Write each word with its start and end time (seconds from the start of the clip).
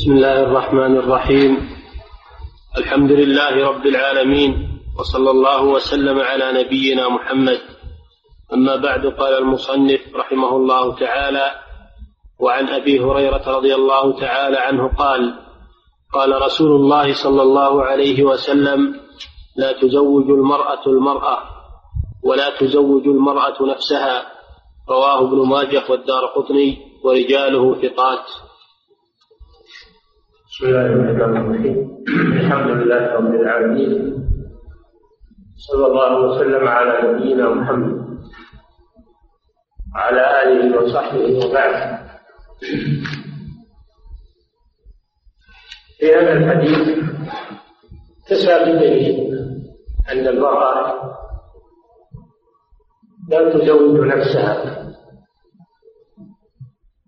بسم 0.00 0.12
الله 0.12 0.42
الرحمن 0.42 0.96
الرحيم. 0.96 1.52
الحمد 2.78 3.12
لله 3.12 3.68
رب 3.68 3.86
العالمين 3.86 4.80
وصلى 4.98 5.30
الله 5.30 5.62
وسلم 5.64 6.20
على 6.20 6.64
نبينا 6.64 7.08
محمد. 7.08 7.60
أما 8.52 8.76
بعد 8.76 9.06
قال 9.06 9.32
المصنف 9.38 10.00
رحمه 10.16 10.56
الله 10.56 10.96
تعالى 10.96 11.46
وعن 12.40 12.68
أبي 12.68 13.00
هريرة 13.00 13.44
رضي 13.46 13.74
الله 13.74 14.20
تعالى 14.20 14.56
عنه 14.56 14.88
قال 14.88 15.34
قال 16.14 16.42
رسول 16.42 16.70
الله 16.80 17.12
صلى 17.12 17.42
الله 17.42 17.82
عليه 17.84 18.24
وسلم 18.24 18.80
لا 19.56 19.72
تزوج 19.72 20.30
المرأة 20.30 20.84
المرأة 20.86 21.38
ولا 22.24 22.48
تزوج 22.56 23.04
المرأة 23.04 23.58
نفسها. 23.68 24.16
رواه 24.88 25.18
ابن 25.28 25.38
ماجه 25.48 25.84
والدار 25.90 26.26
قطني 26.26 26.78
ورجاله 27.04 27.74
ثقات. 27.82 28.49
بسم 30.60 30.68
الله 30.68 30.86
الرحمن 30.86 31.36
الرحيم. 31.36 32.04
الحمد 32.36 32.70
لله 32.70 33.02
رب 33.16 33.34
العالمين. 33.34 33.92
صلى 35.56 35.86
الله 35.86 36.12
وسلم 36.20 36.68
على 36.68 36.92
نبينا 37.00 37.48
محمد. 37.48 38.20
وعلى 39.94 40.22
آله 40.42 40.76
وصحبه 40.76 41.24
وبعد. 41.40 41.76
في 45.98 46.06
هذا 46.12 46.32
الحديث 46.32 47.08
كسى 48.28 48.54
بدليل 48.60 49.32
أن 50.12 50.26
المرأة 50.28 50.76
لا 53.30 53.40
تزوج 53.48 53.96
نفسها. 54.06 54.54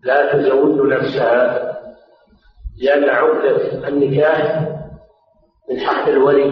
لا 0.04 0.32
تزوج 0.32 0.92
نفسها 0.92 1.72
لأن 2.80 3.04
عقدة 3.08 3.88
النكاح 3.88 4.68
من 5.70 5.80
حق 5.80 6.08
الولي 6.08 6.50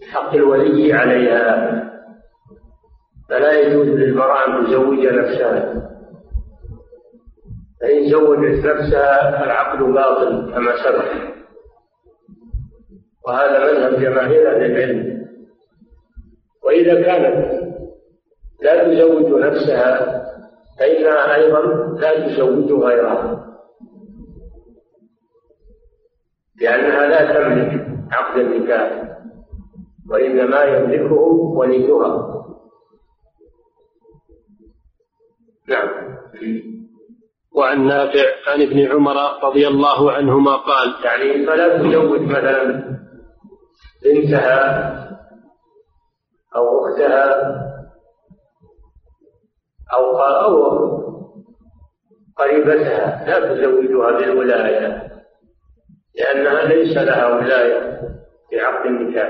من 0.00 0.06
حق 0.12 0.34
الولي 0.34 0.92
عليها. 0.92 1.76
فلا 3.28 3.60
يجوز 3.60 3.86
للمرأة 3.86 4.46
أن 4.46 4.66
تزوج 4.66 5.06
نفسها. 5.06 5.74
فإن 7.80 8.10
زوجت 8.10 8.66
نفسها 8.66 9.30
فالعقد 9.30 9.78
باطل 9.78 10.52
كما 10.54 10.76
سبق. 10.84 11.36
وهذا 13.26 13.58
مذهب 13.58 14.00
جماهير 14.00 14.50
أهل 14.50 14.64
العلم. 14.64 15.26
وإذا 16.64 17.02
كانت 17.02 17.66
لا 18.62 18.84
تزوج 18.84 19.40
نفسها 19.40 20.22
فإنها 20.78 21.34
أيضا 21.34 21.60
لا 22.00 22.26
تزوج 22.26 22.72
غيرها. 22.82 23.35
لأنها 26.60 27.06
لا 27.06 27.34
تملك 27.34 27.86
عقد 28.12 28.38
النكاح 28.38 29.02
وإنما 30.10 30.62
يملكه 30.62 31.22
وليها. 31.56 32.36
نعم. 35.68 35.88
وعن 37.56 37.86
نافع 37.86 38.24
عن 38.46 38.62
ابن 38.62 38.92
عمر 38.92 39.14
رضي 39.42 39.68
الله 39.68 40.12
عنهما 40.12 40.56
قال 40.56 40.94
يعني 41.04 41.46
فلا 41.46 41.78
تزوج 41.78 42.20
مثلا 42.20 42.84
بنتها 44.04 44.92
أو 46.56 46.86
أختها 46.86 47.56
أو 49.94 50.18
أو 50.20 50.76
قريبتها 52.36 53.24
لا 53.26 53.54
تزوجها 53.54 54.10
بالولاية. 54.10 55.05
لأنها 56.18 56.64
ليس 56.64 56.96
لها 56.96 57.26
ولاية 57.34 58.00
في 58.50 58.60
عقد 58.60 58.86
النكاح. 58.86 59.28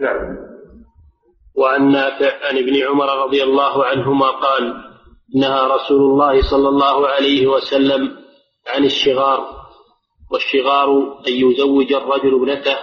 نعم. 0.00 0.36
وعن 1.56 1.92
نافع 1.92 2.46
عن 2.48 2.58
ابن 2.58 2.82
عمر 2.82 3.24
رضي 3.24 3.42
الله 3.42 3.84
عنهما 3.84 4.30
قال 4.30 4.74
نهى 5.36 5.66
رسول 5.66 6.02
الله 6.02 6.50
صلى 6.50 6.68
الله 6.68 7.08
عليه 7.08 7.46
وسلم 7.46 8.16
عن 8.68 8.84
الشغار 8.84 9.60
والشغار 10.32 11.18
أن 11.28 11.32
يزوج 11.32 11.92
الرجل 11.92 12.34
ابنته 12.34 12.76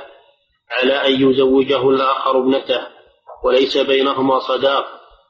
على 0.72 0.94
أن 0.94 1.30
يزوجه 1.30 1.90
الآخر 1.90 2.40
ابنته 2.40 2.88
وليس 3.44 3.78
بينهما 3.78 4.40
صداق 4.40 4.86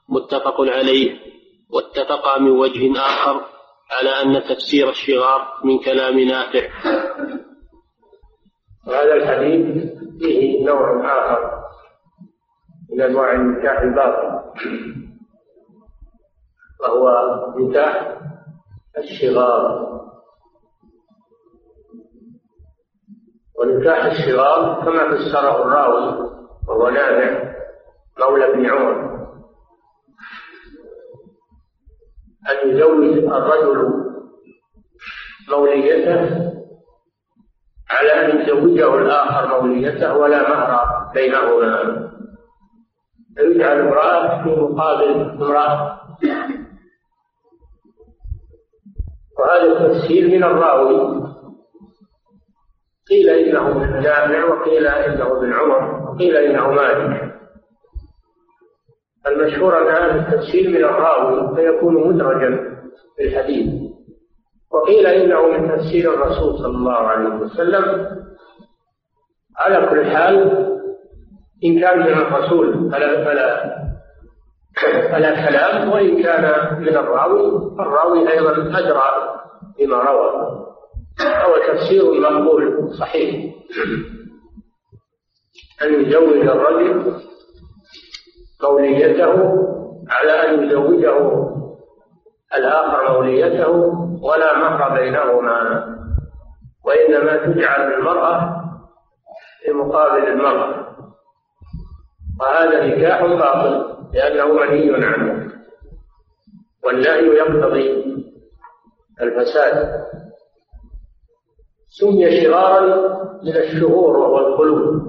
متفق 0.09 0.61
عليه 0.61 1.19
واتفقا 1.69 2.39
من 2.39 2.51
وجه 2.51 2.99
آخر. 2.99 3.45
على 3.91 4.09
أن 4.09 4.43
تفسير 4.43 4.89
الشغار 4.89 5.41
من 5.63 5.79
كلام 5.79 6.19
نافع. 6.19 6.69
وهذا 8.87 9.13
الحديث 9.13 9.93
فيه 10.19 10.65
نوع 10.65 11.05
آخر 11.05 11.63
من 12.91 13.01
أنواع 13.01 13.31
النكاح 13.31 13.81
الباطل 13.81 14.41
وهو 16.81 17.09
نكاح 17.57 18.17
الشغار. 18.97 19.87
ونكاح 23.59 24.05
الشغار 24.05 24.85
كما 24.85 25.15
فسره 25.15 25.61
الراوي 25.61 26.31
وهو 26.67 26.89
نافع 26.89 27.53
مولى 28.19 28.51
بن 28.51 28.65
عمر. 28.65 29.16
أن 32.51 32.69
يزوج 32.69 33.17
الرجل 33.33 34.07
موليته 35.51 36.51
على 37.89 38.11
أن 38.11 38.41
يزوجه 38.41 38.95
الآخر 38.95 39.61
موليته 39.61 40.17
ولا 40.17 40.49
مهر 40.49 40.87
بينهما. 41.13 42.07
فيجعل 43.37 43.79
امرأة 43.79 44.43
في 44.43 44.49
مقابل 44.49 45.11
امرأة. 45.11 45.99
وهذا 49.39 49.63
التفسير 49.63 50.27
من 50.27 50.43
الراوي. 50.43 51.27
قيل 53.09 53.29
إنه 53.29 53.77
من 53.77 54.01
نافع 54.01 54.45
وقيل 54.45 54.87
إنه 54.87 55.39
من 55.39 55.53
عمر 55.53 56.09
وقيل 56.09 56.37
إنه 56.37 56.71
مالك. 56.71 57.26
المشهور 59.27 59.77
أن 59.77 59.87
هذا 59.95 60.15
التفسير 60.15 60.69
من 60.69 60.75
الراوي 60.75 61.55
فيكون 61.55 62.07
مدرجا 62.07 62.77
في 63.17 63.23
الحديث. 63.23 63.73
وقيل 64.71 65.07
إنه 65.07 65.47
من 65.47 65.77
تفسير 65.77 66.13
الرسول 66.13 66.57
صلى 66.57 66.77
الله 66.77 66.93
عليه 66.93 67.29
وسلم. 67.29 68.07
على 69.57 69.87
كل 69.87 70.05
حال 70.05 70.67
إن 71.63 71.79
كان 71.79 71.99
من 71.99 72.07
الرسول 72.07 72.91
فلا 72.91 73.25
فلا 73.25 73.77
فلا 75.11 75.47
كلام 75.49 75.91
وإن 75.91 76.23
كان 76.23 76.43
من 76.81 76.87
الراوي 76.87 77.77
فالراوي 77.77 78.31
أيضا 78.31 78.51
أدرى 78.51 79.03
بما 79.79 79.97
روى. 79.97 80.31
هو 81.21 81.57
تفسير 81.67 82.21
مقبول 82.21 82.89
صحيح. 82.99 83.53
أن 85.83 85.93
يزوج 85.93 86.47
الرجل 86.47 87.13
موليته 88.63 89.33
على 90.09 90.31
أن 90.31 90.63
يزوجه. 90.63 91.47
الآخر 92.55 93.13
موليته 93.13 93.69
ولا 94.21 94.57
مهر 94.57 94.99
بينهما. 94.99 95.85
وإنما 96.85 97.37
تجعل 97.37 97.93
المرأة 97.93 98.63
في 99.63 99.71
مقابل 99.71 100.27
المرأة. 100.27 100.87
وهذا 102.41 102.85
نكاح 102.85 103.25
باطل 103.25 103.97
لأنه 104.13 104.53
منهي 104.53 105.05
عنه. 105.05 105.51
والنهي 106.83 107.27
يقتضي 107.27 108.03
الفساد. 109.21 110.05
سمي 111.87 112.41
شرارا 112.41 113.17
من 113.43 113.57
الشهور 113.57 114.17
وهو 114.17 114.47
الخلو 114.47 114.75
من 114.75 115.06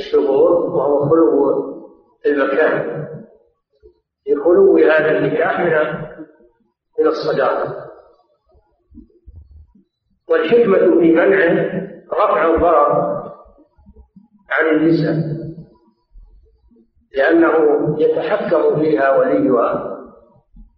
الشهور 0.00 0.50
وهو 0.52 1.08
خلو 1.08 1.68
المكان. 2.26 3.06
لخلو 4.28 4.76
هذا 4.76 5.18
النكاح 5.18 5.60
من 5.60 5.72
من 6.98 7.06
الصداقة. 7.06 7.74
والحكمة 10.30 11.00
في 11.00 11.12
منعه 11.12 11.88
رفع 12.12 12.54
الضرر 12.54 12.92
عن 14.50 14.68
النساء. 14.72 15.38
لأنه 17.16 17.54
يتحكم 18.00 18.80
فيها 18.80 19.18
وليها 19.18 19.98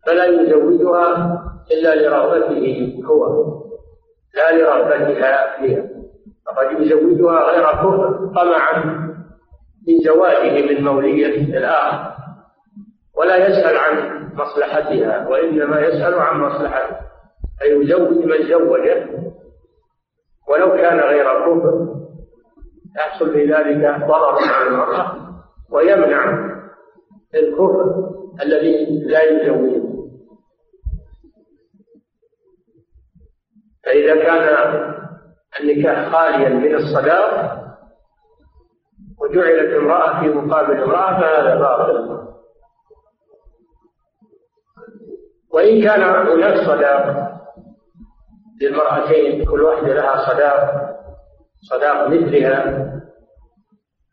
فلا 0.06 0.24
يزوجها 0.24 1.36
إلا 1.70 1.94
لرغبته 1.94 3.02
هو 3.06 3.50
لا 4.34 4.52
لرغبتها 4.52 5.60
فيها. 5.60 5.88
فقد 6.46 6.80
يزوجها 6.80 7.40
غير 7.40 7.64
كفر 7.64 8.32
طمعا. 8.36 9.09
في 9.84 9.98
زواجه 10.04 10.72
من 10.74 10.84
مولية 10.84 11.58
الآخر 11.58 12.12
ولا 13.14 13.36
يسأل 13.48 13.76
عن 13.76 14.20
مصلحتها 14.34 15.28
وإنما 15.28 15.80
يسأل 15.80 16.14
عن 16.14 16.40
مصلحته 16.40 16.96
أي 17.62 17.72
يزوج 17.72 18.24
من 18.24 18.48
زوجه 18.48 19.06
ولو 20.48 20.76
كان 20.76 20.98
غير 21.00 21.24
كفر 21.24 21.94
يحصل 22.96 23.32
في 23.32 23.44
ذلك 23.44 24.06
ضرر 24.06 24.38
على 24.54 24.68
المرأة 24.68 25.16
ويمنع 25.70 26.50
الكفر 27.34 28.10
الذي 28.42 29.02
لا 29.06 29.22
يزوجه 29.22 29.80
فإذا 33.84 34.14
كان 34.14 34.94
النكاح 35.60 36.08
خاليا 36.12 36.48
من 36.48 36.74
الصداق 36.74 37.59
وجعلت 39.20 39.74
امرأة 39.74 40.20
في 40.20 40.28
مقابل 40.28 40.82
امرأة 40.82 41.20
فهذا 41.20 41.54
باطل. 41.54 42.20
وإن 45.52 45.82
كان 45.84 46.02
هناك 46.02 46.56
صداق 46.66 47.30
للمرأتين 48.62 49.44
كل 49.44 49.62
واحدة 49.62 49.94
لها 49.94 50.32
صداق 50.32 50.90
صداق 51.70 52.08
مثلها. 52.08 52.90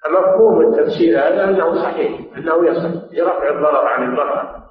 فمفهوم 0.04 0.62
التفسير 0.62 1.20
هذا 1.20 1.44
أنه 1.44 1.84
صحيح 1.84 2.38
أنه 2.38 2.66
يصح 2.66 3.12
لرفع 3.12 3.50
الضرر 3.50 3.88
عن 3.88 4.04
المرأة. 4.04 4.64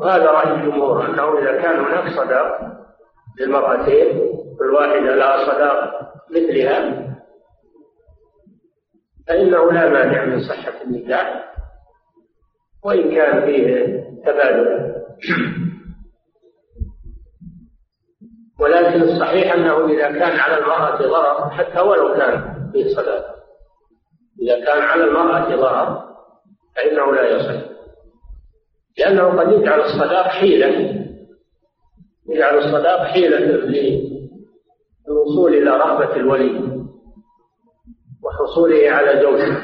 وهذا 0.00 0.30
رأي 0.30 0.54
الجمهور 0.54 1.06
أنه 1.06 1.38
إذا 1.38 1.62
كان 1.62 1.80
هناك 1.84 2.08
صداق 2.16 2.60
للمرأتين 3.40 4.18
كل 4.58 4.70
واحدة 4.74 5.14
لها 5.14 5.52
صداق 5.52 6.08
مثلها. 6.30 7.08
فإنه 9.28 9.72
لا 9.72 9.88
مانع 9.88 10.24
من 10.24 10.40
صحة 10.40 10.82
النكاح 10.84 11.54
وإن 12.84 13.14
كان 13.14 13.46
فيه 13.46 13.98
تبادل. 14.26 14.94
ولكن 18.60 19.02
الصحيح 19.02 19.52
أنه 19.52 19.86
إذا 19.86 20.10
كان 20.10 20.40
على 20.40 20.58
المرأة 20.58 20.96
ضرر 20.96 21.50
حتى 21.50 21.80
ولو 21.80 22.14
كان 22.14 22.70
فيه 22.72 22.88
صداق. 22.88 23.24
إذا 24.42 24.64
كان 24.64 24.82
على 24.82 25.04
المرأة 25.04 25.56
ضرر 25.56 26.08
فإنه 26.76 27.12
لا 27.12 27.36
يصح. 27.36 27.68
لأنه 28.98 29.40
قد 29.40 29.52
يجعل 29.52 29.80
الصداق 29.80 30.26
حيلة. 30.28 31.04
يجعل 32.28 32.58
الصداق 32.58 33.02
حيلة 33.02 33.38
للوصول 35.28 35.54
إلى 35.54 35.70
رغبة 35.70 36.16
الولي 36.16 36.84
وحصوله 38.22 38.90
على 38.90 39.22
زوجه 39.22 39.58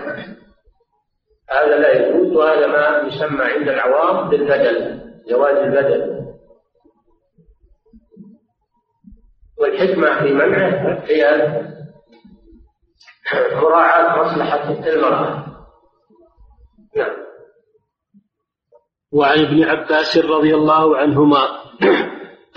هذا 1.50 1.78
لا 1.78 1.92
يجوز 1.92 2.36
وهذا 2.36 2.66
ما 2.66 3.08
يسمى 3.08 3.44
عند 3.44 3.68
العوام 3.68 4.28
بالبدل 4.28 5.00
زواج 5.30 5.56
البدل. 5.56 6.24
والحكمة 9.58 10.22
في 10.22 10.32
منعه 10.32 11.02
هي 11.04 11.52
مراعاة 13.52 14.22
مصلحة 14.22 14.70
المرأة. 14.70 15.46
نعم. 16.96 17.16
وعن 19.12 19.38
ابن 19.38 19.64
عباس 19.64 20.18
رضي 20.18 20.54
الله 20.54 20.96
عنهما 20.96 21.48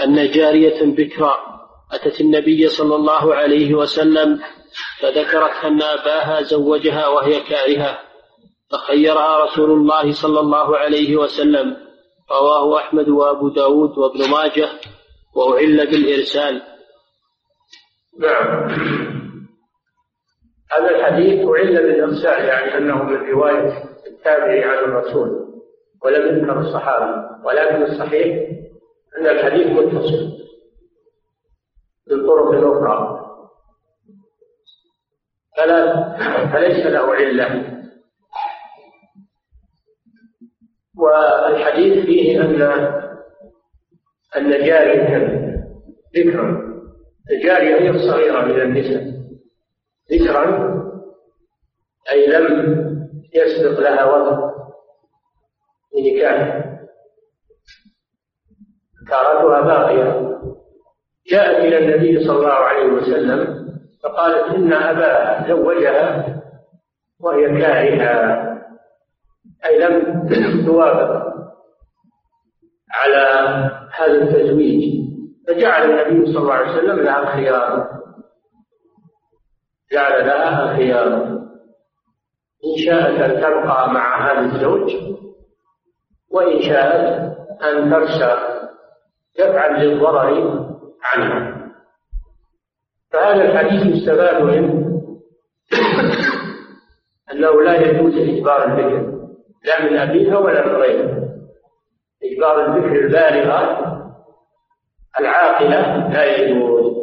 أن 0.03 0.31
جارية 0.31 0.95
بكرا 0.95 1.56
أتت 1.93 2.21
النبي 2.21 2.67
صلى 2.67 2.95
الله 2.95 3.35
عليه 3.35 3.73
وسلم 3.75 4.39
فذكرت 5.01 5.65
أن 5.65 5.81
أباها 5.81 6.41
زوجها 6.41 7.07
وهي 7.07 7.39
كارهة 7.41 7.99
فخيرها 8.71 9.43
رسول 9.43 9.71
الله 9.71 10.11
صلى 10.11 10.39
الله 10.39 10.77
عليه 10.77 11.15
وسلم 11.15 11.77
رواه 12.31 12.77
أحمد 12.77 13.09
وأبو 13.09 13.49
داود 13.49 13.97
وابن 13.97 14.29
ماجه 14.29 14.69
وأعل 15.35 15.87
بالإرسال. 15.87 16.61
نعم. 18.19 18.67
هذا 20.71 20.89
الحديث 20.89 21.47
أعل 21.47 21.75
بالإرسال 21.75 22.45
يعني 22.45 22.77
أنه 22.77 23.03
من 23.03 23.29
رواية 23.29 23.83
التابعي 24.07 24.63
عن 24.63 24.77
الرسول 24.77 25.47
ولم 26.03 26.37
يذكر 26.37 26.59
الصحابة 26.59 27.45
ولكن 27.45 27.83
الصحيح 27.83 28.49
أن 29.17 29.27
الحديث 29.27 29.67
متصل. 29.67 30.46
بالطرق 32.09 32.51
الأخرى. 32.51 33.23
فلا 35.57 36.17
فليس 36.53 36.85
له 36.85 37.13
علة. 37.13 37.77
والحديث 40.97 42.05
فيه 42.05 42.41
أن 42.41 42.61
أن 44.35 44.49
جارية 44.49 45.17
ذكرا. 46.17 46.67
الجارية 47.31 47.75
هي 47.75 47.89
الصغيرة 47.89 48.41
من 48.41 48.61
النساء. 48.61 49.17
ذكرا 50.11 50.77
أي 52.11 52.27
لم 52.27 52.77
يسبق 53.35 53.79
لها 53.79 54.05
وضع 54.05 54.53
بنكاح 55.95 56.63
كارتها 59.07 59.61
باقية 59.61 60.37
جاءت 61.31 61.55
إلى 61.55 61.77
النبي 61.77 62.27
صلى 62.27 62.37
الله 62.37 62.53
عليه 62.53 62.85
وسلم 62.85 63.67
فقالت 64.03 64.55
إن 64.55 64.73
أباها 64.73 65.47
زوجها 65.47 66.25
وهي 67.21 67.61
كارهة. 67.61 68.47
أي 69.65 69.79
لم 69.79 70.25
توافق 70.65 71.33
على 72.93 73.23
هذا 73.97 74.13
التزويج. 74.23 74.97
فجعل 75.47 75.91
النبي 75.91 76.25
صلى 76.33 76.41
الله 76.41 76.53
عليه 76.53 76.71
وسلم 76.71 76.99
لها 76.99 77.19
الخيار 77.19 77.87
جعل 79.91 80.27
لها 80.27 80.71
الخيار 80.71 81.07
إن 82.65 82.77
شاءت 82.85 83.19
أن 83.19 83.41
تبقى 83.41 83.89
مع 83.93 84.31
هذا 84.31 84.39
الزوج 84.39 84.95
وإن 86.31 86.61
شاءت 86.61 87.37
أن 87.63 87.91
ترسى. 87.91 88.37
يفعل 89.39 89.85
للضرر 89.85 90.66
عنها. 91.13 91.67
فهذا 93.11 93.43
الحديث 93.43 93.95
يستفاد 93.95 94.41
منه 94.41 95.01
أنه 97.31 97.61
لا 97.61 97.81
يجوز 97.81 98.17
إجبار 98.17 98.63
البكر 98.65 99.17
لا 99.65 99.83
من 99.85 99.97
أبيها 99.97 100.37
ولا 100.37 100.67
من 100.67 100.75
غيرها. 100.75 101.27
إجبار 102.23 102.65
البكر 102.65 102.95
البالغة 102.99 103.93
العاقلة 105.19 106.07
لا 106.09 106.25
يجوز. 106.35 106.93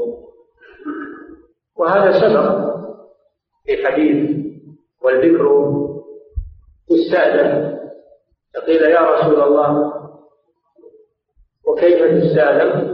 وهذا 1.76 2.12
سبق 2.20 2.74
في 3.66 3.86
حديث 3.86 4.44
والبكر 5.02 5.74
تستأذن 6.88 7.78
فقيل 8.54 8.82
يا 8.82 9.00
رسول 9.00 9.42
الله 9.42 9.92
وكيف 11.66 12.24
تستأذن؟ 12.24 12.93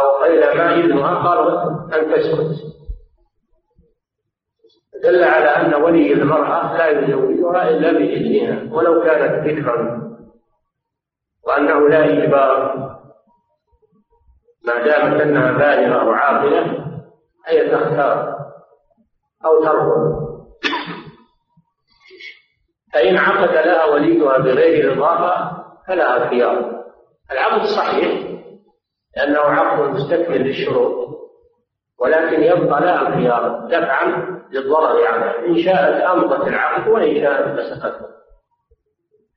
أو 0.00 0.24
قيل 0.24 0.40
ما 0.40 0.74
إذنها 0.74 1.42
أن 1.94 2.12
تسكت 2.12 2.76
دل 5.02 5.24
على 5.24 5.48
أن 5.48 5.82
ولي 5.82 6.12
المرأة 6.12 6.76
لا 6.76 6.88
يزوجها 6.88 7.68
إلا 7.68 7.92
بإذنها 7.92 8.74
ولو 8.74 9.02
كانت 9.02 9.48
ذكرا 9.48 10.06
وأنه 11.46 11.88
لا 11.88 12.04
إجبار. 12.04 12.86
ما 14.66 14.84
دامت 14.84 15.20
أنها 15.20 15.52
بالغة 15.52 16.08
وعاقلة 16.08 16.86
هي 17.46 17.70
تختار 17.70 18.36
أو 19.44 19.64
ترفض. 19.64 20.26
فإن 22.92 23.16
عقد 23.16 23.50
لها 23.50 23.84
وليها 23.84 24.38
بغير 24.38 24.96
رضاها 24.96 25.64
فلها 25.88 26.28
خيار. 26.28 26.84
العقد 27.32 27.62
صحيح. 27.66 28.25
لأنه 29.16 29.38
عقد 29.38 29.90
مستكمل 29.90 30.42
للشروط 30.42 31.06
ولكن 31.98 32.42
يبقى 32.42 32.80
لها 32.80 33.16
خيار 33.16 33.66
دفعا 33.70 34.36
للضرر 34.52 35.06
عنها 35.06 35.46
إن 35.46 35.58
شاءت 35.58 36.02
أمضت 36.02 36.48
العقد 36.48 36.88
وإن 36.88 37.20
شاءت 37.20 37.60
فسخته 37.60 38.06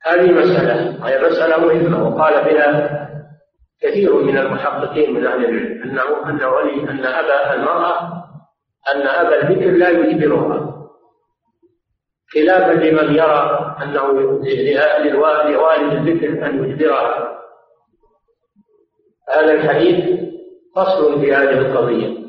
هذه 0.06 0.32
مسألة 0.32 1.02
وهي 1.02 1.18
مسألة 1.30 1.64
مهمة 1.66 2.08
وقال 2.08 2.44
بها 2.44 3.00
كثير 3.82 4.14
من 4.22 4.38
المحققين 4.38 5.14
من 5.14 5.26
أهل 5.26 5.44
العلم 5.44 5.82
أنه 5.82 6.30
أن 6.30 6.44
ولي 6.44 6.90
أن 6.90 7.04
أبا 7.04 7.54
المرأة 7.54 8.24
أن 8.94 9.02
أبا 9.06 9.42
البكر 9.42 9.70
لا 9.70 9.88
يجبرها. 9.88 10.76
خلافا 12.34 12.72
لمن 12.72 13.14
يرى 13.14 13.76
أنه 13.82 14.12
لوالد 15.50 15.92
الذكر 15.92 16.46
أن 16.46 16.64
يجبرها. 16.64 17.39
هذا 19.34 19.52
الحديث 19.52 20.20
فصل 20.76 21.20
في 21.20 21.34
هذه 21.34 21.58
القضية. 21.58 22.20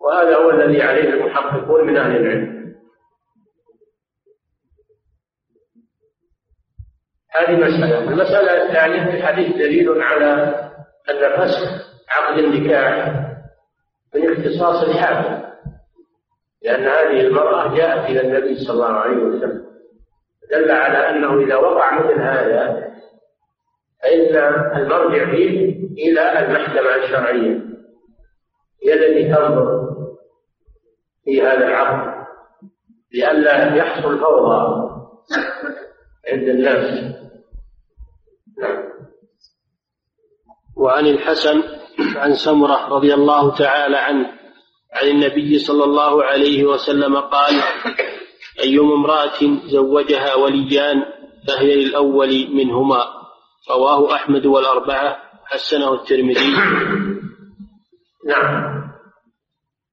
وهذا 0.00 0.36
هو 0.36 0.50
الذي 0.50 0.82
عليه 0.82 1.08
المحققون 1.08 1.86
من 1.86 1.96
أهل 1.96 2.16
العلم. 2.16 2.74
هذه 7.30 7.56
مسألة. 7.56 7.98
المسألة 7.98 8.66
الثانية 8.66 9.10
في 9.10 9.16
الحديث 9.16 9.56
دليل 9.56 10.02
على 10.02 10.32
أن 11.10 11.36
فسخ 11.36 11.90
عقد 12.08 12.38
النكاح 12.38 13.20
من 14.14 14.32
اختصاص 14.32 14.84
الحاكم 14.88 15.50
لأن 16.62 16.82
هذه 16.82 17.20
المرأة 17.20 17.76
جاءت 17.76 18.10
إلى 18.10 18.20
النبي 18.20 18.56
صلى 18.56 18.74
الله 18.74 18.98
عليه 18.98 19.16
وسلم 19.16 19.64
دل 20.50 20.70
على 20.70 21.10
أنه 21.10 21.40
إذا 21.40 21.56
وقع 21.56 21.98
مثل 21.98 22.20
هذا 22.20 22.90
فإن 24.02 24.36
المرجع 24.82 25.30
فيه 25.30 25.76
إلى 25.92 26.38
المحكمة 26.38 27.04
الشرعية. 27.04 27.62
هي 28.84 28.94
التي 28.94 29.24
تنظر 29.34 29.90
في 31.24 31.42
هذا 31.42 31.66
العقد 31.68 32.26
لئلا 33.14 33.74
يحصل 33.76 34.18
فوضى 34.20 34.90
عند 36.32 36.48
الناس. 36.48 37.14
نعم 38.58 38.90
وعن 40.76 41.06
الحسن 41.06 41.62
عن 42.16 42.34
سمرة 42.34 42.88
رضي 42.88 43.14
الله 43.14 43.56
تعالى 43.56 43.96
عنه 43.96 44.26
عن 44.92 45.06
النبي 45.08 45.58
صلى 45.58 45.84
الله 45.84 46.24
عليه 46.24 46.64
وسلم 46.64 47.16
قال 47.16 47.54
أيما 48.60 48.94
امرأة 48.94 49.40
زوجها 49.66 50.34
وليان 50.34 51.02
فهي 51.48 51.84
للأول 51.84 52.48
منهما. 52.54 53.19
رواه 53.70 54.14
أحمد 54.14 54.46
والأربعة 54.46 55.16
حسنه 55.44 55.94
الترمذي. 55.94 56.54
نعم. 58.26 58.80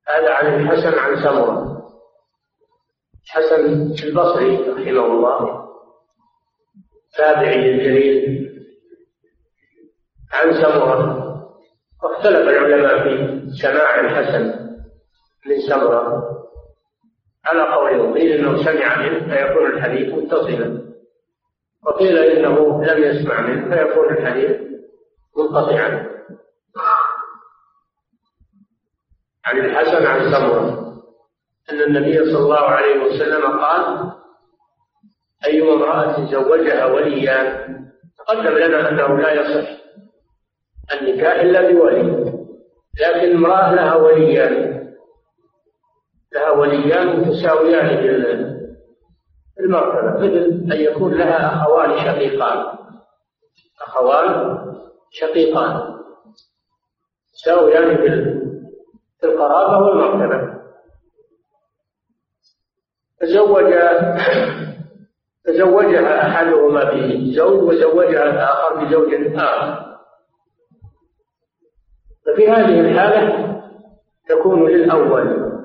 هذا 0.08 0.34
عن 0.34 0.62
الحسن 0.62 1.00
عن 1.00 1.16
سمرة. 1.16 1.78
الحسن 3.26 3.66
البصري 4.08 4.58
رحمه 4.58 5.06
الله. 5.06 5.68
تابعي 7.18 7.70
الجليل 7.70 8.50
عن 10.34 10.54
سمرة. 10.54 11.28
واختلف 12.04 12.48
العلماء 12.50 13.04
في 13.04 13.42
سماع 13.62 14.00
الحسن 14.00 14.68
من 15.46 15.60
سمرة. 15.70 16.24
على 17.46 17.62
قول 17.62 18.14
قيل 18.14 18.32
إنه 18.32 18.64
سمع 18.64 18.98
منه 18.98 19.20
فيكون 19.20 19.72
الحديث 19.72 20.14
متصلا. 20.14 20.87
وقيل 21.88 22.18
إنه 22.18 22.84
لم 22.84 23.04
يسمع 23.04 23.42
منه 23.42 23.76
فيكون 23.76 24.10
الحديث 24.18 24.52
منقطعا. 25.38 26.08
عن 29.46 29.58
الحسن 29.58 30.06
عن 30.06 30.32
سمرة 30.32 30.94
أن 31.72 31.82
النبي 31.82 32.26
صلى 32.32 32.40
الله 32.40 32.60
عليه 32.62 33.04
وسلم 33.04 33.60
قال 33.60 34.12
أيما 35.46 35.74
امرأة 35.74 36.26
زوجها 36.32 36.86
وليان 36.86 37.78
تقدم 38.18 38.58
لنا 38.58 38.90
أنه 38.90 39.18
لا 39.18 39.34
يصح 39.34 39.70
النكاح 40.94 41.36
إلا 41.36 41.72
بولي 41.72 42.34
لكن 43.02 43.36
امرأة 43.36 43.76
لها 43.76 43.96
وليان 43.96 44.78
لها 46.34 46.52
وليان 46.52 47.20
متساويان 47.20 47.88
المرتبة. 49.60 50.12
مثل 50.12 50.74
أن 50.74 50.82
يكون 50.82 51.14
لها 51.14 51.56
أخوان 51.56 51.98
شقيقان. 51.98 52.78
أخوان 53.82 54.58
شقيقان. 55.12 55.98
تساويان 57.34 57.98
في 59.20 59.26
القرابة 59.26 59.86
والمرتبة 59.86 60.58
تزوج 63.20 63.74
تزوجها 65.46 66.28
أحدهما 66.28 66.84
بزوج 66.84 67.64
وزوجها 67.64 68.24
الآخر 68.24 68.86
بزوج 68.86 69.14
آخر. 69.36 69.98
ففي 72.26 72.50
هذه 72.50 72.80
الحالة 72.80 73.62
تكون 74.30 74.70
للأول. 74.70 75.57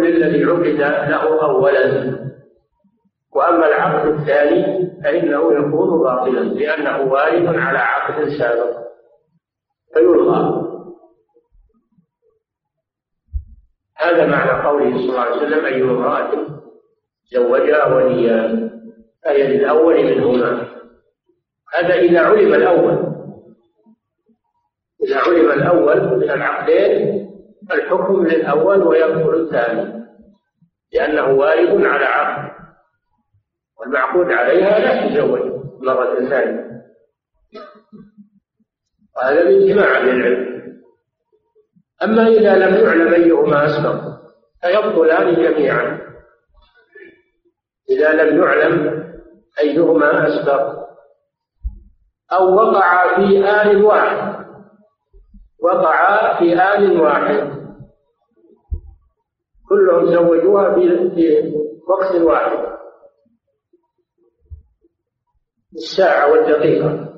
تكون 0.00 0.10
للذي 0.10 0.44
عقد 0.44 1.08
له 1.08 1.42
أولا. 1.44 2.16
وأما 3.32 3.66
العقد 3.68 4.08
الثاني 4.08 4.90
فإنه 5.04 5.52
يكون 5.52 6.00
باطلا 6.00 6.40
لأنه 6.40 7.12
وارد 7.12 7.46
على 7.46 7.78
عقد 7.78 8.28
سابق. 8.28 8.76
فيلغى 9.94 10.66
هذا 13.96 14.26
معنى 14.26 14.66
قوله 14.66 14.90
صلى 14.90 15.08
الله 15.08 15.20
عليه 15.20 15.36
وسلم 15.36 15.64
أي 15.64 15.82
امرأة 15.82 16.30
زوجها 17.32 17.94
وليا 17.94 18.70
فهي 19.24 19.56
للأول 19.56 20.04
منهما. 20.04 20.66
هذا 21.74 21.94
إذا 21.94 22.20
علم 22.20 22.54
الأول. 22.54 23.10
إذا 25.04 25.18
علم 25.18 25.50
الأول 25.52 26.18
من 26.18 26.30
العقدين 26.30 27.29
الحكم 27.72 28.26
للأول 28.26 28.82
ويبطل 28.82 29.34
الثاني 29.34 30.06
لأنه 30.92 31.28
وارد 31.28 31.84
على 31.84 32.04
عقد 32.04 32.50
والمعقود 33.80 34.32
عليها 34.32 34.78
لا 34.78 35.08
تزوج 35.08 35.40
مرة 35.82 36.28
ثانية. 36.28 36.70
وهذا 39.16 39.44
باجماع 39.44 39.98
أهل 39.98 40.08
العلم. 40.08 40.72
أما 42.02 42.26
إذا 42.26 42.56
لم 42.56 42.84
يعلم 42.84 43.14
أيهما 43.14 43.66
أسبق 43.66 44.00
فيبطلان 44.62 45.34
جميعا. 45.34 46.00
إذا 47.90 48.12
لم 48.12 48.42
يعلم 48.42 49.04
أيهما 49.60 50.28
أسبق 50.28 50.80
أو 52.32 52.54
وقع 52.54 53.16
في 53.16 53.44
آن 53.44 53.82
واحد 53.82 54.46
وقع 55.62 56.38
في 56.38 56.54
آن 56.54 57.00
واحد 57.00 57.59
كلهم 59.70 60.06
زوجوها 60.06 60.74
في 60.74 61.52
وقت 61.88 62.14
واحد. 62.14 62.58
الساعة 65.76 66.32
والدقيقة. 66.32 67.08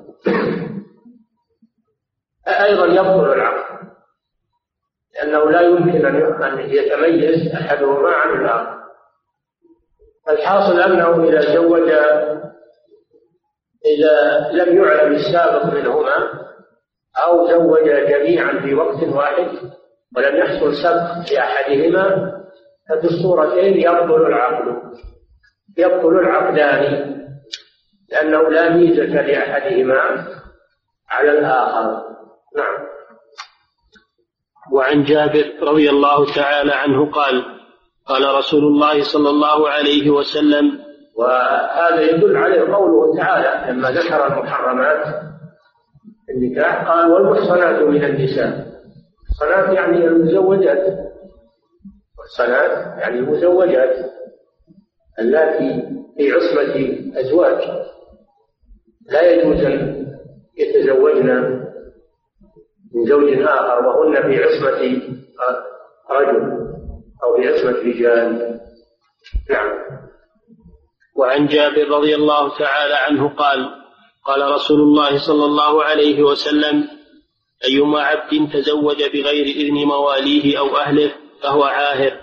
أيضا 2.47 2.85
يبطل 2.85 3.33
العقد. 3.33 3.87
لأنه 5.15 5.51
لا 5.51 5.61
يمكن 5.61 6.05
أن 6.43 6.59
يتميز 6.59 7.53
أحدهما 7.53 8.09
عن 8.09 8.39
الآخر. 8.39 8.83
الحاصل 10.29 10.79
أنه 10.79 11.23
إذا 11.29 11.55
زوج 11.55 11.89
إذا 13.85 14.49
لم 14.51 14.83
يعلم 14.83 15.15
السابق 15.15 15.65
منهما 15.65 16.43
أو 17.27 17.47
زوج 17.47 17.89
جميعا 17.89 18.59
في 18.59 18.73
وقت 18.73 19.03
واحد 19.03 19.47
ولم 20.17 20.35
يحصل 20.35 20.75
سبق 20.75 21.33
لأحدهما 21.33 22.32
ففي 22.89 23.05
الصورتين 23.05 23.73
يبطل 23.73 24.25
العقد. 24.25 24.81
يبطل 25.77 26.19
العقدان 26.19 27.13
لأنه 28.11 28.49
لا 28.49 28.69
ميزة 28.69 29.21
لأحدهما 29.21 30.27
على 31.09 31.31
الآخر. 31.31 32.03
نعم. 32.57 32.93
وعن 34.71 35.03
جابر 35.03 35.53
رضي 35.61 35.89
الله 35.89 36.33
تعالى 36.35 36.71
عنه 36.73 37.11
قال 37.11 37.45
قال 38.05 38.35
رسول 38.35 38.63
الله 38.63 39.03
صلى 39.03 39.29
الله 39.29 39.69
عليه 39.69 40.09
وسلم 40.09 40.79
وهذا 41.15 42.01
يدل 42.01 42.37
عليه 42.37 42.61
قوله 42.61 43.17
تعالى 43.17 43.71
لما 43.71 43.91
ذكر 43.91 44.27
المحرمات 44.27 45.05
النكاح 46.29 46.87
قال 46.91 47.11
والمحصنات 47.11 47.81
من 47.81 48.03
النساء. 48.03 48.47
المحصنات 48.47 49.75
يعني 49.75 50.07
المزوجات. 50.07 51.12
المحصنات 52.23 52.99
يعني 53.01 53.19
المزوجات 53.19 54.11
اللاتي 55.19 55.83
في 56.17 56.31
عصمة 56.31 56.97
أزواج. 57.19 57.83
لا 59.11 59.31
يجوز 59.31 59.63
أن 59.63 60.07
يتزوجن 60.57 61.59
من 62.95 63.05
زوج 63.05 63.41
آخر 63.41 63.87
وهن 63.87 64.21
في 64.21 64.43
عصمة 64.43 65.01
رجل 66.11 66.41
أو 67.23 67.35
في 67.37 67.47
عصمة 67.47 67.79
رجال. 67.79 68.59
نعم. 69.49 69.71
وعن 71.15 71.47
جابر 71.47 71.89
رضي 71.89 72.15
الله 72.15 72.57
تعالى 72.57 72.93
عنه 72.93 73.29
قال 73.29 73.69
قال 74.25 74.51
رسول 74.51 74.79
الله 74.79 75.27
صلى 75.27 75.45
الله 75.45 75.83
عليه 75.83 76.23
وسلم 76.23 76.87
أيما 77.65 78.01
عبد 78.01 78.49
تزوج 78.53 79.03
بغير 79.03 79.45
إذن 79.45 79.73
مواليه 79.73 80.59
أو 80.59 80.77
أهله 80.77 81.22
فهو 81.43 81.63
عاهر 81.63 82.13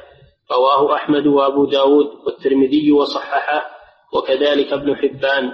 رواه 0.53 0.95
أحمد 0.95 1.27
وأبو 1.27 1.65
داود 1.65 2.07
والترمذي 2.27 2.93
وصححه 2.93 3.71
وكذلك 4.15 4.73
ابن 4.73 4.97
حبان. 4.97 5.51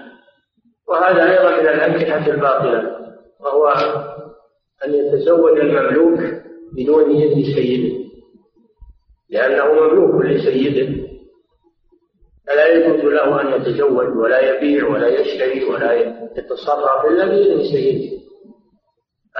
وهذا 0.88 1.30
أيضا 1.30 1.50
من 1.50 1.68
الأنكحة 1.68 2.30
الباطلة 2.30 2.96
وهو 3.40 3.68
أن 4.85 4.94
يتزوج 4.94 5.58
المملوك 5.58 6.20
بدون 6.73 7.11
إذن 7.11 7.54
سيده. 7.54 8.04
لأنه 9.30 9.64
مملوك 9.73 10.25
لسيده. 10.25 11.06
فلا 12.46 12.68
يجوز 12.68 13.04
له 13.04 13.40
أن 13.40 13.61
يتزوج 13.61 14.16
ولا 14.16 14.40
يبيع 14.40 14.88
ولا 14.88 15.08
يشتري 15.08 15.64
ولا 15.64 15.92
يتصرف 16.37 17.04
إلا 17.04 17.26
بإذن 17.26 17.62
سيده. 17.73 18.16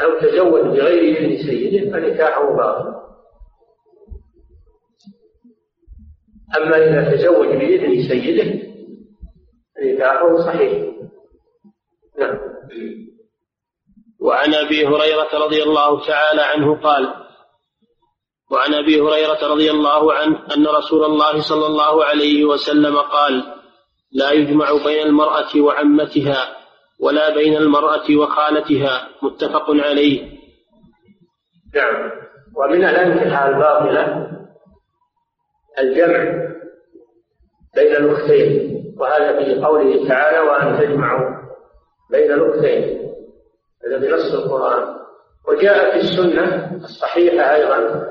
لو 0.02 0.21
تزوج 0.21 0.62
بغير 0.62 1.16
إذن 1.16 1.37
سيده 1.47 1.90
فنكاحه 1.90 2.56
باطل. 2.56 3.06
أما 6.57 6.76
إذا 6.76 7.17
تزوج 7.17 7.47
بإذن 7.47 8.03
سيده 8.09 8.67
نكاحه 9.83 10.37
صحيح. 10.37 10.93
نعم. 12.19 12.38
وعن 14.21 14.55
أبي 14.55 14.87
هريرة 14.87 15.29
رضي 15.35 15.62
الله 15.62 16.07
تعالى 16.07 16.43
عنه 16.43 16.81
قال 16.81 17.15
وعن 18.50 18.75
أبي 18.75 19.00
هريرة 19.00 19.53
رضي 19.53 19.71
الله 19.71 20.12
عنه 20.12 20.38
أن 20.57 20.67
رسول 20.67 21.05
الله 21.05 21.41
صلى 21.41 21.67
الله 21.67 22.05
عليه 22.05 22.45
وسلم 22.45 22.97
قال 22.97 23.43
لا 24.12 24.31
يجمع 24.31 24.73
بين 24.85 25.07
المرأة 25.07 25.61
وعمتها 25.61 26.57
ولا 27.00 27.35
بين 27.35 27.57
المرأة 27.57 28.17
وخالتها 28.17 29.09
متفق 29.23 29.71
عليه. 29.71 30.23
نعم. 31.75 32.11
ومن 32.57 32.85
الأنكحة 32.85 33.49
الباطلة 33.49 34.36
الجمع 35.78 36.47
بين 37.75 37.97
الاختين 37.97 38.76
وهذا 38.99 39.45
في 39.45 39.61
قوله 39.64 40.09
تعالى 40.09 40.38
وأن 40.38 40.78
تجمعوا 40.80 41.37
بين 42.11 42.33
الاختين 42.33 43.12
هذا 43.87 43.99
بنص 43.99 44.35
القرآن. 44.35 44.97
وجاء 45.49 45.90
في 45.90 45.97
السنة 45.99 46.76
الصحيحة 46.76 47.54
أيضا 47.54 48.06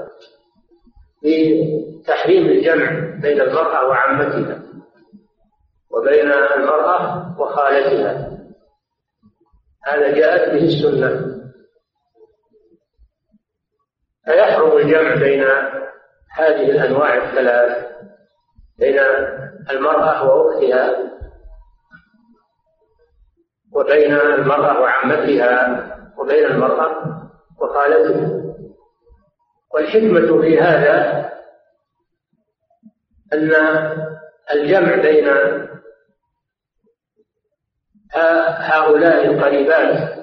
بتحريم 1.23 2.45
الجمع 2.45 3.19
بين 3.21 3.41
المرأة 3.41 3.87
وعمتها 3.87 4.61
وبين 5.91 6.31
المرأة 6.31 7.35
وخالتها. 7.41 8.37
هذا 9.85 10.11
جاءت 10.11 10.49
به 10.49 10.63
السنة. 10.65 11.35
فيحرم 14.25 14.77
الجمع 14.77 15.15
بين 15.15 15.43
هذه 16.35 16.71
الأنواع 16.71 17.15
الثلاث 17.15 17.87
بين 18.79 18.99
المرأة 19.71 20.23
وأختها 20.29 20.97
وبين 23.71 24.13
المرأة 24.13 24.79
وعمتها 24.79 25.85
وبين 26.17 26.45
المرأة 26.45 27.21
وخالتها 27.59 28.45
والحكمة 29.73 30.41
في 30.41 30.59
هذا 30.59 31.25
أن 33.33 33.51
الجمع 34.51 34.95
بين 34.95 35.27
هؤلاء 38.59 39.25
القريبات 39.25 40.15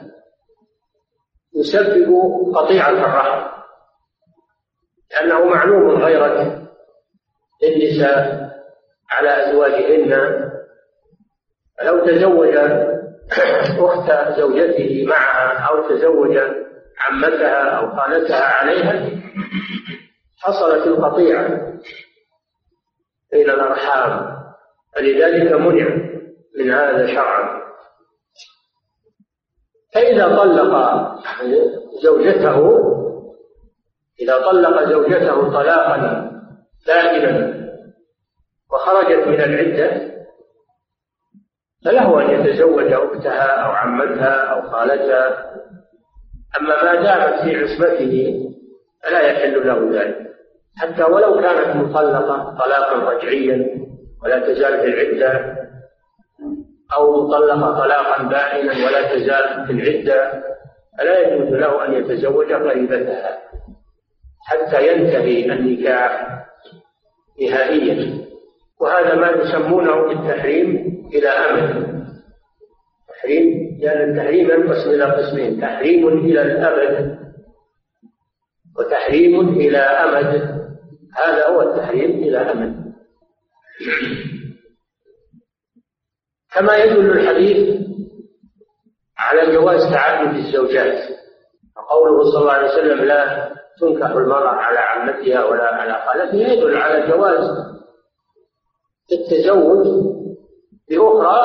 يسبب 1.54 2.14
قطيعة 2.54 2.90
الرحم. 2.90 3.61
لأنه 5.12 5.44
معلوم 5.44 6.02
غيرة 6.02 6.62
النساء 7.62 8.50
على 9.10 9.50
أزواجهن. 9.50 10.12
فلو 11.78 12.06
تزوج 12.06 12.56
أخت 13.78 14.38
زوجته 14.38 15.04
معها 15.08 15.58
أو 15.68 15.88
تزوج 15.88 16.38
عمتها 16.98 17.70
أو 17.70 17.96
خالتها 17.96 18.44
عليها 18.44 19.10
حصلت 20.38 20.86
القطيعة 20.86 21.48
بين 23.32 23.50
الأرحام. 23.50 24.36
فلذلك 24.96 25.52
منع 25.52 25.88
من 26.58 26.70
هذا 26.70 27.06
شرعا. 27.06 27.62
فإذا 29.94 30.36
طلق 30.36 30.74
زوجته 32.02 32.92
إذا 34.20 34.38
طلق 34.38 34.88
زوجته 34.88 35.52
طلاقا 35.52 36.30
دائما 36.86 37.62
وخرجت 38.72 39.28
من 39.28 39.40
العدة 39.40 40.12
فله 41.84 42.20
أن 42.20 42.30
يتزوج 42.30 42.92
أختها 42.92 43.46
أو 43.46 43.70
عمتها 43.70 44.34
أو 44.34 44.70
خالتها. 44.70 45.52
أما 46.60 46.82
ما 46.84 46.94
دامت 46.94 47.42
في 47.42 47.56
عصمته 47.56 48.44
فلا 49.02 49.20
يحل 49.20 49.66
له 49.66 50.00
ذلك. 50.00 50.32
حتى 50.76 51.02
ولو 51.02 51.40
كانت 51.40 51.76
مطلقة 51.76 52.56
طلاقا 52.58 53.12
رجعيا 53.12 53.86
ولا 54.22 54.38
تزال 54.38 54.80
في 54.80 54.86
العدة 54.86 55.56
أو 56.94 57.26
مطلقة 57.26 57.78
طلاقا 57.78 58.22
بائنا 58.22 58.72
ولا 58.72 59.14
تزال 59.14 59.66
في 59.66 59.72
العدة 59.72 60.42
فلا 60.98 61.20
يجوز 61.20 61.48
له 61.48 61.84
أن 61.84 61.94
يتزوج 61.94 62.52
قريبتها 62.52 63.38
حتى 64.44 64.88
ينتهي 64.88 65.52
النكاح 65.52 66.42
نهائيا. 67.40 68.26
وهذا 68.80 69.14
ما 69.14 69.30
يسمونه 69.30 70.08
بالتحريم 70.08 70.68
إلى 71.14 71.28
أمد 71.28 72.02
تحريم 73.08 73.78
لأن 73.80 74.10
التحريم 74.10 74.50
ينقسم 74.50 74.90
إلى 74.90 75.04
قسمين. 75.04 75.60
تحريم 75.60 76.08
إلى 76.08 76.42
الأبد 76.42 77.18
وتحريم 78.78 79.48
إلى 79.48 79.78
أمد. 79.78 80.62
هذا 81.16 81.46
هو 81.46 81.62
التحريم 81.62 82.10
إلى 82.10 82.38
أمد. 82.38 82.92
كما 86.54 86.76
يدل 86.76 87.10
الحديث 87.10 87.82
على 89.18 89.52
جواز 89.52 89.92
تعدد 89.92 90.34
الزوجات. 90.34 91.22
وقوله 91.76 92.30
صلى 92.30 92.40
الله 92.40 92.52
عليه 92.52 92.68
وسلم 92.68 93.04
لا 93.04 93.52
تنكح 93.82 94.10
المرأة 94.10 94.48
على 94.48 94.78
عمتها 94.78 95.44
ولا 95.44 95.64
على 95.64 95.92
خالتها 95.92 96.52
يدل 96.52 96.76
على 96.76 97.06
جواز 97.06 97.50
التزوج 99.12 99.86
بأخرى 100.90 101.38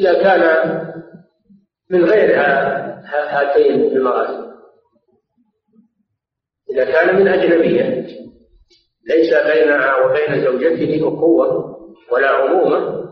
إذا 0.00 0.22
كان 0.22 0.78
من 1.90 2.04
غير 2.04 2.40
هاتين 3.04 3.96
المراتب 3.96 4.48
إذا 6.70 6.84
كان 6.84 7.16
من 7.16 7.28
أجنبية 7.28 8.06
ليس 9.08 9.34
بينها 9.34 10.04
وبين 10.04 10.44
زوجته 10.44 11.08
أخوة 11.08 11.78
ولا 12.12 12.28
عمومة 12.28 13.08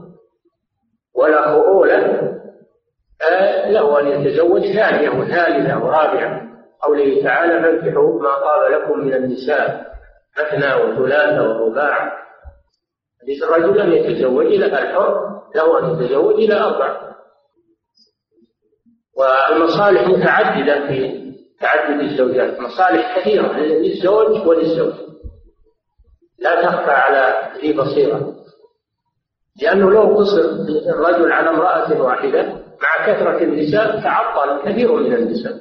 ولا 1.15 1.43
خؤولة 1.43 2.27
آه، 3.31 3.71
له 3.71 4.01
أن 4.01 4.07
يتزوج 4.07 4.63
ثانية 4.63 5.11
وثالثة 5.11 5.85
ورابعة. 5.85 6.46
قوله 6.87 7.23
تعالى 7.23 7.63
فانكحوا 7.63 8.23
ما 8.23 8.35
طاب 8.35 8.73
لكم 8.73 8.99
من 8.99 9.15
النساء 9.15 9.87
مثنى 10.39 10.75
وثلاث 10.75 11.41
ورباع 11.41 12.13
حديث 13.23 13.43
الرجل 13.43 13.81
أن 13.81 13.93
يتزوج 13.93 14.47
إلى 14.47 14.67
الحر 14.67 15.41
له 15.55 15.79
أن 15.79 15.91
يتزوج 15.91 16.35
إلى 16.35 16.61
أربع. 16.61 17.07
والمصالح 19.19 20.09
متعددة 20.09 20.87
في 20.87 21.27
تعدد 21.61 22.01
الزوجات 22.01 22.61
مصالح 22.61 23.19
كثيرة 23.19 23.53
للزوج 23.53 24.47
وللزوج 24.47 24.95
لا 26.39 26.63
تخفى 26.63 26.91
على 26.91 27.53
ذي 27.61 27.73
بصيرة 27.73 28.35
لأنه 29.63 29.91
لو 29.91 30.17
قصر 30.17 30.41
الرجل 30.91 31.33
على 31.33 31.51
امرأة 31.51 32.03
واحدة 32.03 32.43
مع 32.83 33.07
كثرة 33.07 33.43
النساء 33.43 34.01
تعطل 34.01 34.71
كثير 34.71 34.93
من 34.93 35.15
النساء. 35.15 35.53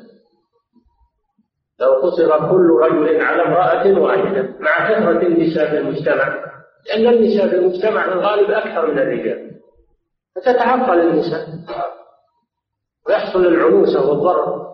لو 1.79 1.93
قصر 1.93 2.49
كل 2.51 2.69
رجل 2.69 3.21
على 3.21 3.41
امرأة 3.41 3.99
واحدة 3.99 4.55
مع 4.59 4.89
كثرة 4.89 5.27
النساء 5.27 5.69
في 5.69 5.77
المجتمع 5.77 6.55
لأن 6.87 7.13
النساء 7.13 7.49
في 7.49 7.55
المجتمع 7.55 8.03
في 8.03 8.13
الغالب 8.13 8.51
أكثر 8.51 8.91
من 8.91 8.99
الرجال. 8.99 9.61
فتتعطل 10.35 10.99
النساء. 10.99 11.47
ويحصل 13.07 13.45
العنوسة 13.45 14.09
والضرر. 14.09 14.65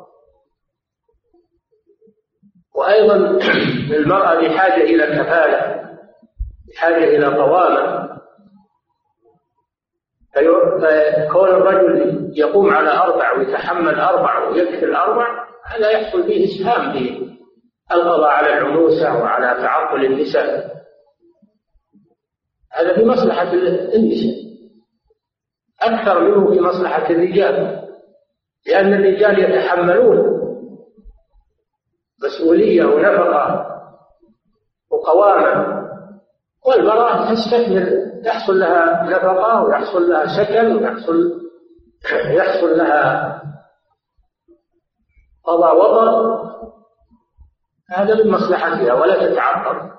وأيضا 2.76 3.16
المرأة 3.98 4.36
بحاجة 4.36 4.84
إلى 4.84 5.06
كفالة 5.06 5.90
بحاجة 6.70 7.04
إلى 7.04 7.26
قوامة. 7.26 8.12
فكون 10.36 11.50
الرجل 11.50 12.32
يقوم 12.36 12.70
على 12.70 12.90
أربع 12.90 13.34
ويتحمل 13.38 14.00
أربع 14.00 14.48
ويكفي 14.48 14.86
الأربع 14.86 15.41
هذا 15.76 15.90
يحصل 15.90 16.24
فيه 16.24 16.46
إسهام 16.46 16.94
في 16.94 17.32
القضاء 17.92 18.30
على 18.30 18.48
العنوسة 18.58 19.18
وعلى 19.18 19.62
تعطل 19.62 20.06
النساء. 20.06 20.72
هذا 22.74 22.96
في 22.96 23.06
مصلحة 23.06 23.54
النساء. 23.94 24.42
أكثر 25.82 26.20
منه 26.20 26.54
في 26.54 26.62
مصلحة 26.62 27.10
الرجال 27.10 27.82
لأن 28.68 28.94
الرجال 28.94 29.40
يتحملون 29.40 30.42
مسؤولية 32.24 32.86
ونفقة 32.86 33.66
وقوامة 34.92 35.82
والمرأة 36.66 37.34
تستثمر 37.34 37.88
يحصل 38.26 38.60
لها 38.60 39.04
نفقة 39.04 39.64
ويحصل 39.64 40.10
لها 40.10 40.26
سكن 40.44 40.76
ويحصل 40.76 41.42
يحصل 42.38 42.78
لها 42.78 43.41
قضاء 45.52 45.78
وطر 45.78 46.42
هذا 47.92 48.24
من 48.24 48.32
مصلحتها 48.32 48.94
ولا 48.94 49.28
تتعطل. 49.30 49.92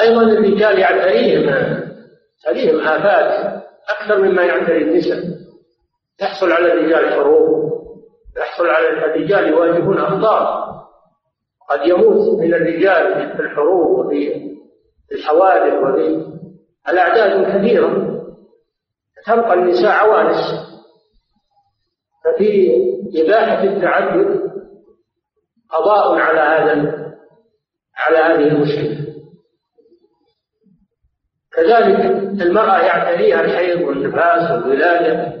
أيضا 0.00 0.22
الرجال 0.22 0.78
يعتريهم 0.78 1.48
يعتريهم 2.44 2.80
آفات 2.80 3.62
أكثر 3.88 4.18
مما 4.18 4.42
يعتري 4.42 4.82
النساء. 4.82 5.18
يحصل 6.22 6.52
على 6.52 6.72
الرجال 6.72 7.12
حروب 7.12 7.72
يحصل 8.36 8.66
على 8.66 8.88
الرجال 8.88 9.48
يواجهون 9.48 9.98
أخطار 9.98 10.72
قد 11.70 11.86
يموت 11.86 12.40
من 12.40 12.54
الرجال 12.54 13.36
في 13.36 13.42
الحروب 13.42 14.06
وفي 14.06 14.52
الحوادث 15.12 15.74
وفي 15.74 16.32
الأعداد 16.88 17.56
كثيرة. 17.56 18.12
تبقى 19.26 19.54
النساء 19.54 19.90
عوانس. 19.90 20.71
ففي 22.42 23.22
إباحة 23.22 23.64
التعدد 23.64 24.52
قضاء 25.70 26.18
على 26.18 26.40
هذا 26.40 26.72
على 27.96 28.16
هذه 28.18 28.48
المشكلة. 28.48 29.02
كذلك 31.52 32.00
المرأة 32.42 32.78
يعتريها 32.78 33.40
الحيض 33.40 33.88
والنفاس 33.88 34.50
والولادة 34.50 35.32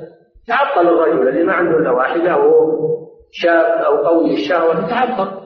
تعطل 0.46 0.88
الرجل 0.88 1.28
اللي 1.28 1.44
ما 1.44 1.52
عنده 1.52 1.78
إلا 1.78 1.90
واحدة 1.90 2.36
وهو 2.36 2.88
شاب 3.30 3.64
أو 3.64 3.96
قوي 3.96 4.34
الشهوة 4.34 4.90
تعطل 4.90 5.42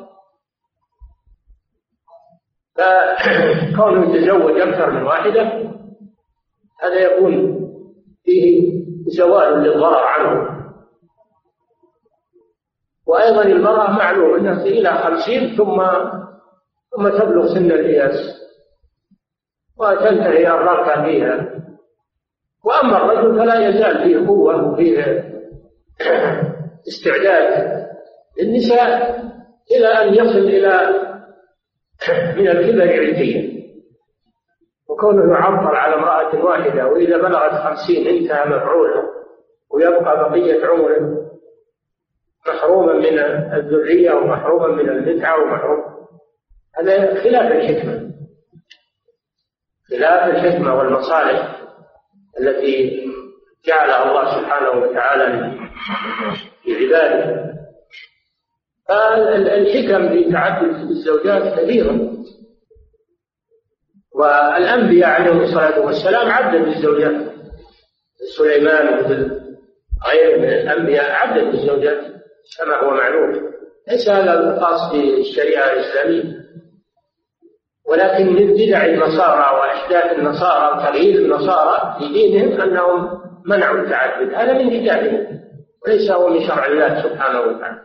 فكونه 2.74 4.14
يتزوج 4.14 4.60
أكثر 4.60 4.90
من 4.90 5.02
واحدة 5.02 5.42
هذا 6.82 7.00
يكون 7.00 7.56
فيه 8.24 8.72
زوال 9.06 9.62
للضرر 9.62 10.04
عنه. 10.04 10.65
وأيضا 13.06 13.42
المرأة 13.42 13.90
معلوم 13.90 14.34
أنها 14.34 14.62
إلى 14.62 14.90
خمسين 14.90 15.56
ثم 15.56 15.82
ثم 16.96 17.08
تبلغ 17.08 17.46
سن 17.54 17.70
الإياس. 17.72 18.42
وتنتهي 19.78 20.48
الرغبة 20.48 21.04
فيها. 21.04 21.50
وأما 22.64 22.96
الرجل 22.96 23.38
فلا 23.38 23.68
يزال 23.68 24.02
فيه 24.02 24.26
قوة 24.26 24.72
وفيه 24.72 25.24
استعداد 26.88 27.76
للنساء 28.42 29.20
إلى 29.76 29.86
أن 29.88 30.14
يصل 30.14 30.38
إلى 30.38 30.90
من 32.36 32.48
الكبر 32.48 32.82
عتيا 32.82 33.56
وكونه 34.88 35.32
يعبر 35.32 35.76
على 35.76 35.94
امرأة 35.94 36.44
واحدة 36.44 36.86
وإذا 36.86 37.16
بلغت 37.18 37.52
خمسين 37.52 38.06
انتهى 38.06 38.44
مفعوله 38.48 39.02
ويبقى 39.70 40.30
بقية 40.30 40.66
عمره. 40.66 41.25
محروما 42.48 42.92
من 42.92 43.18
الذرية 43.54 44.12
ومحروما 44.12 44.66
من 44.66 44.88
المتعة 44.88 45.42
ومحروم 45.42 45.96
هذا 46.78 47.22
خلاف 47.22 47.52
الحكمة. 47.52 48.10
خلاف 49.90 50.34
الحكمة 50.34 50.74
والمصالح 50.74 51.62
التي 52.40 53.06
جعلها 53.66 54.10
الله 54.10 54.40
سبحانه 54.40 54.70
وتعالى 54.70 55.56
لعباده 56.66 57.46
فالحكم 58.88 60.08
في 60.08 60.32
تعدد 60.32 60.74
الزوجات 60.90 61.58
كثيرة 61.58 62.12
والأنبياء 64.14 65.10
عليهم 65.10 65.40
الصلاة 65.40 65.80
والسلام 65.80 66.30
عدد 66.30 66.66
الزوجات. 66.66 67.32
سليمان 68.38 68.96
مثل 68.96 69.40
غيره 70.08 70.38
من 70.38 70.48
الأنبياء 70.48 71.10
عدد 71.12 71.54
الزوجات. 71.54 72.15
كما 72.58 72.76
هو 72.76 72.90
معلوم. 72.90 73.52
ليس 73.88 74.08
هذا 74.08 74.60
خاص 74.60 74.92
بالشريعة 74.92 75.72
الإسلامية. 75.72 76.46
ولكن 77.88 78.26
من 78.26 78.54
بدع 78.54 78.84
النصارى 78.84 79.58
وإحداث 79.58 80.18
النصارى 80.18 80.76
وتغيير 80.76 81.18
النصارى 81.18 81.96
في 81.98 82.12
دينهم 82.12 82.60
أنهم 82.60 83.20
منعوا 83.46 83.78
التعدد 83.78 84.34
هذا 84.34 84.52
من 84.52 84.80
بدعهم 84.80 85.40
وليس 85.86 86.10
هو 86.10 86.28
من 86.28 86.46
شرع 86.46 86.66
الله 86.66 87.02
سبحانه 87.02 87.40
وتعالى. 87.40 87.82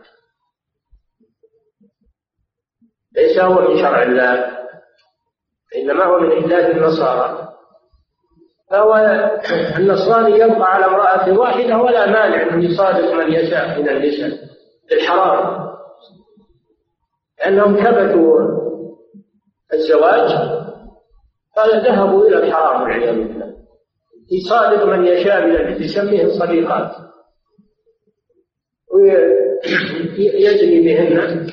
ليس 3.16 3.38
هو 3.38 3.68
من 3.68 3.78
شرع 3.78 4.02
الله. 4.02 4.58
إنما 5.76 6.04
هو 6.04 6.20
من 6.20 6.38
إحداث 6.38 6.76
النصارى. 6.76 7.48
فهو 8.70 8.94
النصراني 9.78 10.38
يبقى 10.38 10.74
على 10.74 10.84
امرأة 10.84 11.38
واحدة 11.38 11.76
ولا 11.76 12.06
مانع 12.06 12.42
أن 12.42 12.62
يصادق 12.62 13.12
من 13.12 13.32
يشاء 13.32 13.80
من 13.80 13.88
النساء. 13.88 14.51
للحرام 14.90 15.72
لأنهم 17.38 17.76
كبتوا 17.76 18.40
الزواج 19.74 20.30
ذهبوا 21.58 22.26
إلى 22.26 22.36
الحرام 22.36 22.82
والعياذ 22.82 23.14
بالله. 23.14 23.52
يصادق 24.32 24.84
من 24.84 25.04
يشاء 25.04 25.46
من 25.46 25.82
يسميهم 25.82 26.30
صديقات. 26.30 26.90
ويجري 28.94 30.80
بهن. 30.84 31.46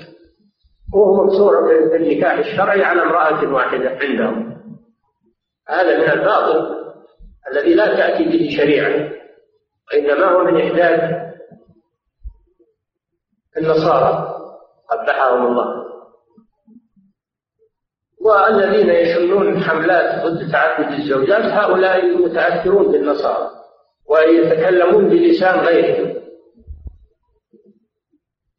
وهو 0.93 1.25
مقصور 1.25 1.61
بالنكاح 1.91 2.37
الشرعي 2.37 2.83
على 2.83 3.01
امرأة 3.01 3.53
واحدة 3.53 3.89
عندهم. 4.01 4.59
هذا 5.67 5.97
من 5.97 6.19
الباطل 6.19 6.75
الذي 7.51 7.73
لا 7.73 7.95
تأتي 7.95 8.23
به 8.23 8.49
شريعة. 8.57 9.11
وإنما 9.91 10.25
هو 10.25 10.43
من 10.43 10.61
إحداث 10.61 11.28
النصارى 13.59 14.35
قبحهم 14.89 15.47
الله. 15.47 15.85
والذين 18.21 18.89
يشنون 18.89 19.59
حملات 19.59 20.25
ضد 20.25 20.51
تعدد 20.51 20.99
الزوجات 20.99 21.43
هؤلاء 21.45 22.17
متأثرون 22.17 22.91
بالنصارى 22.91 23.49
ويتكلمون 24.09 25.09
بلسان 25.09 25.59
غيرهم. 25.59 26.19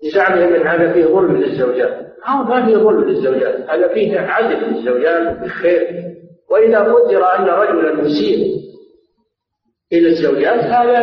بزعمهم 0.02 0.54
إن 0.54 0.66
هذا 0.66 0.92
فيه 0.92 1.04
ظلم 1.04 1.36
للزوجات. 1.36 2.10
أو 2.28 2.42
ما 2.44 2.66
فيه 2.66 2.76
ظلم 2.76 3.04
للزوجات. 3.04 3.70
هذا 3.70 3.88
فيه 3.88 4.20
عدل 4.20 4.56
للزوجات 4.56 5.38
بالخير. 5.38 6.10
وإذا 6.50 6.78
قدر 6.78 7.24
أن 7.38 7.44
رجلا 7.44 8.02
يسيء 8.02 8.60
إلى 9.92 10.08
الزوجات 10.08 10.60
هذا 10.60 11.00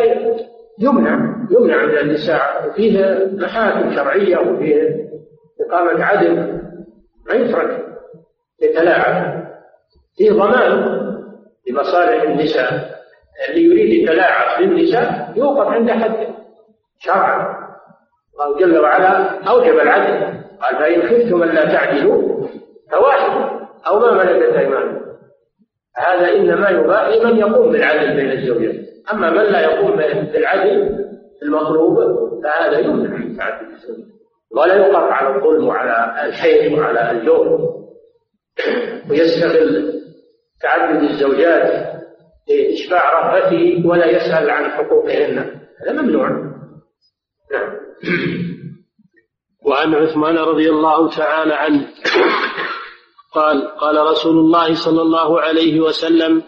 يمنع 0.80 1.36
يمنع 1.50 1.86
من 1.86 1.98
النساء. 1.98 2.72
فيه 2.76 3.24
محاكم 3.32 3.94
شرعية 3.94 4.38
وفيه 4.38 5.08
إقامة 5.60 6.04
عدل 6.04 6.60
ما 7.26 7.34
يترك 7.34 7.86
يتلاعب. 8.62 9.48
فيه 10.16 10.32
ضمان 10.32 10.98
لمصالح 11.68 12.22
النساء. 12.22 12.98
اللي 13.48 13.64
يريد 13.64 14.02
يتلاعب 14.02 14.60
بالنساء 14.60 15.32
يوقف 15.36 15.66
عند 15.66 15.90
حد 15.90 16.26
شرعا. 16.98 17.58
الله 18.34 18.58
جل 18.58 18.78
وعلا 18.78 19.44
أوجب 19.48 19.78
العدل. 19.78 20.38
قال 20.60 20.76
فإن 20.76 21.02
خفتم 21.02 21.42
ألا 21.42 21.64
تعدلوا 21.64 22.46
فواحد 22.90 23.50
أو 23.86 23.98
ما 23.98 24.12
ملكت 24.12 24.56
أيمانكم. 24.56 24.98
هذا 25.96 26.32
إنما 26.36 26.68
يباح 26.68 27.08
لمن 27.08 27.36
يقوم 27.36 27.72
بالعدل 27.72 28.16
بين 28.16 28.30
الزوجين. 28.30 28.87
أما 29.12 29.30
من 29.30 29.52
لا 29.52 29.60
يقوم 29.60 29.96
بالعدل 30.32 30.98
المطلوب 31.42 31.98
فهذا 32.42 32.78
يمنع 32.78 33.16
من 33.16 33.36
تعدد 33.36 33.68
الزوجين 33.70 34.18
ولا 34.56 34.74
يوقف 34.74 35.12
على 35.12 35.36
الظلم 35.36 35.68
وعلى 35.68 36.28
الحيل 36.28 36.74
وعلى 36.74 37.10
الجور 37.10 37.74
ويستغل 39.10 39.92
تعدد 40.60 41.02
الزوجات 41.02 41.98
لإشباع 42.48 43.20
رغبته 43.20 43.86
ولا 43.86 44.06
يسأل 44.06 44.50
عن 44.50 44.70
حقوقهن. 44.70 45.38
هذا 45.82 45.92
ممنوع. 45.92 46.28
نعم. 47.52 47.76
وعن 49.66 49.94
عثمان 49.94 50.38
رضي 50.38 50.70
الله 50.70 51.16
تعالى 51.16 51.54
عنه 51.54 51.86
قال 53.34 53.68
قال 53.68 54.06
رسول 54.10 54.38
الله 54.38 54.74
صلى 54.74 55.02
الله 55.02 55.40
عليه 55.40 55.80
وسلم 55.80 56.42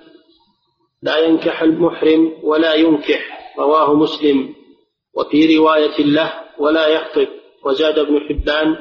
لا 1.02 1.18
ينكح 1.18 1.62
المحرم 1.62 2.32
ولا 2.42 2.74
ينكح 2.74 3.54
رواه 3.58 3.94
مسلم. 3.94 4.54
وفي 5.14 5.56
رواية 5.56 6.04
له 6.04 6.32
ولا 6.58 6.86
يخطب 6.86 7.28
وزاد 7.64 7.98
ابن 7.98 8.20
حبان 8.28 8.76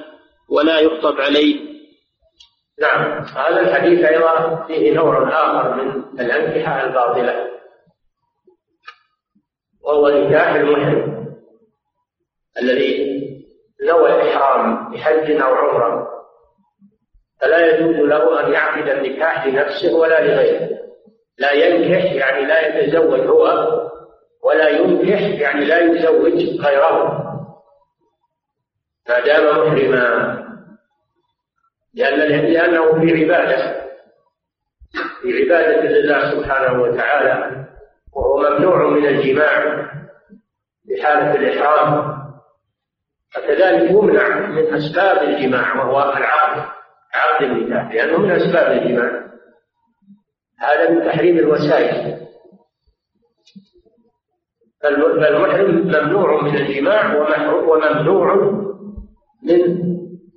ولا 0.49 0.79
يخطب 0.79 1.21
عليه. 1.21 1.69
نعم 2.81 3.21
هذا 3.21 3.59
الحديث 3.61 4.05
أيضا 4.05 4.65
فيه 4.67 4.93
نوع 4.93 5.29
آخر 5.29 5.75
من 5.75 6.19
الأنكحة 6.19 6.83
الباطلة 6.83 7.49
وهو 9.81 10.09
نكاح 10.09 10.53
المحرم 10.53 11.35
الذي 12.61 13.19
نوى 13.83 14.15
الإحرام 14.15 14.91
بحج 14.91 15.31
أو 15.31 15.53
عمرة. 15.55 16.09
فلا 17.41 17.75
يجوز 17.75 17.95
له 17.95 18.45
أن 18.45 18.53
يعقد 18.53 18.89
النكاح 18.89 19.45
لنفسه 19.47 19.95
ولا 19.95 20.27
لغيره. 20.27 20.78
لا 21.39 21.51
ينكح 21.51 22.11
يعني 22.11 22.45
لا 22.45 22.67
يتزوج 22.67 23.19
هو 23.19 23.69
ولا 24.43 24.69
ينكح 24.69 25.21
يعني 25.21 25.65
لا 25.65 25.79
يزوج 25.79 26.59
غيره. 26.59 27.25
ما 29.09 29.19
دام 29.19 29.45
محرما. 29.45 30.39
لأن 31.93 32.19
لأنه 32.53 32.99
في 32.99 33.23
عبادة. 33.23 33.89
في 35.21 35.43
عبادة 35.43 35.81
لله 35.81 36.31
سبحانه 36.31 36.81
وتعالى 36.81 37.65
وهو 38.13 38.37
ممنوع 38.39 38.87
من 38.87 39.05
الجماع 39.05 39.61
في 40.87 41.03
حالة 41.03 41.35
الإحرام. 41.35 42.19
فكذلك 43.33 43.91
يمنع 43.91 44.39
من 44.39 44.73
أسباب 44.73 45.23
الجماع 45.23 45.75
وهو 45.75 46.17
العقد. 46.17 46.69
عقد 47.13 47.43
النكاح 47.43 47.91
لأنه 47.93 48.17
من 48.17 48.31
أسباب 48.31 48.71
الجماع. 48.71 49.29
هذا 50.59 50.89
من 50.89 51.05
تحريم 51.05 51.37
الوسائل. 51.37 52.19
فالمحرم 54.83 55.75
ممنوع 55.75 56.43
من 56.43 56.55
الجماع 56.55 57.15
وممنوع 57.67 58.35
من 59.43 59.59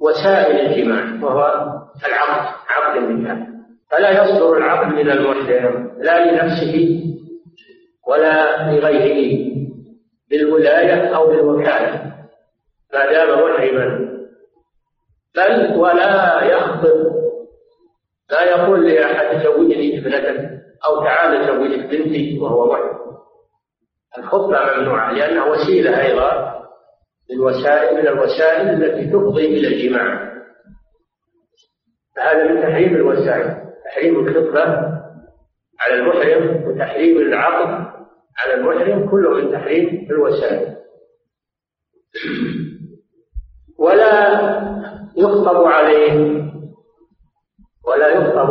وسائل 0.00 0.66
الجماع 0.66 1.24
وهو 1.24 1.44
العقد 2.06 2.54
عقد 2.68 2.96
النكاح 2.96 3.48
فلا 3.90 4.10
يصدر 4.24 4.56
العقد 4.56 4.92
من 4.94 5.10
المحرم 5.10 5.90
لا 5.98 6.30
لنفسه 6.30 7.02
ولا 8.08 8.70
لغيره 8.72 9.52
بالولاية 10.30 11.16
أو 11.16 11.26
بالوكالة. 11.26 12.12
ما 12.94 13.12
دام 13.12 13.28
محرما. 13.28 14.12
بل 15.36 15.76
ولا 15.76 16.42
يخطب 16.44 16.91
لا 18.32 18.42
يقول 18.42 18.88
لأحد 18.88 19.44
زوجني 19.44 19.98
ابنتك 19.98 20.50
أو 20.86 21.04
تعال 21.04 21.46
زوجك 21.46 21.86
بنتي 21.86 22.38
وهو 22.38 22.72
محرم 22.72 22.98
الخطبة 24.18 24.76
ممنوعة 24.76 25.12
لأنها 25.12 25.44
وسيلة 25.44 26.00
أيضا 26.06 26.62
من 27.30 27.40
وسائل 27.40 27.96
من 27.96 28.06
الوسائل 28.08 28.68
التي 28.68 29.10
تفضي 29.10 29.46
إلى 29.46 29.68
الجماع. 29.68 30.32
فهذا 32.16 32.52
من 32.52 32.62
تحريم 32.62 32.94
الوسائل. 32.94 33.62
تحريم 33.84 34.26
الخطبة 34.26 34.62
على 35.80 35.94
المحرم 35.94 36.68
وتحريم 36.68 37.16
العقد 37.16 37.92
على 38.38 38.54
المحرم 38.54 39.10
كله 39.10 39.30
من 39.30 39.52
تحريم 39.52 40.08
الوسائل. 40.10 40.76
ولا 43.78 44.30
يخطب 45.16 45.64
عليه 45.64 46.41
ولا 47.86 48.08
يخطب 48.08 48.50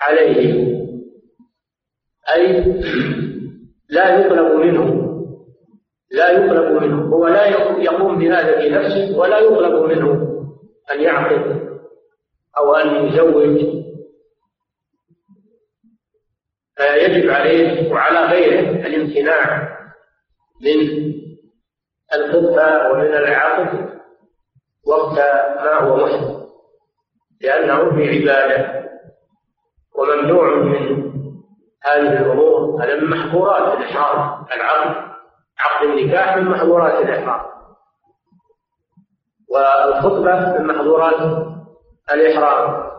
عليه. 0.00 0.70
أي 2.34 2.74
لا 3.88 4.18
يطلب 4.20 4.52
منه 4.60 5.00
لا 6.10 6.30
يطلب 6.30 6.82
منه. 6.82 7.04
هو 7.04 7.28
لا 7.28 7.46
يقوم 7.78 8.18
بهذا 8.18 8.60
في 8.60 8.68
نفسه 8.70 9.18
ولا 9.18 9.38
يطلب 9.38 9.84
منه 9.84 10.12
أن 10.92 11.00
يعقد 11.00 11.70
أو 12.58 12.74
أن 12.74 13.06
يزوج. 13.06 13.80
فيجب 16.76 17.30
عليه 17.30 17.92
وعلى 17.92 18.20
غيره 18.20 18.86
الامتناع 18.86 19.78
من 20.62 21.10
الخطبة 22.14 22.88
ومن 22.90 23.14
العقد 23.14 23.90
وقت 24.86 25.18
ما 25.56 25.74
هو 25.80 25.96
محرم. 25.96 26.39
لأنه 27.40 27.90
في 27.90 28.08
عبادة 28.08 28.90
وممنوع 29.94 30.54
من 30.54 31.10
هذه 31.84 32.22
الأمور 32.22 32.84
هذا 32.84 33.00
من 33.00 33.10
محظورات 33.10 33.78
الإحرام 33.78 34.46
العقد 34.56 35.10
عقد 35.60 35.86
النكاح 35.86 36.36
من 36.36 36.44
محظورات 36.44 37.04
الإحرام. 37.04 37.50
والخطبة 39.50 40.58
من 40.58 40.66
محظورات 40.66 41.46
الإحرام. 42.12 42.90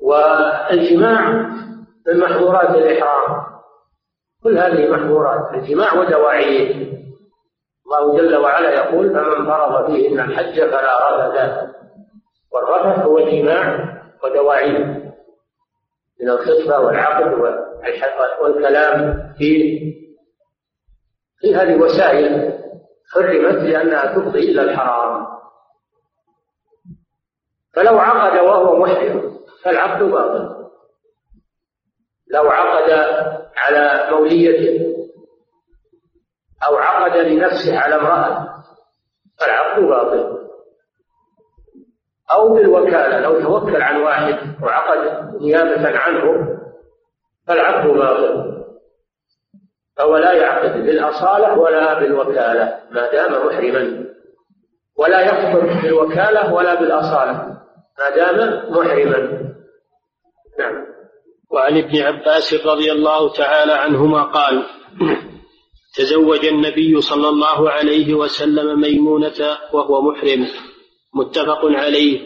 والجماع 0.00 1.30
من 2.06 2.20
محظورات 2.20 2.70
الإحرام. 2.70 3.46
كل 4.42 4.58
هذه 4.58 4.90
محظورات. 4.90 5.54
الجماع 5.54 5.94
ودواعيه. 5.94 6.95
الله 7.86 8.16
جل 8.16 8.36
وعلا 8.36 8.70
يقول 8.70 9.10
فمن 9.10 9.46
فرض 9.46 9.86
فيهن 9.86 10.20
الحج 10.20 10.60
فلا 10.60 11.16
رفث 11.16 11.66
والرفث 12.52 13.06
هو 13.06 13.18
الجماع 13.18 13.88
ودواعيه 14.24 14.78
من 16.20 16.30
الخطبة 16.30 16.78
والعقد 16.78 17.32
والكلام 18.42 19.22
في 19.38 19.78
في 21.40 21.54
هذه 21.54 21.76
وسائل 21.76 22.58
حرمت 23.12 23.62
لأنها 23.62 24.18
تفضي 24.18 24.38
إلى 24.38 24.62
الحرام. 24.62 25.26
فلو 27.74 27.98
عقد 27.98 28.38
وهو 28.38 28.76
محرم 28.76 29.38
فالعقد 29.62 30.02
باطل. 30.02 30.56
لو 32.30 32.50
عقد 32.50 32.90
على 33.56 34.10
موليته 34.10 34.85
أو 36.68 36.76
عقد 36.76 37.16
لنفسه 37.16 37.78
على 37.78 37.94
امرأة 37.94 38.48
فالعقد 39.40 39.82
باطل. 39.82 40.36
أو 42.32 42.54
بالوكالة 42.54 43.20
لو 43.20 43.40
توكل 43.40 43.82
عن 43.82 44.02
واحد 44.02 44.62
وعقد 44.62 45.30
نيابة 45.40 45.98
عنه 45.98 46.22
فالعقد 47.48 47.88
باطل. 47.88 48.56
فهو 49.96 50.16
لا 50.16 50.32
يعقد 50.32 50.72
بالأصالة 50.72 51.58
ولا 51.58 52.00
بالوكالة 52.00 52.80
ما 52.90 53.12
دام 53.12 53.46
محرما. 53.46 54.06
ولا 54.98 55.20
يخطب 55.20 55.82
بالوكالة 55.82 56.54
ولا 56.54 56.74
بالأصالة 56.74 57.56
ما 57.98 58.16
دام 58.16 58.70
محرما. 58.70 59.46
نعم. 60.58 60.86
وعن 61.50 61.78
ابن 61.78 62.02
عباس 62.02 62.66
رضي 62.66 62.92
الله 62.92 63.32
تعالى 63.32 63.72
عنهما 63.72 64.22
قال 64.22 64.66
تزوج 65.96 66.46
النبي 66.46 67.00
صلى 67.00 67.28
الله 67.28 67.70
عليه 67.70 68.14
وسلم 68.14 68.80
ميمونة 68.80 69.58
وهو 69.72 70.02
محرم 70.02 70.46
متفق 71.14 71.60
عليه 71.64 72.20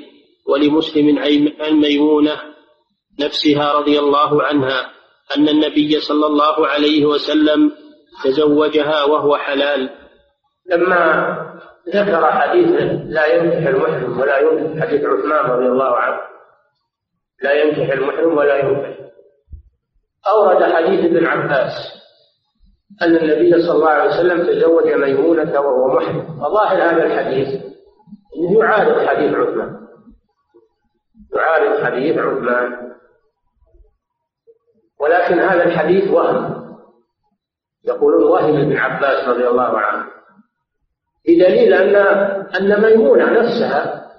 ولمسلم 0.49 1.19
عن 1.61 1.73
ميمونة 1.73 2.37
نفسها 3.21 3.73
رضي 3.73 3.99
الله 3.99 4.43
عنها 4.43 4.91
أن 5.37 5.49
النبي 5.49 6.01
صلى 6.01 6.27
الله 6.27 6.67
عليه 6.67 7.07
وسلم 7.07 7.73
تزوجها 8.25 9.05
وهو 9.05 9.37
حلال. 9.37 9.91
لما 10.71 11.37
ذكر 11.89 12.33
حديث 12.33 12.69
لا 13.07 13.27
ينكح 13.27 13.67
المحرم 13.67 14.21
ولا 14.21 14.39
ينكح 14.39 14.87
حديث 14.87 15.05
عثمان 15.05 15.51
رضي 15.51 15.67
الله 15.67 15.97
عنه 15.97 16.21
لا 17.43 17.53
ينكح 17.53 17.93
المحرم 17.93 18.37
ولا 18.37 18.57
ينكح 18.57 18.99
أورد 20.27 20.63
حديث 20.73 21.01
ابن 21.05 21.27
عباس 21.27 22.00
أن 23.03 23.17
النبي 23.17 23.63
صلى 23.63 23.73
الله 23.73 23.91
عليه 23.91 24.11
وسلم 24.11 24.47
تزوج 24.47 24.93
ميمونة 24.93 25.61
وهو 25.61 25.97
محرم. 25.97 26.41
وظاهر 26.41 26.83
هذا 26.83 27.07
الحديث 27.07 27.63
أنه 28.37 28.59
يعارض 28.59 29.07
حديث 29.07 29.35
عثمان. 29.35 29.81
يعارض 31.37 31.85
حديث 31.85 32.19
عثمان. 32.19 32.93
ولكن 35.01 35.41
هذا 35.41 35.65
الحديث 35.65 36.11
وهم. 36.11 36.61
يقولون 37.85 38.25
وهم 38.25 38.57
ابن 38.61 38.77
عباس 38.77 39.29
رضي 39.29 39.49
الله 39.49 39.79
عنه. 39.79 40.07
بدليل 41.29 41.75
أن 41.75 41.97
أن 42.57 42.83
ميمونة 42.83 43.31
نفسها 43.31 44.11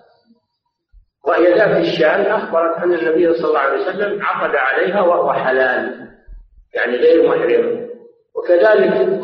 وهي 1.27 1.53
ذات 1.53 1.77
الشان 1.77 2.21
أخبرت 2.21 2.77
أن 2.77 2.93
النبي 2.93 3.33
صلى 3.33 3.47
الله 3.47 3.59
عليه 3.59 3.81
وسلم 3.81 4.23
عقد 4.23 4.55
عليها 4.55 5.01
وهو 5.01 5.33
حلال. 5.33 6.07
يعني 6.73 6.97
غير 6.97 7.29
محرم. 7.29 7.80
وكذلك 8.41 9.21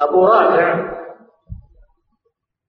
أبو 0.00 0.26
رافع 0.26 0.98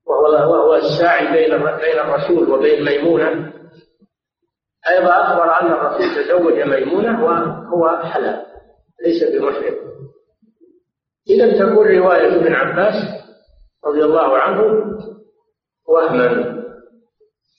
وهو 0.07 0.51
وهو 0.51 0.75
الساعي 0.75 1.31
بين 1.31 1.57
بين 1.57 1.99
الرسول 1.99 2.51
وبين 2.51 2.85
ميمونة 2.85 3.53
أيضا 4.89 5.11
أخبر 5.11 5.61
أن 5.61 5.71
الرسول 5.71 6.15
تزوج 6.15 6.53
ميمونة 6.53 7.23
وهو 7.23 8.03
حلال 8.03 8.45
ليس 9.05 9.23
بمحرم. 9.23 9.75
إذا 11.29 11.59
تكون 11.59 11.87
رواية 11.87 12.35
ابن 12.35 12.53
عباس 12.53 12.95
رضي 13.85 14.03
الله 14.03 14.37
عنه 14.37 14.61
وهما 15.87 16.59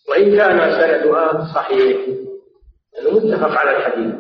وإن 0.09 0.37
كان 0.37 0.71
سندها 0.71 1.55
صحيح 1.55 2.07
لأنه 2.93 3.11
متفق 3.11 3.59
على 3.59 3.77
الحديث 3.77 4.15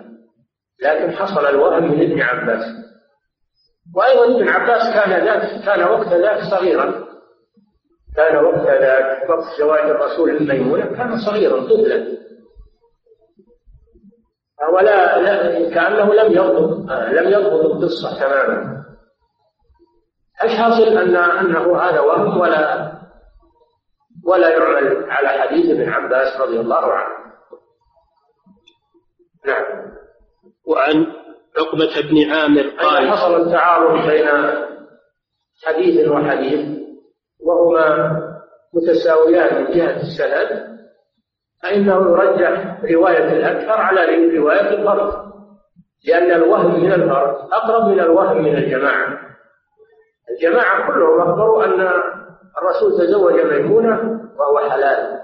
لكن 0.82 1.12
حصل 1.12 1.46
الوهم 1.46 1.90
من 1.92 2.02
ابن 2.02 2.20
عباس. 2.20 2.79
وأيضا 3.96 4.36
ابن 4.36 4.48
عباس 4.48 4.94
كان 4.94 5.24
ذاك 5.24 5.64
كان 5.64 5.82
وقت 5.88 6.06
ذاك 6.06 6.40
صغيرا. 6.50 7.04
كان 8.16 8.44
وقت 8.44 8.66
ذاك 8.66 9.30
وقت 9.30 9.44
زواج 9.58 9.90
الرسول 9.90 10.40
من 10.40 10.48
ميمونة 10.48 10.84
كان 10.86 11.18
صغيرا 11.18 11.60
طفلا. 11.60 12.20
ولا 14.72 15.20
لا 15.20 15.70
كأنه 15.74 16.14
لم 16.14 16.32
يضبط 16.32 16.90
لم 16.90 17.28
يضبط 17.28 17.64
القصة 17.64 18.20
تماما. 18.20 18.84
الحاصل 20.44 20.82
أن 20.82 21.16
أنه 21.16 21.80
هذا 21.80 22.00
وهم 22.00 22.40
ولا 22.40 22.92
ولا 24.24 24.48
يعمل 24.48 25.10
على 25.10 25.28
حديث 25.28 25.70
ابن 25.70 25.88
عباس 25.88 26.40
رضي 26.40 26.60
الله 26.60 26.92
عنه. 26.92 27.20
نعم. 29.46 29.64
وعن 30.66 31.06
عقبة 31.60 32.08
بن 32.10 32.30
عامر 32.30 32.62
قال 32.62 33.10
حصل 33.10 33.42
التعارض 33.42 34.06
بين 34.08 34.26
حديث 35.64 36.08
وحديث 36.08 36.78
وهما 37.40 38.10
متساويان 38.74 39.64
من 39.64 39.70
جهة 39.70 39.96
السند 39.96 40.70
فإنه 41.62 41.94
يرجح 41.94 42.80
رواية 42.92 43.32
الأكثر 43.32 43.80
على 43.80 44.36
رواية 44.38 44.74
الفرد 44.74 45.30
لأن 46.08 46.30
الوهم 46.30 46.80
من 46.80 46.92
الفرد 46.92 47.36
أقرب 47.52 47.88
من 47.88 48.00
الوهم 48.00 48.42
من 48.42 48.56
الجماعة. 48.56 49.18
الجماعة 50.30 50.86
كلهم 50.86 51.20
أخبروا 51.20 51.64
أن 51.64 51.80
الرسول 52.58 52.98
تزوج 52.98 53.40
ميمونة 53.40 54.20
وهو 54.38 54.70
حلال 54.70 55.20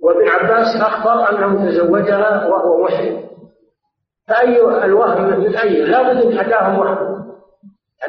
وابن 0.00 0.28
عباس 0.28 0.76
أخبر 0.80 1.30
أنه 1.30 1.70
تزوجها 1.70 2.46
وهو 2.46 2.84
محرم. 2.84 3.33
فأي 4.28 4.60
الوهم 4.84 5.40
من 5.40 5.56
أي 5.56 5.82
لا 5.82 6.02
بد 6.12 6.22
أن 6.22 6.38
حداهم 6.38 6.78
وهم. 6.78 7.34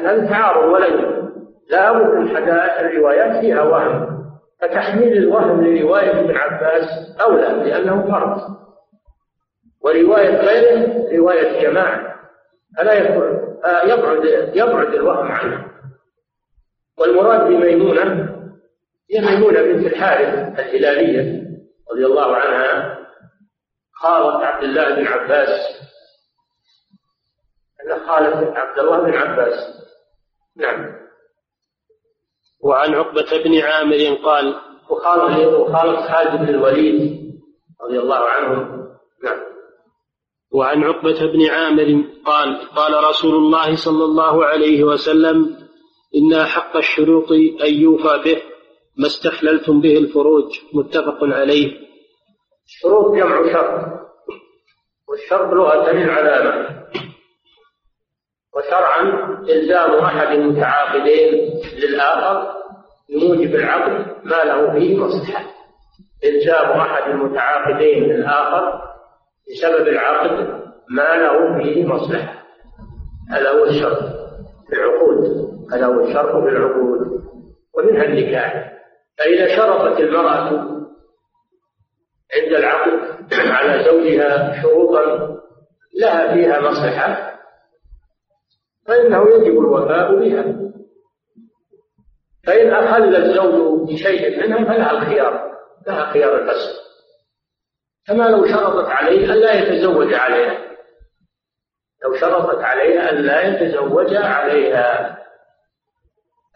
أن 0.00 0.06
هذا 0.06 0.26
تعارض 0.26 0.72
ولن 0.72 1.26
لا 1.70 1.92
بد 1.92 2.14
أن 2.14 2.36
حدا 2.36 2.80
الروايات 2.80 3.40
فيها 3.40 3.62
وهم. 3.62 4.16
فتحميل 4.60 5.12
الوهم 5.12 5.64
لرواية 5.64 6.20
ابن 6.20 6.36
عباس 6.36 7.16
أولى 7.20 7.70
لأنه 7.70 8.02
فرض. 8.10 8.56
ورواية 9.80 10.36
غيره 10.36 11.08
رواية 11.18 11.62
جماعة. 11.62 12.16
فلا 12.78 12.92
يكون 12.92 13.46
آه، 13.64 13.82
يبعد 13.84 14.24
يبعد 14.54 14.94
الوهم 14.94 15.32
عنه 15.32 15.66
والمراد 16.98 17.46
بميمونة 17.46 18.36
هي 19.10 19.20
ميمونة 19.20 19.62
بنت 19.62 19.86
الحارث 19.86 20.58
الهلالية 20.58 21.42
رضي 21.92 22.06
الله 22.06 22.36
عنها. 22.36 22.96
خالة 23.92 24.46
عبد 24.46 24.64
الله 24.64 24.94
بن 24.94 25.06
عباس 25.06 25.50
أن 27.86 28.06
خالة 28.06 28.52
عبد 28.58 28.78
الله 28.78 29.00
بن 29.00 29.14
عباس. 29.14 29.54
نعم. 30.56 30.96
وعن 32.60 32.94
عقبة 32.94 33.42
بن 33.44 33.60
عامر 33.60 34.18
قال 34.24 34.54
وخالد 34.90 35.54
وخالد 35.54 35.96
خالد 35.96 36.40
بن 36.40 36.48
الوليد 36.48 37.26
رضي 37.82 37.98
الله 37.98 38.18
عنهم. 38.18 38.86
نعم. 39.24 39.38
وعن 40.52 40.84
عقبة 40.84 41.26
بن 41.32 41.46
عامر 41.50 42.04
قال 42.24 42.70
قال 42.76 43.04
رسول 43.04 43.34
الله 43.34 43.76
صلى 43.84 44.04
الله 44.04 44.44
عليه 44.44 44.84
وسلم 44.84 45.56
إن 46.16 46.44
حق 46.44 46.76
الشروط 46.76 47.32
أن 47.62 47.74
يوفى 47.74 48.22
به 48.24 48.42
ما 48.98 49.06
استحللتم 49.06 49.80
به 49.80 49.98
الفروج. 49.98 50.58
متفق 50.72 51.18
عليه. 51.22 51.86
شروط 52.66 53.14
جمع 53.14 53.52
شرط 53.52 54.00
والشرط 55.08 55.52
لغة 55.54 55.90
العلامة 55.90 56.86
وشرعا 58.56 59.02
إلزام 59.48 59.94
أحد 59.94 60.26
المتعاقدين 60.26 61.60
للآخر 61.78 62.52
بموجب 63.08 63.54
العقد 63.54 64.06
ما 64.24 64.44
له 64.44 64.72
فيه 64.72 64.96
مصلحة. 64.96 65.44
إلزام 66.24 66.70
أحد 66.70 67.10
المتعاقدين 67.10 68.04
للآخر 68.04 68.82
بسبب 69.50 69.88
العقد 69.88 70.30
ما 70.90 71.14
له 71.16 71.58
فيه 71.58 71.86
مصلحة. 71.86 72.42
هذا 73.30 73.50
هو 73.50 73.64
الشرط 73.64 73.98
في 74.68 74.72
العقود. 74.72 75.50
هذا 75.72 75.86
هو 75.86 76.04
الشرط 76.04 76.42
في 76.42 76.48
العقود. 76.48 77.20
ومنها 77.78 78.04
النكاح. 78.04 78.72
فإذا 79.18 79.56
شرطت 79.56 80.00
المرأة 80.00 80.48
عند 82.34 82.52
العقد 82.58 83.00
على 83.32 83.84
زوجها 83.84 84.62
شروطا 84.62 85.36
لها 86.00 86.34
فيها 86.34 86.60
مصلحة 86.60 87.35
فإنه 88.88 89.30
يجب 89.30 89.60
الوفاء 89.60 90.16
بها. 90.16 90.66
فإن 92.46 92.72
أخل 92.72 93.16
الزوج 93.16 93.88
بشيء 93.88 94.46
منها 94.46 94.64
فلها 94.64 94.90
الخيار 94.90 95.52
لها 95.86 96.12
خيار 96.12 96.36
الفسخ 96.36 96.86
كما 98.06 98.24
لو 98.24 98.46
شرطت 98.46 98.88
عليه 98.88 99.32
أن 99.32 99.38
لا 99.38 99.52
يتزوج 99.52 100.14
عليها. 100.14 100.58
لو 102.04 102.14
شرطت 102.14 102.64
عليها 102.64 103.10
أن 103.10 103.16
لا 103.16 103.42
يتزوج 103.42 104.14
عليها. 104.14 105.18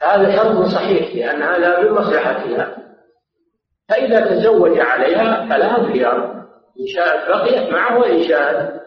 هذا 0.00 0.36
شرط 0.36 0.66
صحيح 0.66 1.14
لأن 1.14 1.42
هذا 1.42 1.80
من 1.80 1.90
مصلحتها. 1.90 2.76
فإذا 3.88 4.20
تزوج 4.20 4.78
عليها 4.78 5.48
فلها 5.48 5.76
الخيار. 5.76 6.40
إن 6.80 6.86
شاءت 6.86 7.28
بقيت 7.28 7.72
معه 7.72 7.98
وإن 7.98 8.22
شاءت 8.22 8.80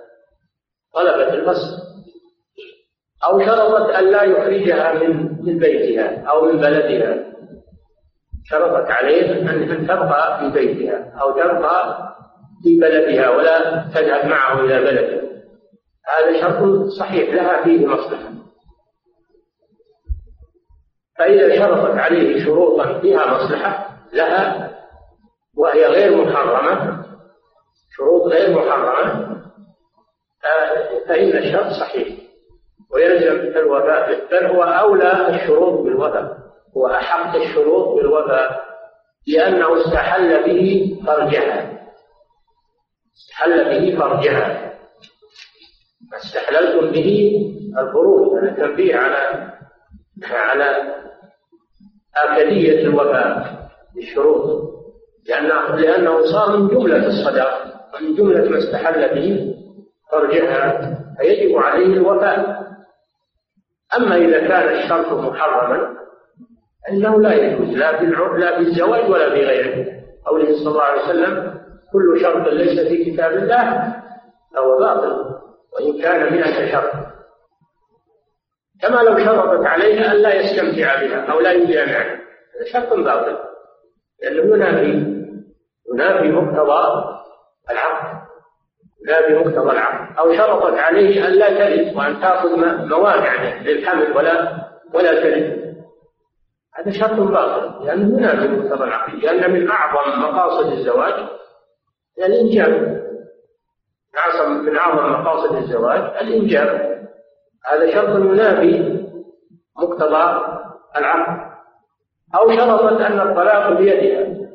طلبت 0.93 1.33
الفسخ 1.33 1.92
أو 3.27 3.39
شرطت 3.39 3.89
أن 3.89 4.11
لا 4.11 4.23
يخرجها 4.23 4.93
من 4.93 5.37
من 5.45 5.57
بيتها 5.59 6.23
أو 6.29 6.45
من 6.45 6.57
بلدها. 6.57 7.33
شرطت 8.45 8.91
عليه 8.91 9.31
أن 9.31 9.87
تبقى 9.87 10.39
في 10.39 10.49
بيتها 10.49 11.13
أو 11.21 11.31
تبقى 11.31 12.09
في 12.63 12.79
بلدها 12.79 13.29
ولا 13.29 13.85
تذهب 13.95 14.25
معه 14.25 14.59
إلى 14.59 14.79
بلده. 14.79 15.23
هذا 16.07 16.41
شرط 16.41 16.85
صحيح 16.99 17.33
لها 17.33 17.63
فيه 17.63 17.87
مصلحة. 17.87 18.29
فإذا 21.19 21.55
شرطت 21.59 21.97
عليه 21.97 22.45
شروطا 22.45 22.99
فيها 22.99 23.25
مصلحة 23.33 23.97
لها 24.13 24.73
وهي 25.57 25.85
غير 25.85 26.25
محرمة 26.25 27.05
شروط 27.97 28.21
غير 28.33 28.57
محرمة 28.57 29.33
فإن 31.07 31.37
الشرط 31.37 31.67
صحيح. 31.67 32.22
ويلزم 32.93 33.57
الوفاء 33.57 34.27
بل 34.31 34.45
هو 34.45 34.63
أولى 34.63 35.29
الشروط 35.29 35.81
بالوفاء. 35.81 36.37
هو 36.77 36.87
أحق 36.87 37.35
الشروط 37.35 37.87
بالوفاء 37.95 38.63
لأنه 39.27 39.81
استحل 39.81 40.43
به 40.43 40.95
فرجها. 41.07 41.79
استحل 43.17 43.63
به 43.69 43.99
فرجها. 43.99 44.73
استحللتم 46.25 46.91
به 46.91 47.39
الفروج 47.79 48.37
هذا 48.43 48.53
تنبيه 48.53 48.95
على 48.95 49.49
على 50.31 50.93
آكدية 52.15 52.79
الوفاء 52.81 53.53
بالشروط 53.95 54.63
لأنه 55.29 55.75
لأنه 55.75 56.21
صار 56.31 56.57
من 56.57 56.67
جملة 56.67 57.07
الصداق 57.07 57.63
ومن 57.95 58.15
جملة 58.15 58.49
ما 58.49 58.57
استحل 58.57 59.15
به 59.15 59.55
فرجها. 60.11 60.93
فيجب 61.17 61.57
عليه 61.57 61.85
الوفاء. 61.85 62.62
أما 63.97 64.15
إذا 64.15 64.39
كان 64.47 64.75
الشرط 64.75 65.13
محرما 65.13 65.97
فإنه 66.87 67.21
لا 67.21 67.33
يجوز 67.33 67.69
لا 67.77 67.97
في 67.97 68.05
لا 68.37 68.55
في 68.55 68.61
الزواج 68.61 69.09
ولا 69.09 69.29
في 69.29 69.45
غيره. 69.45 69.93
قوله 70.25 70.45
صلى 70.45 70.67
الله 70.67 70.81
عليه 70.83 71.03
وسلم 71.03 71.61
كل 71.93 72.21
شرط 72.21 72.47
ليس 72.47 72.79
في 72.87 73.11
كتاب 73.11 73.31
الله 73.31 73.93
فهو 74.55 74.79
باطل 74.79 75.25
وإن 75.73 76.01
كان 76.01 76.33
مئة 76.33 76.71
شرط 76.71 76.91
كما 78.81 79.01
لو 79.01 79.17
شرطت 79.17 79.65
عليه 79.65 80.11
أن 80.11 80.17
لا 80.17 80.33
يستمتع 80.33 81.01
بها 81.01 81.31
أو 81.31 81.39
لا 81.39 81.51
يجامعها 81.51 82.15
هذا 82.55 82.65
شرط 82.73 82.93
باطل. 82.93 83.37
لأنه 84.23 84.55
ينافي 84.55 85.13
ينافي 85.93 86.27
مقتضى 86.27 87.03
العقد 87.71 88.23
لا 89.07 89.29
بمقتضى 89.29 89.71
العقد 89.71 90.17
أو 90.17 90.33
شرطت 90.33 90.79
عليه 90.79 91.27
أن 91.27 91.33
لا 91.33 91.49
تلد 91.49 91.95
وأن 91.97 92.21
تأخذ 92.21 92.49
موانع 92.87 93.61
للحمل 93.61 94.17
ولا 94.17 94.57
ولا 94.93 95.21
تلد 95.21 95.63
هذا 96.75 96.91
شرط 96.91 97.19
باطل 97.19 97.85
لأنه 97.85 98.17
ينافي 98.17 98.47
مقتضى 98.47 98.83
العقد 98.83 99.13
لأن 99.13 99.51
من 99.51 99.71
أعظم 99.71 100.21
مقاصد 100.21 100.71
الزواج 100.71 101.13
الإنجاب. 102.17 103.03
من 104.47 104.77
أعظم 104.77 105.11
مقاصد 105.11 105.55
الزواج 105.55 106.01
الإنجاب. 106.21 106.93
هذا 107.65 107.91
شرط 107.91 108.15
ينافي 108.15 109.03
مقتضى 109.77 110.45
العقد 110.97 111.53
أو 112.35 112.51
شرطت 112.55 113.01
أن 113.01 113.19
الطلاق 113.19 113.77
بيدها. 113.77 114.47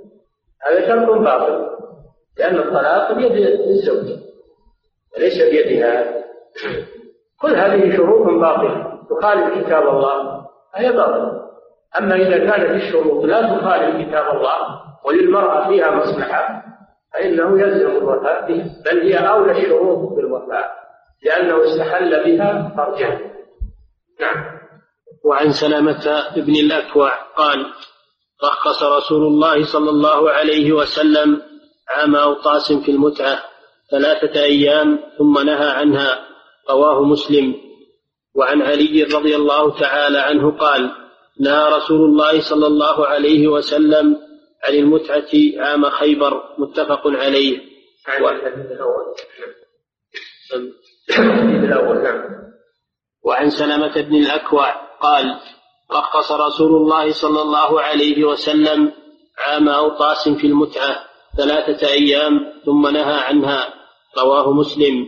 هذا 0.67 0.89
شرط 0.89 1.19
باطل 1.19 1.69
لأن 2.39 2.57
الطلاق 2.57 3.13
بيد 3.13 3.33
الزوج. 3.69 4.28
وليس 5.17 5.43
بيدها. 5.43 6.15
كل 7.41 7.55
هذه 7.55 7.97
شروط 7.97 8.27
باطلة. 8.41 8.99
تخالف 9.11 9.67
كتاب 9.67 9.89
الله 9.89 10.47
فهي 10.75 10.93
باطلة. 10.93 11.49
أما 11.99 12.15
إذا 12.15 12.39
كانت 12.39 12.71
الشروط 12.83 13.25
لا 13.25 13.41
تخالف 13.41 14.09
كتاب 14.09 14.37
الله 14.37 14.81
وللمرأة 15.05 15.69
فيها 15.69 15.91
مصلحة 15.91 16.63
فإنه 17.15 17.61
يلزم 17.61 17.91
الوفاء 17.91 18.49
بها. 18.49 18.67
بل 18.85 19.01
هي 19.01 19.29
أولى 19.29 19.53
الشروط 19.53 20.13
بالوفاء 20.17 20.79
لأنه 21.23 21.65
استحل 21.65 22.25
بها 22.25 22.75
فرجها. 22.77 23.21
نعم. 24.21 24.59
وعن 25.25 25.53
سلامة 25.53 26.25
بن 26.37 26.53
الأكوع 26.57 27.11
قال 27.37 27.67
رخص 28.45 28.83
رسول 28.83 29.27
الله 29.27 29.65
صلى 29.65 29.91
الله 29.91 30.31
عليه 30.31 30.73
وسلم 30.73 31.43
عام 31.89 32.17
أوطاس 32.17 32.73
في 32.73 32.91
المتعة. 32.91 33.39
ثلاثة 33.91 34.43
أيام 34.43 34.99
ثم 35.19 35.39
نهى 35.39 35.69
عنها. 35.71 36.29
رواه 36.71 37.05
مسلم. 37.05 37.55
وعن 38.35 38.63
علي 38.63 39.03
رضي 39.03 39.37
الله 39.37 39.81
تعالى 39.81 40.19
عنه 40.19 40.51
قال 40.51 40.91
نهى 41.41 41.77
رسول 41.77 42.01
الله 42.01 42.41
صلى 42.41 42.67
الله 42.67 43.07
عليه 43.07 43.49
وسلم 43.49 44.17
عن 44.65 44.75
المتعة 44.75 45.31
عام 45.59 45.91
خيبر. 45.91 46.43
متفق 46.59 47.03
عليه. 47.07 47.61
و... 48.23 48.29
وعن 53.23 53.51
سلمة 53.51 54.01
بن 54.01 54.15
الأكوع 54.15 54.75
قال 55.01 55.41
رخص 55.93 56.33
رسول 56.33 56.73
الله 56.77 57.13
صلى 57.13 57.43
الله 57.43 57.81
عليه 57.81 58.25
وسلم 58.25 58.93
عام 59.39 59.69
أوطاس 59.69 60.29
في 60.29 60.47
المتعة 60.47 60.97
ثلاثة 61.37 61.89
أيام 61.89 62.53
ثم 62.67 62.89
نهى 62.89 63.15
عنها. 63.15 63.78
رواه 64.23 64.53
مسلم. 64.53 65.07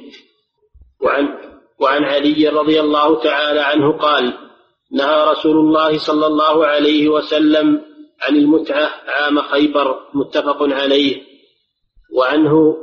وعن 1.01 1.25
وعن 1.81 2.05
علي 2.05 2.49
رضي 2.49 2.81
الله 2.81 3.23
تعالى 3.23 3.61
عنه 3.61 3.99
قال 3.99 4.35
نهى 4.93 5.25
رسول 5.31 5.57
الله 5.57 5.99
صلى 5.99 6.27
الله 6.27 6.67
عليه 6.67 7.09
وسلم 7.09 7.83
عن 8.23 8.37
المتعة 8.37 8.91
عام 9.09 9.43
خيبر 9.43 9.99
متفق 10.15 10.63
عليه. 10.63 11.23
وعنه 12.17 12.77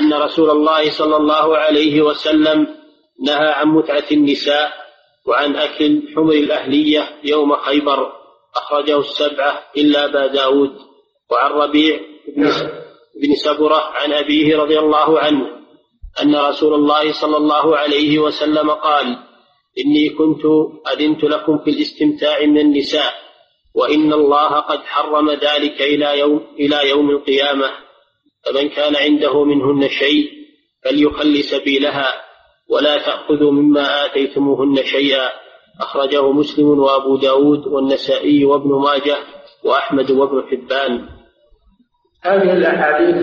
أن 0.00 0.14
رسول 0.14 0.50
الله 0.50 0.90
صلى 0.90 1.16
الله 1.16 1.56
عليه 1.56 2.02
وسلم 2.02 2.66
نهى 3.26 3.48
عن 3.48 3.68
متعة 3.68 4.04
النساء 4.12 4.72
وعن 5.26 5.56
أكل 5.56 5.84
الحمر 5.84 6.32
الأهلية 6.32 7.08
يوم 7.24 7.56
خيبر 7.56 8.12
أخرجه 8.56 8.98
السبعة 8.98 9.62
إلا 9.76 10.04
أبا 10.04 10.26
داود. 10.26 10.72
وعن 11.30 11.50
ربيع 11.50 12.00
بن 12.36 12.46
سبرة 13.34 13.76
عن 13.76 14.12
أبيه 14.12 14.56
رضي 14.56 14.78
الله 14.78 15.18
عنه 15.18 15.46
أن 16.22 16.36
رسول 16.36 16.74
الله 16.74 17.12
صلى 17.12 17.36
الله 17.36 17.76
عليه 17.76 18.18
وسلم 18.18 18.70
قال 18.70 19.18
إني 19.78 20.10
كنت 20.10 20.42
أذنت 20.92 21.24
لكم 21.24 21.58
في 21.58 21.70
الاستمتاع 21.70 22.46
من 22.46 22.58
النساء 22.58 23.14
وإن 23.74 24.12
الله 24.12 24.48
قد 24.60 24.78
حرم 24.78 25.30
ذلك 25.30 25.82
إلى 25.82 26.18
يوم 26.18 26.46
إلى 26.60 26.88
يوم 26.88 27.10
القيامة 27.10 27.70
فمن 28.46 28.68
كان 28.68 28.96
عنده 28.96 29.44
منهن 29.44 29.88
شيء 29.88 30.30
فليخل 30.84 31.44
سبيلها 31.44 32.14
ولا 32.70 32.98
تأخذوا 32.98 33.52
مما 33.52 34.04
آتيتموهن 34.04 34.76
شيئا. 34.84 35.30
أخرجه 35.80 36.32
مسلم 36.32 36.68
وأبو 36.80 37.16
داود 37.16 37.66
والنسائي 37.66 38.44
وابن 38.44 38.70
ماجه 38.70 39.18
وأحمد 39.64 40.10
وابن 40.10 40.42
حبان. 40.50 41.08
هذه 42.24 42.52
الأحاديث 42.52 43.16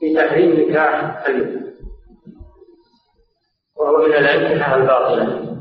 في 0.00 0.14
تحريم 0.16 0.70
نكاح 0.70 1.26
المثل 1.28 1.60
وهو 3.76 3.98
من 3.98 4.14
الأنكحة 4.14 4.76
الباطلة. 4.76 5.56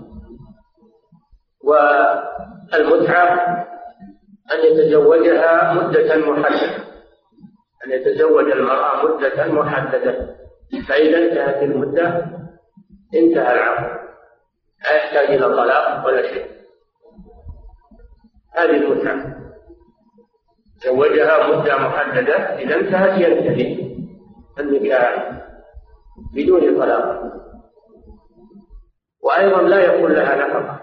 والمتعة 1.63 3.33
أن 4.51 4.59
يتزوجها 4.65 5.73
مدة 5.73 6.17
محددة. 6.17 6.75
أن 7.85 7.91
يتزوج 7.91 8.51
المرأة 8.51 9.05
مدة 9.05 9.47
محددة. 9.47 10.35
فإذا 10.87 11.17
انتهت 11.17 11.63
المدة 11.63 12.25
انتهى 13.15 13.53
العقد. 13.53 13.99
لا 14.83 14.95
يحتاج 14.95 15.27
إلى 15.35 15.55
طلاق 15.55 16.05
ولا 16.05 16.21
شيء. 16.21 16.47
هذه 18.55 18.77
المتعة. 18.77 19.38
زوجها 20.85 21.47
مدة 21.47 21.77
محددة 21.77 22.35
إذا 22.35 22.75
انتهت 22.75 23.21
ينتهي. 23.21 23.89
النكاح 24.59 25.41
بدون 26.33 26.77
طلاق. 26.77 27.33
وأيضا 29.21 29.61
لا 29.61 29.79
يكون 29.85 30.11
لها 30.11 30.35
نفقة. 30.35 30.81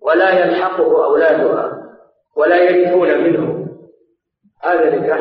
ولا 0.00 0.30
يلحقه 0.30 1.04
أولادها. 1.04 1.82
ولا 2.36 2.56
يرثون 2.56 3.24
منه. 3.24 3.68
هذا 4.62 4.96
نكاح 4.96 5.20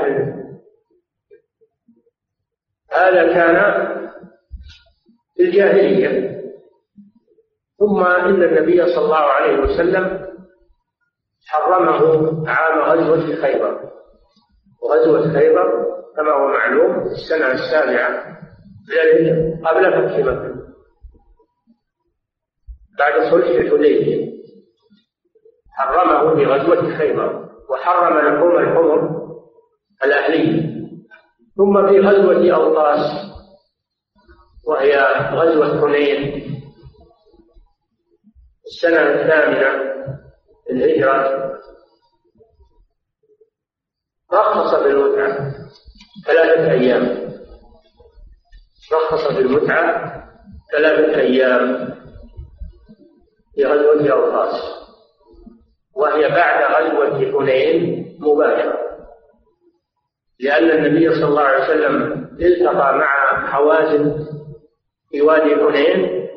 هذا 2.92 3.34
كان 3.34 3.88
في 5.36 5.44
الجاهلية. 5.44 6.32
ثم 7.80 8.04
إن 8.04 8.44
النبي 8.44 8.86
صلى 8.96 9.06
الله 9.06 9.18
عليه 9.18 9.60
وسلم 9.60 10.21
حرمه 11.48 12.50
عام 12.50 12.80
غزوة 12.82 13.36
خيبر. 13.42 13.92
وغزوة 14.84 15.34
خيبر 15.34 15.86
كما 16.16 16.32
هو 16.32 16.48
معلوم 16.48 17.04
في 17.04 17.12
السنة 17.12 17.52
السابعة 17.52 18.38
قبل 19.66 19.92
فتح 19.92 20.18
مكة. 20.18 20.56
بعد 23.00 23.32
صلح 23.32 23.48
الحديبية. 23.48 24.32
حرمه 25.72 26.36
في 26.36 26.46
غزوة 26.46 26.98
خيبر 26.98 27.50
وحرم 27.70 28.18
لحوم 28.18 28.58
الحمر 28.58 29.22
الأهلية. 30.06 30.72
ثم 31.58 31.88
في 31.88 32.00
غزوة 32.00 32.56
أوطاس 32.56 33.32
وهي 34.68 35.00
غزوة 35.34 35.82
حنين. 35.82 36.42
السنة 38.66 39.00
الثامنة 39.00 39.92
الهجرة 40.72 41.52
رخص 44.34 44.84
بالمتعة. 44.84 45.54
ثلاثة 46.28 46.72
أيام. 46.72 47.32
رخص 48.94 49.32
بالمتعة 49.38 50.14
ثلاثة 50.72 51.20
أيام. 51.20 51.92
في 53.56 53.66
غزوة 53.66 54.12
أوطاس 54.12 54.62
وهي 55.96 56.30
بعد 56.30 56.64
غزوة 56.74 57.32
حنين 57.32 58.18
مباشرة. 58.20 58.82
لأن 60.40 60.70
النبي 60.72 61.16
صلى 61.16 61.28
الله 61.28 61.42
عليه 61.42 61.64
وسلم 61.64 62.12
التقى 62.42 62.74
مع 62.98 63.48
حوازن 63.48 64.28
في 65.12 65.22
وادي 65.22 65.56
حنين 65.56 66.28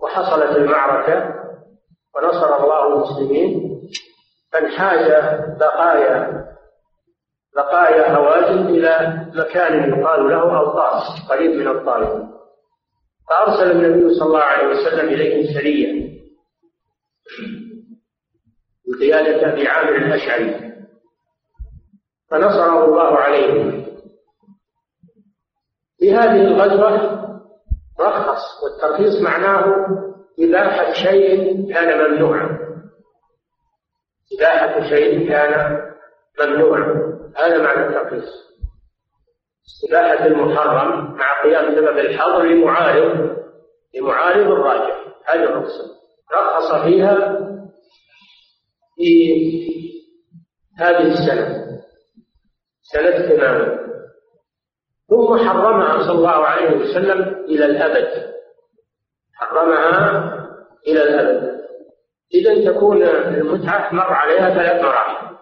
وحصلت 0.00 0.56
المعركة 0.56 1.39
ونصر 2.16 2.64
الله 2.64 2.86
المسلمين 2.86 3.80
فانحاز 4.52 5.10
بقايا 5.60 6.46
بقايا 7.56 8.16
هوازن 8.16 8.66
إلى 8.66 9.26
مكان 9.34 10.00
يقال 10.00 10.28
له 10.28 10.58
أوطاس 10.58 11.02
قريب 11.28 11.50
من 11.50 11.68
الطائف. 11.68 12.30
فأرسل 13.28 13.70
النبي 13.70 14.14
صلى 14.14 14.26
الله 14.26 14.40
عليه 14.40 14.66
وسلم 14.68 15.08
إليهم 15.08 15.54
سريا 15.54 16.10
بقيادة 18.86 19.52
أبي 19.52 19.68
عامر 19.68 19.96
الأشعري. 19.96 20.72
فنصره 22.30 22.84
الله 22.84 23.18
عليهم. 23.18 23.86
في 25.98 26.14
هذه 26.14 26.40
الغزوة 26.40 27.20
رخص 28.00 28.42
والترخيص 28.62 29.22
معناه 29.22 29.64
إباحة 30.40 30.92
شيء 30.92 31.72
كان 31.74 32.10
ممنوعا 32.10 32.58
إباحة 34.38 34.88
شيء 34.88 35.28
كان 35.28 35.80
ممنوعا 36.40 37.10
هذا 37.36 37.62
معنى 37.62 37.86
الترخيص 37.86 38.50
إباحة 39.88 40.26
المحرم 40.26 41.14
مع 41.14 41.42
قيام 41.42 41.74
سبب 41.74 41.98
الحظر 41.98 42.42
لمعارض 42.42 43.36
لمعارض 43.94 44.46
الراجح. 44.50 45.06
هذه 45.26 45.44
الرخصة 45.44 45.84
رخص 46.32 46.72
فيها 46.84 47.38
في 48.96 49.40
هذه 50.78 51.06
السنة. 51.06 51.66
سنة 52.82 53.28
تماما 53.28 53.80
ثم 55.08 55.48
حرمها 55.48 55.98
صلى 55.98 56.18
الله 56.18 56.46
عليه 56.46 56.76
وسلم 56.76 57.44
إلى 57.44 57.64
الأبد. 57.64 58.34
حرمها 59.34 60.29
إلى 60.86 61.02
الأبد. 61.02 61.60
إذا 62.34 62.72
تكون 62.72 63.02
المتعة 63.02 63.94
مر 63.94 64.12
عليها 64.12 64.54
ثلاث 64.54 64.82
مراحل 64.82 65.36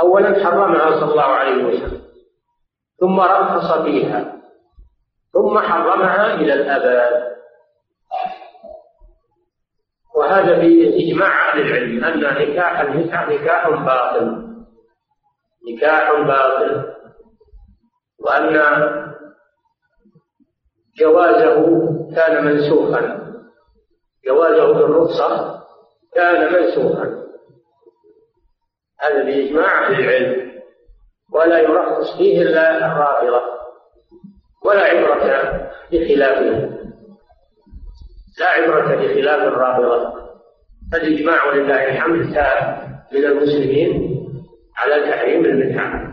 أولا 0.00 0.44
حرمها 0.44 1.00
صلى 1.00 1.10
الله 1.10 1.22
عليه 1.22 1.64
وسلم. 1.64 2.02
ثم 3.00 3.20
رخص 3.20 3.82
فيها 3.82 4.32
ثم 5.32 5.58
حرمها 5.58 6.34
إلى 6.34 6.54
الأبد. 6.54 7.32
وهذا 10.16 10.58
بإجماع 10.58 11.52
أهل 11.52 11.60
العلم 11.60 12.04
أن 12.04 12.20
نكاح 12.20 12.80
المتعة 12.80 13.30
نكاح 13.30 13.68
باطل. 13.68 14.54
نكاح 15.70 16.20
باطل. 16.20 16.92
وأن 18.18 18.62
جوازه 20.98 21.56
كان 22.14 22.44
منسوخا. 22.44 23.21
جوازه 24.26 24.72
بالرخصة 24.72 25.60
كان 26.14 26.52
منسوخا. 26.52 27.22
هذا 29.00 29.24
بإجماع 29.24 29.86
أهل 29.86 30.00
العلم. 30.00 30.52
ولا 31.34 31.58
يرخص 31.58 32.16
فيه 32.18 32.42
إلا 32.42 32.86
الرافضة. 32.86 33.42
ولا 34.64 34.82
عبرة 34.82 35.24
بخلافه 35.92 36.68
لا 38.40 38.46
عبرة 38.46 38.94
بخلاف 38.96 39.42
الرافضة. 39.42 40.22
فالإجماع 40.92 41.46
ولله 41.46 41.88
الحمد 41.88 42.34
تاب 42.34 42.88
من 43.12 43.24
المسلمين 43.24 44.18
على 44.76 45.10
تحريم 45.10 45.44
المتعة 45.44 46.12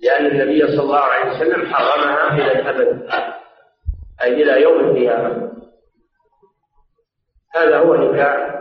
لأن 0.00 0.26
النبي 0.26 0.66
صلى 0.66 0.82
الله 0.82 0.98
عليه 0.98 1.30
وسلم 1.30 1.66
حرمها 1.66 2.34
إلى 2.34 2.60
الأبد 2.60 3.08
أي 4.22 4.42
إلى 4.42 4.62
يوم 4.62 4.80
القيامة. 4.80 5.49
هذا 7.54 7.78
هو 7.78 7.94
نكاح 7.94 8.60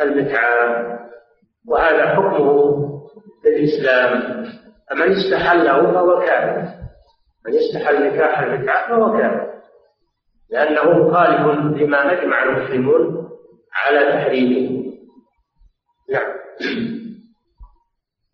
المتعة 0.00 0.86
وهذا 1.68 2.14
حكمه 2.14 2.76
في 3.42 3.48
الإسلام 3.48 4.22
فمن 4.90 5.12
استحله 5.12 5.92
فهو 5.92 6.18
كافر. 6.20 6.68
من 7.46 7.54
استحل 7.54 8.06
نكاح 8.06 8.38
المتعة 8.38 8.88
فهو 8.88 9.18
كافر. 9.18 9.46
لأنه 10.50 10.82
مخالف 10.82 11.40
لما 11.80 12.12
أجمع 12.12 12.42
المسلمون 12.42 13.28
على 13.74 14.12
تحريمه. 14.12 14.92
نعم. 16.10 16.36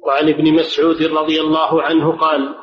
وعن 0.07 0.29
ابن 0.29 0.55
مسعود 0.55 1.03
رضي 1.03 1.41
الله 1.41 1.83
عنه 1.83 2.17
قال 2.17 2.55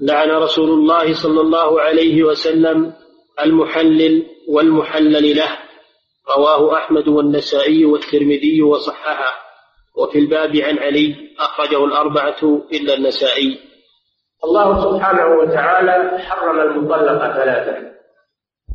لعن 0.00 0.30
رسول 0.30 0.70
الله 0.70 1.22
صلى 1.22 1.40
الله 1.40 1.80
عليه 1.80 2.22
وسلم 2.22 2.92
المحلل 3.40 4.26
والمحلل 4.48 5.36
له. 5.36 5.65
رواه 6.36 6.76
أحمد 6.76 7.08
والنسائي 7.08 7.84
والترمذي 7.84 8.62
وصححه. 8.62 9.46
وفي 9.96 10.18
الباب 10.18 10.56
عن 10.56 10.78
علي 10.78 11.16
أخرجه 11.38 11.84
الأربعة 11.84 12.42
إلا 12.72 12.94
النسائي. 12.94 13.58
الله 14.44 14.84
سبحانه 14.84 15.26
وتعالى 15.26 16.18
حرم 16.18 16.60
المطلق 16.60 17.18
ثلاثة 17.18 17.76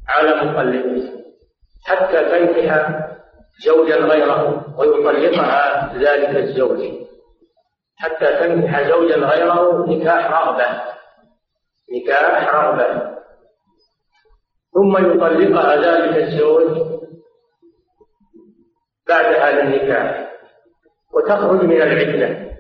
على 0.07 0.35
مطلقه 0.35 1.23
حتى 1.85 2.25
تنكح 2.29 2.99
زوجا 3.65 3.95
غيره 3.95 4.65
ويطلقها 4.79 5.93
ذلك 5.97 6.35
الزوج. 6.37 6.79
حتى 7.97 8.25
تنكح 8.25 8.89
زوجا 8.89 9.15
غيره 9.15 9.85
نكاح 9.87 10.31
رغبة 10.31 10.81
نكاح 11.95 12.55
رغبة. 12.55 13.11
ثم 14.73 14.97
يطلقها 14.97 15.75
ذلك 15.75 16.17
الزوج 16.17 17.01
بعد 19.11 19.25
هذا 19.25 19.63
النكاح 19.63 20.31
وتخرج 21.13 21.63
من 21.63 21.81
العدة 21.81 22.51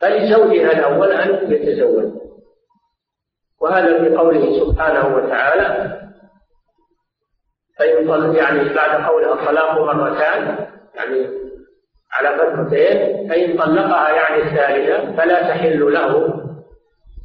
فلزوجها 0.00 0.72
الأول 0.72 1.12
أن 1.12 1.52
يتزوج. 1.52 2.12
وهذا 3.60 3.98
في 3.98 4.16
قوله 4.16 4.60
سبحانه 4.60 5.16
وتعالى 5.16 6.00
فإن 7.78 8.34
يعني 8.34 8.74
بعد 8.74 9.04
قولها 9.04 9.32
الطلاق 9.32 9.78
مرتان 9.94 10.66
يعني 10.94 11.28
على 12.12 12.38
فترتين 12.38 13.28
فإن 13.28 13.58
طلقها 13.58 14.10
يعني 14.10 14.42
الثالثة 14.42 15.16
فلا 15.16 15.42
تحل 15.42 15.92
له 15.92 16.40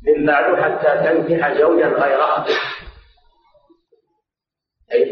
من 0.07 0.25
بعد 0.25 0.55
حتى 0.55 1.09
تنكح 1.09 1.53
زوجا 1.53 1.87
غيرها. 1.87 2.45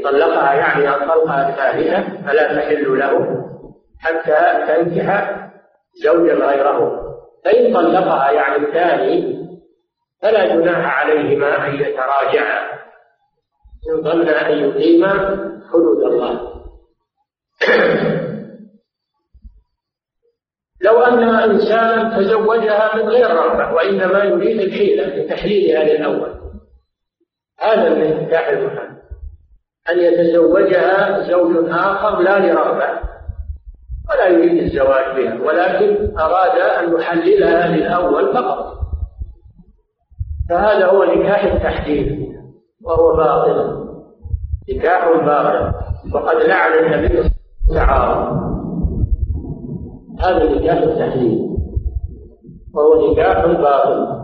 طلقها 0.03 0.53
يعني 0.53 0.89
الطلقة 0.89 1.49
الثالثة 1.49 2.21
فلا 2.27 2.55
تحل 2.55 2.99
له 2.99 3.43
حتى 3.99 4.65
تنكح 4.67 5.37
زوجا 6.03 6.33
غيره. 6.33 7.03
فإن 7.45 7.73
طلقها 7.73 8.31
يعني 8.31 8.55
الثاني 8.55 9.37
فلا 10.21 10.55
جناح 10.55 10.99
عليهما 10.99 11.67
أن 11.67 11.75
يتراجعا. 11.75 12.77
إن 13.89 14.01
ظن 14.03 14.27
أن 14.27 14.59
يقيما 14.59 15.13
حدود 15.71 16.03
الله. 16.03 16.57
لو 20.81 20.99
أن 20.99 21.23
إنسانا 21.23 22.17
تزوجها 22.17 22.95
من 22.95 23.09
غير 23.09 23.29
رغبة 23.29 23.73
وإنما 23.73 24.23
يريد 24.23 24.59
الحيلة 24.59 25.05
لتحليلها 25.05 25.83
للأول 25.83 26.37
هذا 27.59 27.89
من 27.89 28.01
انفتاح 28.01 28.47
المحل 28.47 28.86
أن 29.91 29.99
يتزوجها 29.99 31.27
زوج 31.29 31.69
آخر 31.69 32.19
لا 32.21 32.39
لرغبة 32.39 33.07
ولا 34.09 34.27
يريد 34.27 34.63
الزواج 34.63 35.15
بها 35.15 35.41
ولكن 35.41 36.17
أراد 36.19 36.59
أن 36.59 36.99
يحللها 36.99 37.67
للأول 37.67 38.33
فقط. 38.33 38.77
فهذا 40.49 40.85
هو 40.85 41.03
نكاح 41.03 41.43
التحليل 41.43 42.33
وهو 42.83 43.15
باطل. 43.15 43.87
نكاح 44.69 45.07
باطل. 45.25 45.73
وقد 46.13 46.35
لعن 46.35 46.71
النبي 46.73 47.29
تعالى 47.73 48.41
هذا 50.19 50.55
نكاح 50.55 50.77
التحليل. 50.77 51.47
وهو 52.73 53.11
نكاح 53.11 53.45
باطل. 53.45 54.17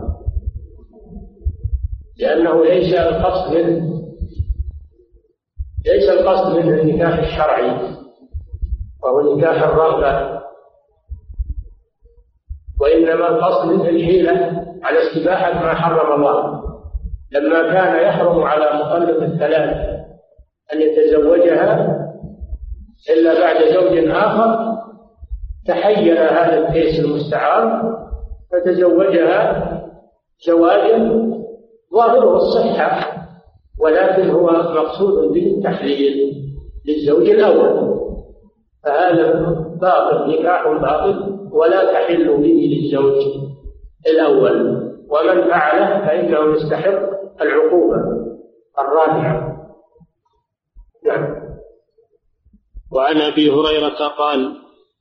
لأنه 2.18 2.64
ليس 2.64 2.94
القصد 2.94 3.54
ليس 5.86 6.08
القصد 6.08 6.56
منه 6.56 6.80
النكاح 6.80 7.18
الشرعي؟ 7.18 7.94
وهو 9.02 9.36
نكاح 9.36 9.62
الرغبة. 9.62 10.40
وإنما 12.80 13.28
القصد 13.28 13.66
منه 13.68 13.88
الحيلة 13.88 14.32
على 14.82 14.98
استباحة 15.02 15.52
ما 15.52 15.74
حرم 15.74 16.12
الله. 16.14 16.64
لما 17.32 17.62
كان 17.72 18.02
يحرم 18.02 18.42
على 18.42 18.64
مطلق 18.64 19.22
الثلاث 19.22 19.76
أن 20.72 20.80
يتزوجها 20.80 22.00
إلا 23.10 23.40
بعد 23.40 23.56
زوج 23.74 24.08
آخر 24.08 24.74
تحين 25.68 26.16
هذا 26.16 26.58
الكيس 26.58 27.00
المستعار 27.00 27.94
فتزوجها 28.52 29.70
زواجا 30.46 30.98
ظاهره 31.94 32.36
الصحة. 32.36 33.13
ولكن 33.80 34.30
هو 34.30 34.46
مقصود 34.46 35.32
به 35.32 35.46
التحليل 35.56 36.34
للزوج 36.86 37.28
الأول. 37.28 37.94
فهذا 38.84 39.32
باطل 39.80 40.30
نكاح 40.30 40.68
باطل 40.68 41.48
ولا 41.52 41.92
تحل 41.92 42.36
به 42.36 42.68
للزوج 42.72 43.22
الأول. 44.06 44.84
ومن 45.08 45.50
فعله 45.50 46.06
فإنه 46.06 46.54
يستحق 46.54 47.00
العقوبة 47.40 47.96
الرابعة. 48.78 49.54
نعم. 51.06 51.44
وعن 52.92 53.16
أبي 53.16 53.50
هريرة 53.50 54.08
قال 54.08 54.56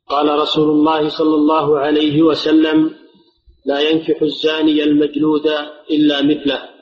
قال 0.07 0.39
رسول 0.39 0.69
الله 0.69 1.09
صلى 1.09 1.35
الله 1.35 1.79
عليه 1.79 2.23
وسلم 2.23 2.89
لا 3.65 3.79
ينكح 3.79 4.21
الزاني 4.21 4.83
المجلود 4.83 5.47
إلا 5.91 6.21
مثله. 6.21 6.72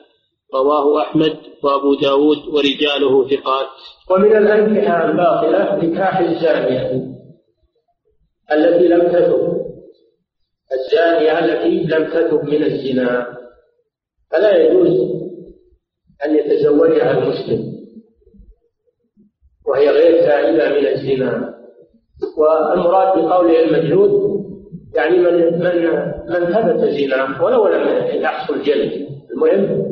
رواه 0.54 1.02
أحمد 1.02 1.36
وأبو 1.62 1.94
داود 1.94 2.38
ورجاله 2.48 3.28
ثقات. 3.28 3.66
ومن 4.10 4.36
الأنكحة 4.36 5.04
الباطلة 5.10 5.76
نكاح 5.76 6.18
الزانية 6.18 7.12
التي 8.52 8.88
لم 8.88 9.02
تتب 9.12 9.62
الزانية 10.72 11.38
التي 11.38 11.84
لم 11.84 12.10
تتب 12.10 12.44
من 12.44 12.62
الزنا. 12.62 13.38
فلا 14.30 14.56
يجوز 14.56 14.98
أن 16.24 16.36
يتزوجها 16.36 17.10
المسلم. 17.18 17.72
وهي 19.66 19.88
غير 19.88 20.20
تائبة 20.20 20.80
من 20.80 20.86
الزنا. 20.86 21.54
والمراد 22.38 23.18
بقوله 23.18 23.64
المجلود 23.64 24.32
يعني 24.94 25.18
من 25.18 25.34
من 25.34 25.84
من 26.28 26.52
ثبت 26.52 26.84
زناه 26.84 27.44
ولو 27.44 27.66
لم 27.66 28.06
يحصل 28.22 28.62
جلد. 28.62 29.08
المهم 29.30 29.91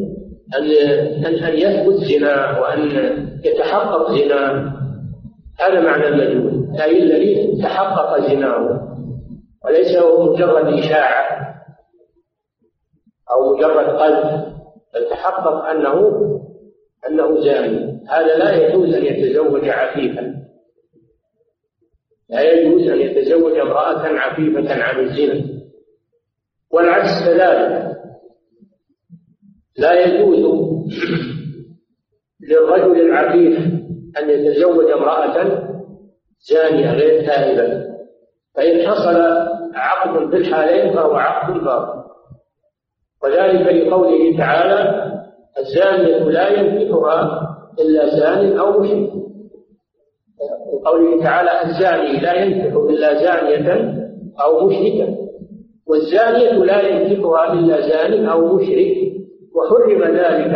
أن 0.57 1.45
أن 1.45 1.55
يثبت 1.55 1.95
زناه 1.95 2.61
وأن 2.61 2.91
يتحقق 3.45 4.11
زناه 4.11 4.73
هذا 5.61 5.81
معنى 5.81 6.09
المجنون 6.09 6.81
أي 6.81 7.03
الذي 7.03 7.63
تحقق 7.63 8.29
زناه. 8.29 8.87
وليس 9.65 9.97
هو 9.97 10.33
مجرد 10.33 10.79
إشاعة 10.79 11.55
أو 13.33 13.57
مجرد 13.57 13.87
قلب 13.87 14.55
بل 14.95 15.11
تحقق 15.11 15.65
أنه 15.65 16.11
أنه 17.09 17.41
زاني. 17.41 18.01
هذا 18.09 18.39
لا 18.39 18.53
يجوز 18.53 18.95
أن 18.95 19.05
يتزوج 19.05 19.69
عفيفا. 19.69 20.35
لا 22.29 22.43
يجوز 22.43 22.89
أن 22.89 23.01
يتزوج 23.01 23.59
امرأة 23.59 24.07
عفيفة 24.07 24.83
عن 24.83 25.01
الزنا. 25.01 25.45
والعكس 26.71 27.25
كذلك. 27.25 27.90
لا 29.81 29.93
يجوز 30.07 30.61
للرجل 32.51 33.01
العفيف 33.01 33.59
أن 34.23 34.31
يتزوج 34.31 34.91
امرأة 34.91 35.61
زانية 36.51 36.91
غير 36.93 37.27
تائبة 37.27 37.85
فإن 38.55 38.87
حصل 38.89 39.17
عقد 39.75 40.31
في 40.31 40.37
الحالين 40.37 40.93
فهو 40.93 41.15
عقد 41.15 41.65
باطل 41.65 42.01
وذلك 43.23 43.67
لقوله 43.87 44.37
تعالى 44.39 45.11
الزانية 45.59 46.17
لا 46.19 46.49
ينكحها 46.49 47.41
إلا 47.81 48.07
زان 48.19 48.59
أو 48.59 48.81
مشرك 48.81 49.11
وقوله 50.73 51.23
تعالى 51.25 51.51
الزاني 51.71 52.21
لا 52.21 52.33
ينكح 52.35 52.75
إلا 52.77 53.15
زانية 53.15 53.95
أو 54.45 54.67
مشركة 54.67 55.17
والزانية 55.87 56.51
لا 56.53 56.89
ينكحها 56.89 57.53
إلا 57.53 57.81
زان 57.89 58.27
أو 58.27 58.57
مشرك. 58.57 59.10
وحرم 59.55 60.03
ذلك 60.17 60.55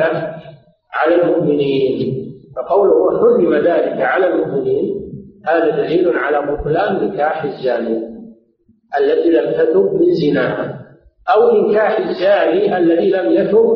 على 0.92 1.14
المؤمنين. 1.22 2.24
فقوله 2.56 3.18
حرم 3.20 3.54
ذلك 3.54 4.00
على 4.00 4.26
المؤمنين 4.26 5.04
هذا 5.46 5.76
دليل 5.76 6.16
على 6.16 6.52
بطلان 6.52 7.08
نكاح 7.08 7.44
الزانية 7.44 8.14
التي 9.00 9.30
لم 9.30 9.52
تتب 9.52 9.92
من 9.92 10.14
زناها 10.14 10.86
أو 11.28 11.56
نكاح 11.56 11.98
الزاني 11.98 12.78
الذي 12.78 13.10
لم 13.10 13.32
يتب 13.32 13.66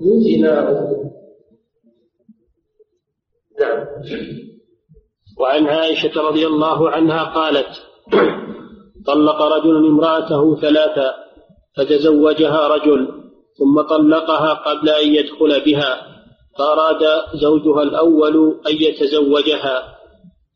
من 0.00 0.20
زناه. 0.20 0.88
نعم. 3.60 3.86
وعن 5.40 5.66
عائشة 5.66 6.28
رضي 6.28 6.46
الله 6.46 6.90
عنها 6.90 7.24
قالت 7.24 7.68
طلق 9.06 9.42
رجل 9.42 9.86
امرأته 9.86 10.56
ثلاثا 10.56 11.14
فتزوجها 11.76 12.68
رجل 12.68 13.17
ثم 13.58 13.80
طلقها 13.80 14.54
قبل 14.54 14.88
أن 14.88 15.08
يدخل 15.14 15.60
بها 15.64 16.06
فأراد 16.58 17.02
زوجها 17.34 17.82
الأول 17.82 18.60
أن 18.68 18.74
يتزوجها. 18.80 19.82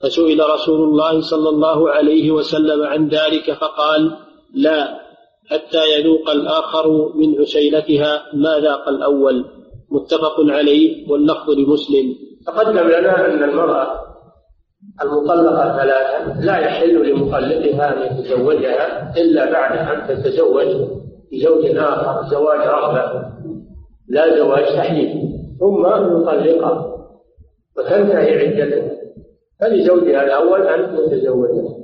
فسئل 0.00 0.40
رسول 0.54 0.80
الله 0.88 1.20
صلى 1.20 1.48
الله 1.48 1.90
عليه 1.90 2.30
وسلم 2.30 2.82
عن 2.82 3.08
ذلك 3.08 3.52
فقال 3.52 4.16
لا 4.54 5.00
حتى 5.50 5.98
يذوق 5.98 6.30
الآخر 6.30 7.12
من 7.14 7.40
عسيلتها 7.40 8.22
ما 8.34 8.58
ذاق 8.58 8.88
الأول. 8.88 9.44
متفق 9.90 10.36
عليه 10.40 11.10
واللفظ 11.10 11.50
لمسلم. 11.50 12.14
تقدم 12.46 12.88
لنا 12.88 13.26
أن 13.26 13.42
المرأة 13.42 14.00
المطلقة 15.02 15.76
ثلاثا 15.78 16.40
لا 16.40 16.56
يحل 16.58 17.10
لمطلقها 17.10 17.86
أن 17.92 18.18
يتزوجها 18.18 19.14
إلا 19.16 19.52
بعد 19.52 19.72
أن 19.78 19.98
تتزوج. 20.08 21.01
بزوج 21.32 21.76
آخر 21.76 22.28
زواج 22.30 22.68
رغبة 22.68 23.24
لا 24.08 24.36
زواج 24.36 24.64
تحليل 24.64 25.32
ثم 25.60 25.86
يطلقها 25.86 26.96
وتنتهي 27.76 28.46
عدتها 28.46 28.90
فلزوجها 29.60 30.22
الأول 30.22 30.66
أن 30.66 30.94
يتزوجها 30.94 31.82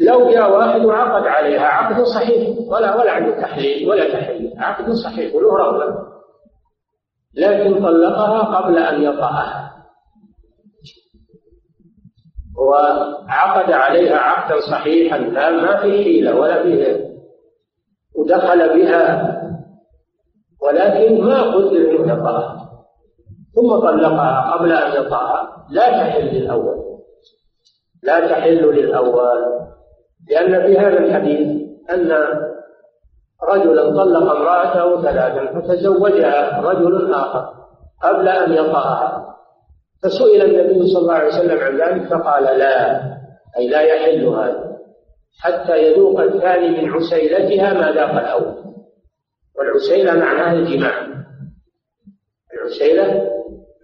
لو 0.00 0.30
جاء 0.30 0.52
واحد 0.52 0.84
وعقد 0.84 1.26
عليها. 1.26 1.60
عقد 1.60 2.02
صحيح. 2.02 2.58
ولا 2.68 2.96
ولا 2.96 3.12
عنده 3.12 3.40
تحليل 3.40 3.90
ولا 3.90 4.12
تحليل 4.12 4.52
عقد 4.56 4.90
صحيح 4.92 5.34
وله 5.34 5.56
رغبة. 5.56 5.94
لكن 7.34 7.82
طلقها 7.82 8.58
قبل 8.58 8.78
أن 8.78 9.02
يطأها. 9.02 9.70
وعقد 12.58 13.72
عليها 13.72 14.16
عقدا 14.16 14.60
صحيحا 14.70 15.18
ما 15.50 15.76
في 15.82 16.04
حيلة 16.04 16.40
ولا 16.40 16.62
فيه 16.62 17.09
ودخل 18.16 18.68
بها. 18.78 19.36
ولكن 20.62 21.24
ما 21.24 21.42
قدر 21.42 21.76
انه 21.76 22.12
يطأها 22.12 22.70
ثم 23.54 23.76
طلقها 23.76 24.52
قبل 24.52 24.72
أن 24.72 25.04
يطأها 25.04 25.66
لا 25.70 25.90
تحل 25.90 26.24
للأول. 26.24 26.76
لا 28.02 28.28
تحل 28.28 28.64
للأول. 28.64 29.60
لأن 30.30 30.66
في 30.66 30.78
هذا 30.78 30.98
الحديث 30.98 31.60
أن 31.90 32.12
رجلا 33.48 33.90
طلق 33.90 34.30
امرأته 34.32 35.02
ثلاثا 35.02 35.60
فتزوجها 35.60 36.60
رجل 36.60 37.14
آخر 37.14 37.54
قبل 38.02 38.28
أن 38.28 38.52
يطأها 38.52 39.36
فسئل 40.02 40.42
النبي 40.42 40.86
صلى 40.86 41.02
الله 41.02 41.14
عليه 41.14 41.28
وسلم 41.28 41.58
عن 41.58 41.76
ذلك 41.76 42.08
فقال 42.08 42.42
لا. 42.58 43.02
أي 43.58 43.68
لا 43.68 43.80
يحل 43.80 44.26
هذا. 44.26 44.69
حتى 45.38 45.76
يذوق 45.78 46.20
الثاني 46.20 46.68
من 46.68 46.90
عسيلتها 46.90 47.74
ما 47.74 47.92
ذاق 47.92 48.10
الأول. 48.10 48.54
والعسيلة 49.58 50.14
معناها 50.14 50.52
الجماع. 50.52 51.06
العسيلة 52.54 53.30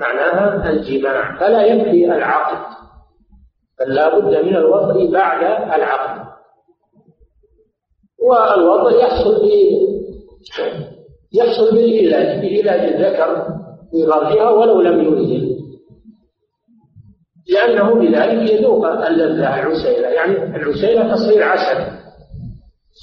معناها 0.01 0.71
الجماع. 0.71 1.41
فلا 1.41 1.63
يكفي 1.63 2.05
العقد. 2.05 2.77
بل 3.81 3.95
لا 3.95 4.19
بد 4.19 4.45
من 4.45 4.57
الوطء 4.57 5.13
بعد 5.13 5.43
العقد. 5.75 6.27
والوطء 8.19 8.97
يحصل 9.01 9.35
ب 9.35 9.47
يحصل 11.33 11.75
بالعلاج 11.75 12.41
بعلاج 12.41 12.93
الذكر 12.93 13.49
في 13.91 14.05
غرفها 14.05 14.51
ولو 14.51 14.81
لم 14.81 15.05
ينزل 15.05 15.46
لأنه 17.53 17.95
بذلك 17.95 18.51
يذوق 18.51 18.87
اللذة 18.87 19.61
العسيلة 19.61 20.09
يعني 20.09 20.57
العسيلة 20.57 21.15
تصير 21.15 21.43
عسل. 21.43 21.97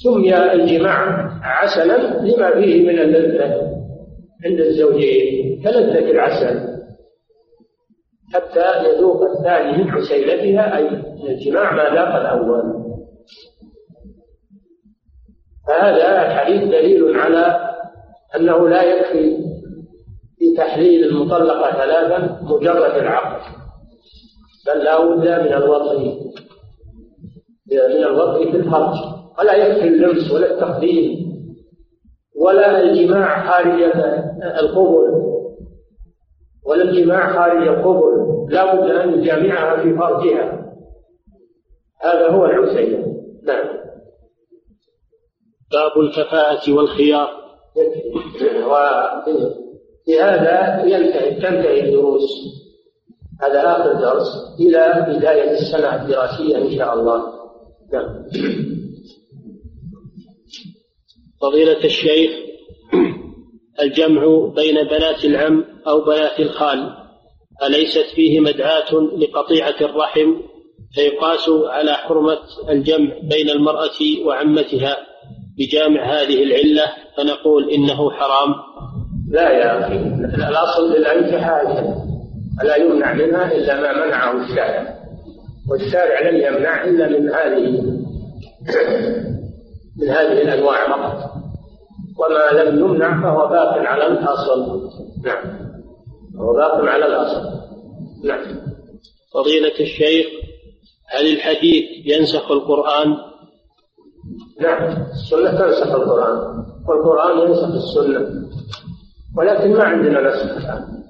سمي 0.02 0.52
الجماع 0.52 1.28
عسلا 1.42 2.20
لما 2.20 2.50
فيه 2.50 2.86
من 2.86 2.98
اللذة 2.98 3.74
عند 4.44 4.60
الزوجين 4.60 5.62
كلذة 5.62 6.10
العسل. 6.10 6.74
حتى 8.34 8.88
يذوق 8.88 9.22
الثاني 9.22 9.84
من 9.84 9.90
عسيلتها 9.90 10.76
أي 10.76 10.90
من 10.90 11.26
الجماع 11.26 11.72
ما 11.72 11.82
ذاق 11.82 12.14
الأول. 12.16 12.84
فهذا 15.68 16.26
الحديث 16.26 16.62
دليل 16.62 17.20
على 17.20 17.74
أنه 18.36 18.68
لا 18.68 18.82
يكفي 18.82 19.36
في 20.38 20.56
تحليل 20.56 21.04
المطلقة 21.04 21.72
ثلاثا 21.72 22.40
مجرد 22.42 22.96
العقد. 22.96 23.40
بل 24.66 24.78
لا 24.84 25.04
بد 25.04 25.18
من 25.18 25.52
الوطء 25.52 25.98
من 27.70 28.04
الوطء 28.04 28.50
في 28.50 28.56
الفرج. 28.56 28.94
ولا 29.38 29.54
يكفي 29.54 29.88
اللمس 29.88 30.32
ولا 30.32 30.54
التقديم 30.54 31.34
ولا 32.36 32.82
الجماع 32.82 33.50
خارج 33.50 33.82
القبل. 34.60 35.24
ولا 36.66 36.82
الجماع 36.82 37.32
خارج 37.32 37.68
القبل 37.68 38.24
لا 38.48 38.74
بد 38.74 38.90
أن 38.90 39.18
يجامعها 39.18 39.82
في 39.82 39.96
فرجها. 39.96 40.74
هذا 42.00 42.28
هو 42.28 42.46
العسيلة 42.46 42.98
نعم. 43.42 43.66
باب 45.72 45.98
الكفاءة 46.00 46.72
والخيار. 46.72 47.28
وفي 47.76 48.50
هذا 50.20 50.84
ينتهي 50.84 51.34
تنتهي 51.34 51.84
الدروس. 51.84 52.63
هذا 53.42 53.60
آخر 53.62 53.92
درس 53.92 54.28
إلى 54.60 55.06
بداية 55.08 55.50
السنة 55.50 56.02
الدراسية 56.02 56.58
إن 56.58 56.78
شاء 56.78 56.94
الله. 56.94 57.22
نعم. 57.92 58.24
فضيلة 61.40 61.84
الشيخ 61.84 62.30
الجمع 63.82 64.52
بين 64.56 64.74
بنات 64.84 65.24
العم 65.24 65.64
أو 65.86 66.04
بنات 66.04 66.40
الخال 66.40 66.96
أليست 67.62 68.06
فيه 68.14 68.40
مدعاة 68.40 68.94
لقطيعة 69.18 69.74
الرحم؟ 69.80 70.34
فيقاس 70.94 71.48
على 71.48 71.92
حرمة 71.92 72.38
الجمع 72.68 73.14
بين 73.22 73.50
المرأة 73.50 74.24
وعمتها 74.26 74.96
بجامع 75.58 76.04
هذه 76.04 76.42
العلة 76.42 76.92
فنقول 77.16 77.70
إنه 77.70 78.10
حرام. 78.10 78.54
لا 79.30 79.50
يا 79.50 79.86
أخي 79.86 79.96
الأصل 80.48 80.92
للأنكحة 80.92 81.62
فلا 82.58 82.76
يمنع 82.76 83.12
منها 83.12 83.52
إلا 83.52 83.80
ما 83.80 84.06
منعه 84.06 84.44
الشارع. 84.44 84.94
والشارع 85.70 86.30
لم 86.30 86.36
يمنع 86.36 86.84
إلا 86.84 87.08
من 87.08 87.30
هذه 87.30 87.70
من 90.00 90.08
هذه 90.08 90.42
الأنواع 90.42 90.88
فقط. 90.88 91.30
وما 92.18 92.62
لم 92.62 92.78
يمنع 92.78 93.22
فهو 93.22 93.48
باق 93.48 93.78
على 93.78 94.06
الأصل. 94.06 94.90
نعم. 95.24 95.58
هو 96.36 96.52
باق 96.52 96.74
على 96.74 97.06
الأصل. 97.06 97.40
نعم. 98.24 98.44
فضيلة 99.34 99.80
الشيخ 99.80 100.26
هل 101.08 101.32
الحديث 101.32 101.84
ينسخ 102.04 102.50
القرآن؟ 102.50 103.16
نعم. 104.60 105.06
السنة 105.12 105.58
تنسخ 105.58 105.94
القرآن. 105.94 106.64
والقرآن 106.88 107.48
ينسخ 107.48 107.68
السنة. 107.74 108.48
ولكن 109.36 109.72
ما 109.72 109.84
عندنا 109.84 110.20
نسخ 110.20 110.56
الآن. 110.56 111.03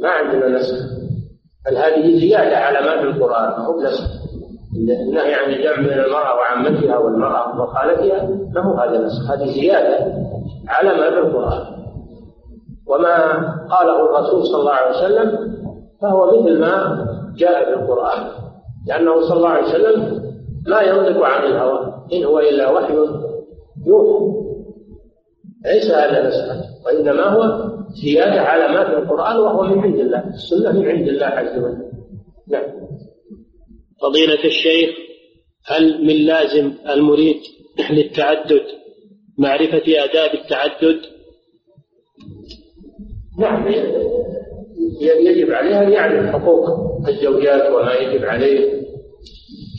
ما 0.00 0.08
عندنا 0.08 0.48
نسخ. 0.48 0.76
بل 1.66 1.76
هذه 1.76 2.18
زيادة 2.20 2.56
على 2.56 2.80
ما 2.80 3.02
في 3.02 3.08
القرآن 3.08 3.48
ما 3.48 3.66
هو 3.66 3.80
نسخ 3.80 4.04
النهي 5.08 5.34
عن 5.34 5.50
الجمع 5.50 5.76
بين 5.76 6.04
المرأة 6.04 6.34
وعمتها 6.36 6.98
والمرأة 6.98 7.62
وخالتها 7.62 8.28
ما 8.54 8.60
هو 8.60 8.74
هذا 8.74 8.98
نسخ. 8.98 9.30
هذه 9.30 9.46
زيادة 9.46 9.98
على 10.68 10.88
ما 10.88 11.10
في 11.10 11.18
القرآن. 11.18 11.78
وما 12.86 13.16
قاله 13.70 14.04
الرسول 14.04 14.46
صلى 14.46 14.60
الله 14.60 14.72
عليه 14.72 14.96
وسلم 14.96 15.58
فهو 16.02 16.26
مثل 16.26 16.60
ما 16.60 17.06
جاء 17.36 17.64
في 17.64 17.80
القرآن. 17.80 18.28
لأنه 18.86 19.20
صلى 19.20 19.36
الله 19.36 19.48
عليه 19.48 19.68
وسلم 19.68 20.22
ما 20.66 20.80
ينطق 20.80 21.24
عن 21.24 21.44
الهوى. 21.44 21.94
إن 22.12 22.24
هو 22.24 22.38
إلا 22.38 22.70
وحي 22.70 22.94
يوحى. 23.86 24.38
ليس 25.64 25.90
هذا 25.90 26.28
نسخا 26.28 26.60
وإنما 26.86 27.22
هو 27.22 27.68
زيادة 28.02 28.40
على 28.40 28.74
ما 28.74 28.84
في 28.84 28.98
القرآن 29.02 29.36
وهو 29.36 29.62
من 29.62 29.78
عند 29.78 30.00
الله 30.00 30.24
السنة 30.28 30.72
من 30.72 30.88
عند 30.88 31.08
الله 31.08 31.26
عز 31.26 31.58
وجل. 31.58 31.88
نعم. 32.48 32.64
فضيلة 34.02 34.44
الشيخ 34.44 34.90
هل 35.66 36.04
من 36.06 36.26
لازم 36.26 36.72
المريد 36.90 37.40
للتعدد 37.90 38.62
معرفة 39.38 39.82
آداب 39.86 40.34
التعدد؟ 40.34 41.00
نعم 43.38 43.68
يجب 45.00 45.50
عليه 45.50 45.82
أن 45.82 45.92
يعرف 45.92 46.32
حقوق 46.32 46.66
الزوجات 47.08 47.72
وما 47.72 47.94
يجب 47.94 48.24
عليه 48.24 48.82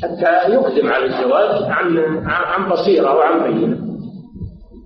حتى 0.04 0.52
يقدم 0.54 0.88
على 0.88 1.06
الزواج 1.06 1.64
عن 1.64 1.98
عن 2.26 2.70
بصيرة 2.70 3.16
وعن 3.16 3.54
بينة. 3.54 3.78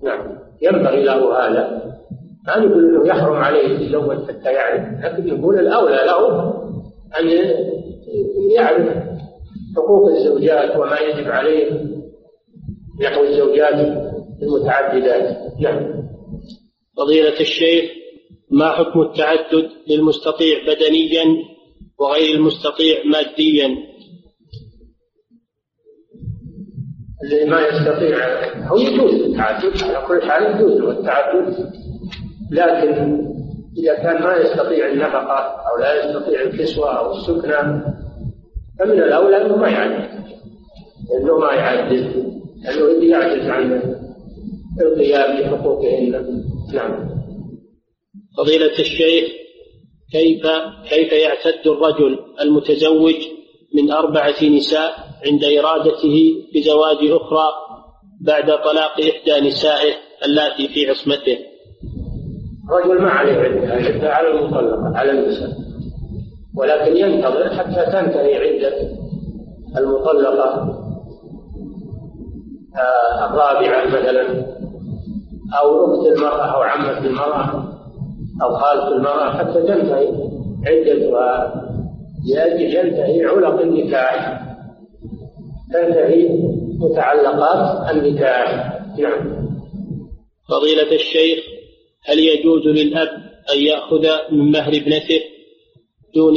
نعم 0.03 0.37
ينبغي 0.61 1.03
له 1.03 1.47
هذا. 1.47 1.83
ما 2.47 2.59
نقول 2.59 2.85
إنه 2.85 3.07
يحرم 3.07 3.35
عليه 3.35 3.69
يتزوج 3.69 4.27
حتى 4.27 4.53
يعرف 4.53 5.03
لكن 5.05 5.27
يقول 5.27 5.59
الأولى 5.59 5.95
له 5.95 6.53
أن 7.19 7.27
يعرف 8.55 9.03
حقوق 9.75 10.09
الزوجات 10.11 10.75
وما 10.75 10.99
يجب 10.99 11.31
عليه 11.31 11.71
نحو 13.01 13.23
الزوجات 13.23 13.73
المتعددات. 14.41 15.37
نعم. 15.61 16.03
فضيلة 16.97 17.39
الشيخ 17.39 17.91
ما 18.51 18.71
حكم 18.71 19.01
التعدد 19.01 19.69
للمستطيع 19.87 20.57
بدنيا 20.67 21.25
وغير 21.99 22.35
المستطيع 22.35 22.97
ماديا؟ 23.05 23.77
اللي 27.23 27.45
ما 27.45 27.61
يستطيع 27.61 28.17
هو 28.67 28.77
يجوز 28.77 29.13
التعدد 29.13 29.83
على 29.83 30.07
كل 30.07 30.21
حال 30.21 30.55
يجوز 30.55 30.81
التعدد 30.81 31.73
لكن 32.51 33.23
إذا 33.77 33.93
كان 33.93 34.23
ما 34.23 34.37
يستطيع 34.37 34.89
النفقة 34.89 35.39
أو 35.39 35.79
لا 35.79 36.05
يستطيع 36.05 36.41
الكسوة 36.41 36.99
أو 36.99 37.11
السكنة 37.11 37.83
فمن 38.79 39.03
الأولى 39.03 39.45
أنه 39.45 39.57
ما 39.57 39.69
يعدد 39.69 40.09
أنه 41.19 41.37
ما 41.37 41.53
يعدد 41.53 42.33
أنه 42.69 43.05
يعجز 43.05 43.49
عن 43.49 43.95
القيام 44.81 45.41
بحقوقهن. 45.41 46.43
نعم. 46.73 47.09
فضيلة 48.37 48.79
الشيخ 48.79 49.31
كيف 50.11 50.47
كيف 50.89 51.13
يعتد 51.13 51.67
الرجل 51.67 52.19
المتزوج 52.41 53.15
من 53.75 53.91
أربعة 53.91 54.43
نساء 54.43 54.93
عند 55.25 55.43
إرادته 55.43 56.45
بزواج 56.55 56.97
أخرى 57.01 57.45
بعد 58.21 58.45
طلاق 58.45 58.91
إحدى 59.01 59.47
نسائه 59.47 59.93
اللاتي 60.25 60.67
في 60.67 60.89
عصمته؟ 60.89 61.37
رجل 62.69 63.01
ما 63.01 63.09
عليه 63.09 63.33
عدة 63.33 63.77
العدة 63.77 64.13
على 64.13 64.27
المطلقة 64.27 64.97
على 64.97 65.11
النساء 65.11 65.49
ولكن 66.55 66.97
ينتظر 66.97 67.49
حتى 67.49 67.91
تنتهي 67.91 68.35
عدة 68.35 68.73
المطلقة 69.77 70.79
آه، 72.75 73.25
الرابعة 73.25 73.85
مثلا 73.87 74.45
أو 75.59 75.85
أخت 75.85 76.07
المرأة 76.07 76.55
أو 76.55 76.61
عمة 76.61 76.97
المرأة 76.97 77.63
أو 78.41 78.55
خالة 78.55 78.87
المرأة 78.87 79.31
حتى 79.31 79.61
تنتهي 79.61 80.07
عدتها. 80.67 81.53
لأجل 82.29 82.61
ينتهي 82.61 83.25
علق 83.25 83.61
النكاح. 83.61 84.43
تنتهي 85.73 86.29
متعلقات 86.79 87.91
النكاح. 87.91 88.79
نعم. 88.99 89.47
فضيلة 90.49 90.95
الشيخ 90.95 91.52
هل 92.05 92.19
يجوز 92.19 92.67
للأب 92.67 93.09
أن 93.53 93.59
يأخذ 93.59 94.07
من 94.31 94.51
مهر 94.51 94.73
ابنته 94.73 95.21
دون 96.15 96.35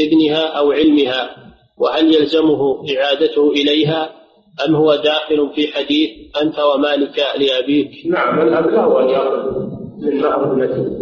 إذنها 0.00 0.46
أو 0.46 0.72
علمها؟ 0.72 1.30
وهل 1.78 2.14
يلزمه 2.14 2.84
إعادته 2.96 3.50
إليها؟ 3.50 4.10
أم 4.68 4.74
هو 4.76 4.94
داخل 4.94 5.50
في 5.54 5.68
حديث 5.68 6.10
أنت 6.42 6.58
ومالك 6.58 7.18
لأبيك؟ 7.38 7.90
نعم 8.06 8.48
الأب 8.48 8.66
له 8.66 9.02
أن 9.02 9.08
يأخذ 9.08 9.60
من 9.98 10.20
مهر 10.20 10.52
ابنته. 10.52 11.00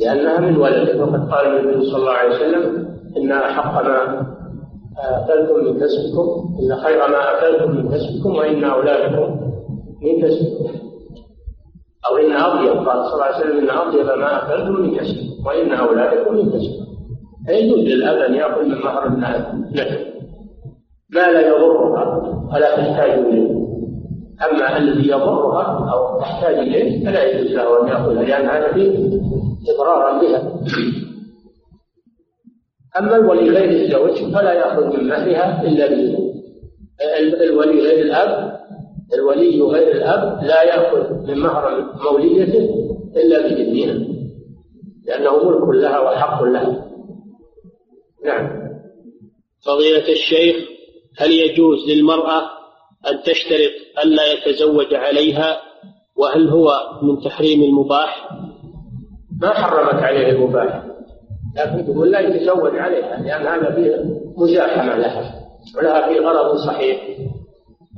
لأنها 0.00 0.40
من 0.40 0.56
ولده 0.56 1.04
وقد 1.04 1.30
قال 1.32 1.46
النبي 1.46 1.84
صلى 1.84 1.96
الله 1.96 2.12
عليه 2.12 2.36
وسلم 2.36 2.88
إن 3.16 3.32
أحق 3.32 3.82
ما 3.82 4.26
أكلتم 4.98 5.64
من 5.64 5.80
كسبكم 5.80 6.58
إن 6.62 6.76
خير 6.76 6.98
ما 6.98 7.38
أكلتم 7.38 7.70
من 7.70 7.88
كسبكم 7.88 8.36
وإن 8.36 8.64
أولادكم 8.64 9.40
من 10.02 10.22
كسبكم. 10.22 10.79
أو 12.08 12.16
إن 12.16 12.32
أطيب. 12.32 12.88
قال 12.88 13.04
صلى 13.06 13.14
الله 13.14 13.24
عليه 13.24 13.36
وسلم 13.36 13.58
إن 13.58 13.70
أطيب 13.70 14.06
ما 14.06 14.36
أكلتم 14.42 14.72
من 14.72 14.96
كسبكم 14.96 15.46
وإن 15.46 15.72
أولادكم 15.72 16.34
من 16.34 16.50
كسبكم 16.50 16.90
فيجوز 17.46 17.78
للأب 17.78 18.18
أن 18.18 18.34
يأكل 18.34 18.68
من 18.68 18.78
مهر 18.78 19.06
ابنته 19.06 20.10
ما 21.14 21.30
لا 21.30 21.48
يضرها 21.48 22.22
ولا 22.54 22.76
تحتاج 22.76 23.10
إليه. 23.10 23.50
أما 24.50 24.76
الذي 24.76 25.08
يضرها 25.08 25.92
أو 25.92 26.20
تحتاج 26.20 26.54
إليه 26.58 27.04
فلا 27.06 27.24
يجوز 27.24 27.52
له 27.52 27.82
أن 27.82 27.88
يأخذها 27.88 28.22
لأن 28.22 28.46
هذا 28.48 28.72
فيه 28.72 29.20
إضرارا 29.74 30.20
بها. 30.20 30.52
أما 32.98 33.16
الولي 33.16 33.50
غير 33.50 33.70
الزوج 33.70 34.34
فلا 34.34 34.52
يأخذ 34.52 34.96
من 34.96 35.08
مهرها 35.08 35.62
إلا 35.62 35.86
بإذنه. 35.86 36.30
الولي 37.42 37.80
غير 37.80 38.04
الأب 38.04 38.49
الولي 39.14 39.60
غير 39.60 39.92
الأب 39.96 40.44
لا 40.44 40.62
يأخذ 40.62 41.26
من 41.26 41.38
مهر 41.38 41.94
موليته 42.04 42.68
إلا 43.16 43.42
بإذنها 43.42 44.20
لأنه 45.06 45.48
ملك 45.48 45.82
لها 45.82 46.00
وحق 46.00 46.42
لها. 46.42 46.86
نعم. 48.24 48.70
فضيلة 49.66 50.12
الشيخ 50.12 50.56
هل 51.18 51.32
يجوز 51.32 51.78
للمرأة 51.88 52.42
أن 53.10 53.22
تشترط 53.22 53.72
ألا 54.04 54.32
يتزوج 54.32 54.94
عليها؟ 54.94 55.60
وهل 56.16 56.48
هو 56.48 56.72
من 57.02 57.20
تحريم 57.20 57.62
المباح؟ 57.62 58.30
ما 59.40 59.48
حرمت 59.48 60.02
عليه 60.02 60.30
المباح. 60.30 60.82
لكن 61.56 61.84
تقول 61.84 62.10
لا 62.10 62.20
يتزوج 62.20 62.78
عليها 62.78 63.22
لأن 63.22 63.46
هذا 63.46 63.74
فيه 63.74 64.04
مزاحمة 64.36 64.96
لها 64.96 65.34
ولها 65.76 66.08
فيه 66.08 66.20
غرض 66.20 66.56
صحيح. 66.56 67.16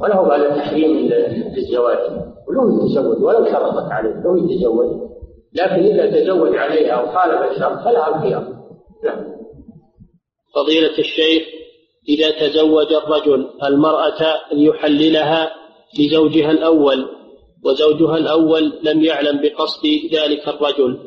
وله 0.03 0.22
بعد 0.22 0.57
تحريم 0.57 0.96
للزواج 1.57 1.98
وله 2.48 2.84
يتزوج 2.84 3.22
ولو 3.22 3.44
شرطت 3.44 3.92
عليه 3.92 4.11
له 4.11 4.53
يتزوج 4.53 5.12
لكن 5.55 5.84
إذا 5.84 6.20
تزوج 6.20 6.57
عليها 6.57 6.92
أو 6.92 7.07
خالف 7.07 7.53
الشرط 7.53 7.84
فلها 7.84 8.09
الخيار 8.16 8.62
نعم. 9.05 9.24
فضيلة 10.55 10.98
الشيخ 10.98 11.42
إذا 12.09 12.30
تزوج 12.30 12.92
الرجل 12.92 13.50
المرأة 13.64 14.40
ليحللها 14.53 15.50
لزوجها 15.98 16.50
الأول 16.50 17.09
وزوجها 17.64 18.16
الأول 18.16 18.72
لم 18.82 19.05
يعلم 19.05 19.40
بقصد 19.40 19.86
ذلك 20.12 20.48
الرجل 20.48 20.98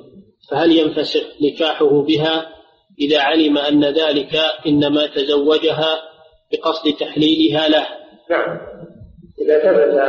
فهل 0.52 0.72
ينفسخ 0.72 1.24
نكاحه 1.42 2.02
بها؟ 2.02 2.50
إذا 3.02 3.20
علم 3.20 3.58
أن 3.58 3.86
ذلك 3.86 4.36
إنما 4.68 5.08
تزوجها 5.08 6.02
بقصد 6.52 6.94
تحليلها 7.00 7.68
له. 7.68 7.88
نعم. 8.32 8.58
إذا 9.42 9.60
ثبت 9.60 10.00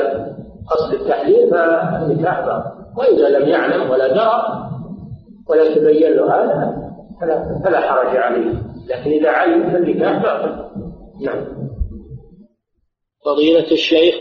قصد 0.71 0.95
التحليل 0.95 1.51
فالنكاح 1.51 2.41
باطل. 2.41 2.71
وإذا 2.99 3.39
لم 3.39 3.49
يعلم 3.49 3.91
ولا 3.91 4.09
درى 4.09 4.43
ولا 5.49 5.75
تبين 5.75 6.13
له 6.13 6.35
هذا 6.35 6.77
فلا, 7.21 7.61
فلا 7.65 7.81
حرج 7.81 8.17
عليه. 8.17 8.63
لكن 8.89 9.11
إذا 9.11 9.31
علم 9.31 9.71
فالنكاح 9.71 10.23
باطل. 10.23 10.65
نعم. 11.25 11.45
فضيلة 13.25 13.73
الشيخ 13.73 14.15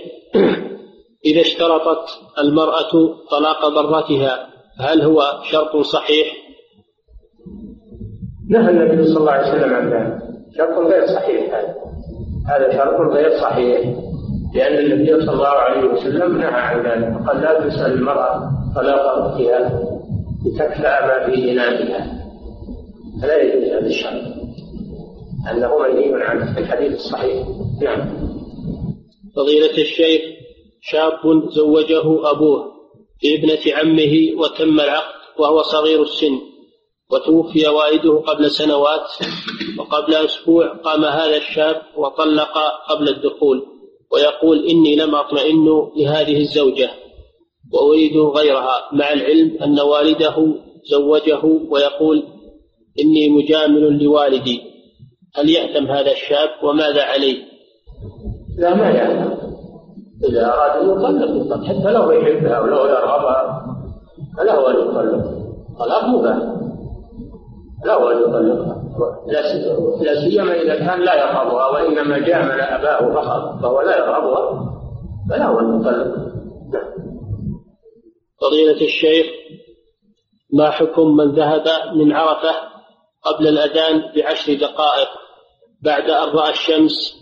إذا 1.25 1.41
اشترطت 1.41 2.07
المرأة 2.39 2.91
طلاق 3.31 3.67
ضرتها 3.67 4.47
هل 4.79 5.01
هو 5.01 5.21
شرط 5.43 5.77
صحيح؟ 5.77 6.27
نهى 8.49 8.69
النبي 8.69 9.07
صلى 9.07 9.17
الله 9.17 9.31
عليه 9.31 9.51
وسلم 9.51 9.73
عن 9.73 9.89
ذلك. 9.89 10.17
شرط 10.57 10.77
غير 10.77 11.05
صحيح 11.05 11.55
هذا. 11.55 11.75
هذا 12.47 12.77
شرط 12.77 13.13
غير 13.13 13.39
صحيح 13.41 13.79
لأن 14.55 14.77
النبي 14.85 15.25
صلى 15.25 15.33
الله 15.33 15.47
عليه 15.47 15.89
وسلم 15.89 16.37
نهى 16.37 16.47
عن 16.47 16.79
ذلك 16.79 17.21
وقال 17.21 17.41
لا 17.41 17.67
تسأل 17.67 17.93
المرأة 17.93 18.51
طلاق 18.75 19.01
أختها 19.01 19.81
لتكفأ 20.45 21.07
ما 21.07 21.25
في 21.25 21.51
إنائها 21.51 22.25
فلا 23.21 23.37
يجوز 23.43 23.69
هذا 23.69 23.87
الشرط. 23.87 24.21
أنه 25.51 25.77
منهي 25.77 26.23
عنه 26.23 26.53
في 26.53 26.59
الحديث 26.59 26.93
الصحيح. 26.93 27.47
نعم. 27.81 28.09
فضيلة 29.35 29.77
الشيخ 29.77 30.21
شاب 30.81 31.49
زوجه 31.49 32.31
أبوه 32.31 32.71
لابنة 33.23 33.75
عمه 33.77 34.41
وتم 34.41 34.79
العقد 34.79 35.39
وهو 35.39 35.61
صغير 35.61 36.01
السن. 36.01 36.39
وتوفي 37.11 37.67
والده 37.67 38.19
قبل 38.19 38.51
سنوات 38.51 39.07
وقبل 39.79 40.13
أسبوع 40.15 40.67
قام 40.67 41.05
هذا 41.05 41.37
الشاب 41.37 41.81
وطلق 41.97 42.57
قبل 42.89 43.09
الدخول 43.09 43.65
ويقول 44.11 44.65
إني 44.67 44.95
لم 44.95 45.15
أطمئن 45.15 45.65
لهذه 45.97 46.37
الزوجة 46.37 46.89
وأريد 47.73 48.17
غيرها 48.17 48.89
مع 48.93 49.13
العلم 49.13 49.57
أن 49.63 49.79
والده 49.79 50.55
زوجه 50.91 51.45
ويقول 51.69 52.23
إني 52.99 53.29
مجامل 53.29 54.03
لوالدي. 54.03 54.61
هل 55.35 55.49
يأتم 55.49 55.85
هذا 55.85 56.11
الشاب 56.11 56.49
وماذا 56.63 57.03
عليه؟ 57.03 57.43
لا 58.57 58.75
ما 58.75 58.89
يأتم. 58.89 59.35
إذا 60.29 60.53
أراد 60.53 61.05
أن 61.05 61.37
يطلق 61.41 61.63
حتى 61.63 61.91
لو 61.91 62.11
يحبها 62.11 62.59
ولو 62.59 62.85
يرغبها 62.85 63.65
فله 64.37 64.71
أن 64.71 64.75
يطلق. 64.75 65.23
طلاق 65.79 66.05
مباح. 66.05 66.64
له 67.85 68.11
أن 68.11 68.17
يطلقها 68.21 68.85
لا 70.01 70.29
سيما 70.29 70.53
إذا 70.53 70.75
كان 70.75 70.99
لا 70.99 71.15
يرغبها 71.15 71.67
وإنما 71.67 72.17
جامل 72.17 72.61
أباه 72.61 73.13
فقط 73.13 73.61
فهو 73.61 73.81
لا 73.81 73.97
يرغبها 73.97 74.71
فله 75.29 75.59
أن 75.59 75.79
يطلق 75.79 76.25
فضيلة 78.41 78.81
الشيخ 78.81 79.25
ما 80.53 80.69
حكم 80.69 81.15
من 81.17 81.35
ذهب 81.35 81.67
من 81.95 82.13
عرفة 82.13 82.51
قبل 83.23 83.47
الأذان 83.47 84.01
بعشر 84.15 84.53
دقائق 84.53 85.07
بعد 85.81 86.09
أن 86.09 86.29
رأى 86.29 86.49
الشمس 86.49 87.15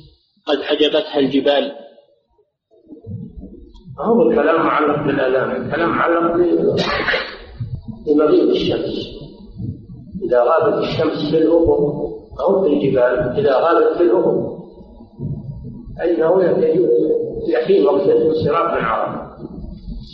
قد 0.48 0.62
حجبتها 0.62 1.20
الجبال؟ 1.20 1.72
هو 4.00 4.22
الكلام 4.22 4.66
معلق 4.66 5.04
بالأذان 5.06 5.66
الكلام 5.66 5.90
معلق 5.90 6.36
بمغيب 8.06 8.50
الشمس. 8.50 9.23
إذا 10.24 10.44
غابت 10.44 10.84
الشمس 10.84 11.32
في 11.32 11.38
الأفق 11.38 11.80
أو 12.42 12.62
في 12.62 12.68
الجبال 12.68 13.40
إذا 13.40 13.58
غابت 13.58 13.98
في 13.98 14.04
الأفق. 14.04 14.54
فإنه 16.00 16.44
يحين 17.48 17.86
وقت 17.86 18.02
الانصراف 18.02 18.78
من 18.78 18.86
عرفة 18.86 19.24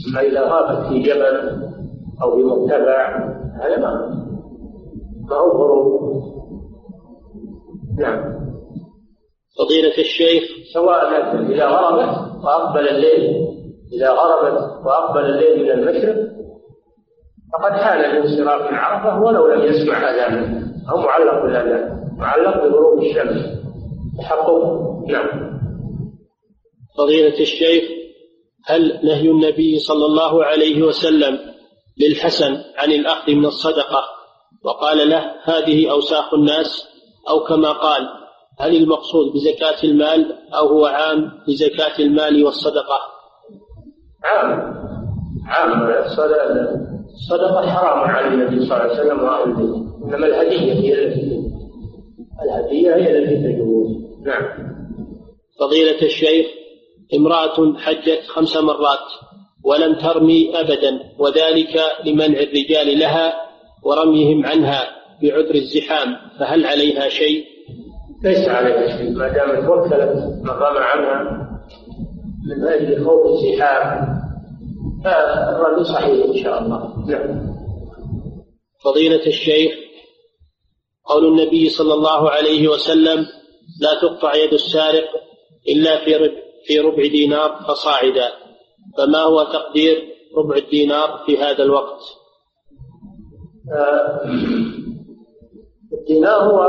أما 0.07 0.21
إذا 0.21 0.41
غابت 0.41 0.87
في 0.87 0.99
جبل 0.99 1.61
أو 2.21 2.31
في 2.31 2.43
مرتفع 2.43 3.17
هذا 3.61 3.77
ما 3.77 4.19
ما 5.29 5.35
هو 5.35 5.51
غروب؟ 5.51 6.23
نعم. 7.99 8.39
فضيلة 9.59 9.97
الشيخ. 9.97 10.43
سواء 10.73 11.09
إذا 11.51 11.65
غربت 11.65 12.43
وأقبل 12.43 12.87
الليل. 12.87 13.47
إذا 13.93 14.11
غربت 14.11 14.85
وأقبل 14.85 15.25
الليل 15.25 15.63
من 15.63 15.71
المشرق 15.71 16.28
فقد 17.53 17.71
حان 17.71 17.99
الانصراف 17.99 18.71
من 18.71 18.77
عرفة 18.77 19.21
ولو 19.21 19.47
لم 19.47 19.61
يسمع 19.61 19.97
أذانا 19.97 20.73
أو 20.91 20.97
معلق 20.97 21.43
بالأذان 21.43 21.99
معلق 22.17 22.57
بغروب 22.57 23.03
الشمس. 23.03 23.59
تحقق 24.19 24.63
نعم. 25.07 25.59
فضيلة 26.97 27.39
الشيخ 27.39 27.83
هل 28.65 28.99
نهي 29.03 29.29
النبي 29.29 29.79
صلى 29.79 30.05
الله 30.05 30.45
عليه 30.45 30.83
وسلم 30.83 31.39
للحسن 31.97 32.57
عن 32.77 32.91
الأخذ 32.91 33.31
من 33.31 33.45
الصدقة؟ 33.45 34.03
وقال 34.63 35.09
له 35.09 35.35
هذه 35.43 35.91
أوساخ 35.91 36.33
الناس. 36.33 36.89
أو 37.29 37.43
كما 37.43 37.71
قال 37.71 38.09
هل 38.59 38.75
المقصود 38.75 39.33
بزكاة 39.33 39.83
المال 39.83 40.35
أو 40.53 40.67
هو 40.67 40.85
عام 40.85 41.31
لزكاة 41.47 41.99
المال 41.99 42.45
والصدقة؟ 42.45 42.99
عام. 44.23 44.49
عام. 45.47 45.91
الصدقة 46.05 46.88
حرام 47.69 47.99
على 47.99 48.27
النبي 48.27 48.65
صلى 48.65 48.65
الله 48.65 48.75
عليه 48.75 48.93
وسلم 48.93 49.19
وأهل 49.23 49.85
إنما 50.03 50.27
الهدية 50.27 50.73
هي 50.73 50.93
التي 50.93 51.41
الهدية 52.43 52.95
هي 52.95 53.17
التي 53.17 53.35
تجوز. 53.35 53.87
نعم. 54.25 54.43
فضيلة 55.59 56.01
الشيخ 56.01 56.45
امرأة 57.15 57.77
حجت 57.77 58.21
خمس 58.27 58.57
مرات 58.57 59.07
ولم 59.63 59.95
ترمي 59.95 60.59
أبدا 60.59 60.99
وذلك 61.19 61.81
لمنع 62.05 62.39
الرجال 62.39 62.99
لها 62.99 63.33
ورميهم 63.83 64.45
عنها 64.45 64.81
بعذر 65.21 65.55
الزحام 65.55 66.15
فهل 66.39 66.65
عليها 66.65 67.09
شيء؟ 67.09 67.45
ليس 68.23 68.47
عليها 68.49 68.97
شيء. 68.97 69.11
ما 69.11 69.27
دامت 69.27 69.69
وكلت 69.69 69.93
من 70.43 70.49
رمى 70.49 70.79
عنها 70.79 71.49
من 72.47 72.67
أجل 72.67 73.05
خوف 73.05 73.25
الزحام 73.25 74.18
فالرمي 75.03 75.83
صحيح 75.83 76.25
إن 76.25 76.43
شاء 76.43 76.61
الله. 76.61 77.05
نعم. 77.07 77.55
فضيلة 78.83 79.27
الشيخ 79.27 79.71
قول 81.05 81.25
النبي 81.25 81.69
صلى 81.69 81.93
الله 81.93 82.29
عليه 82.29 82.67
وسلم 82.67 83.25
لا 83.81 84.01
تقطع 84.01 84.35
يد 84.35 84.53
السارق 84.53 85.07
إلا 85.67 86.05
في 86.05 86.15
ربع 86.15 86.35
في 86.65 86.79
ربع 86.79 87.07
دينار 87.07 87.59
فصاعدا 87.67 88.29
فما 88.97 89.19
هو 89.19 89.43
تقدير 89.43 90.03
ربع 90.37 90.55
الدينار 90.55 91.23
في 91.25 91.37
هذا 91.37 91.63
الوقت؟ 91.63 91.99
آه، 93.73 94.21
الدينار 95.93 96.41
هو 96.41 96.61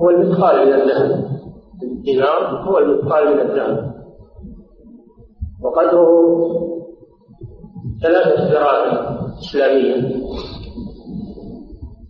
هو 0.00 0.10
المثقال 0.10 0.66
من 0.66 0.72
الذهب. 0.72 1.40
الدينار 1.82 2.46
هو 2.46 2.78
المثقال 2.78 3.34
من 3.34 3.40
الذهب. 3.40 3.97
وقدره 5.62 6.08
ثلاثة 8.02 8.50
دراهم 8.50 9.18
إسلامية. 9.38 9.94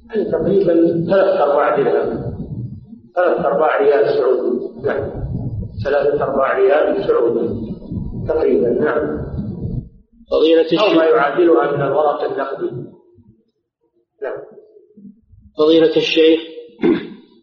يعني 0.09 0.31
تقريبا 0.33 0.75
ثلاث 1.11 1.41
أرباع 1.41 1.77
درهم. 1.77 2.29
ثلاث 3.17 3.47
أرباع 3.47 3.83
ريال 3.83 4.09
سعودي. 4.15 4.59
نعم. 4.85 5.11
ثلاثة 5.85 6.25
أرباع 6.25 6.59
ريال 6.59 7.05
سعودي. 7.05 7.49
تقريبا 8.29 8.69
نعم. 8.69 9.19
فضيلة 10.31 10.61
الشيخ 10.61 10.83
أو 10.83 10.95
ما 10.97 11.05
يعادلها 11.05 11.73
من 11.73 11.83
الورق 11.83 12.25
النقدي. 12.25 12.71
نعم. 14.23 14.39
فضيلة 15.59 15.97
الشيخ 15.97 16.41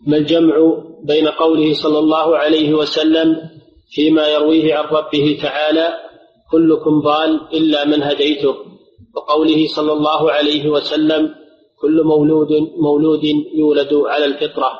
ما 0.08 0.18
الجمع 0.18 0.56
بين 1.03 1.28
قوله 1.28 1.74
صلى 1.74 1.99
الله 1.99 2.38
عليه 2.38 2.74
وسلم 2.74 3.36
فيما 3.94 4.28
يرويه 4.28 4.76
عن 4.76 4.86
ربه 4.86 5.40
تعالى 5.42 5.88
كلكم 6.52 7.00
ضال 7.02 7.42
إلا 7.54 7.86
من 7.86 8.04
هديته. 8.04 8.56
وقوله 9.16 9.68
صلى 9.76 9.92
الله 9.92 10.32
عليه 10.32 10.70
وسلم 10.70 11.36
كل 11.82 12.04
مولود 12.04 12.52
مولود 12.78 13.24
يولد 13.56 13.94
على 13.94 14.26
الفطرة. 14.26 14.72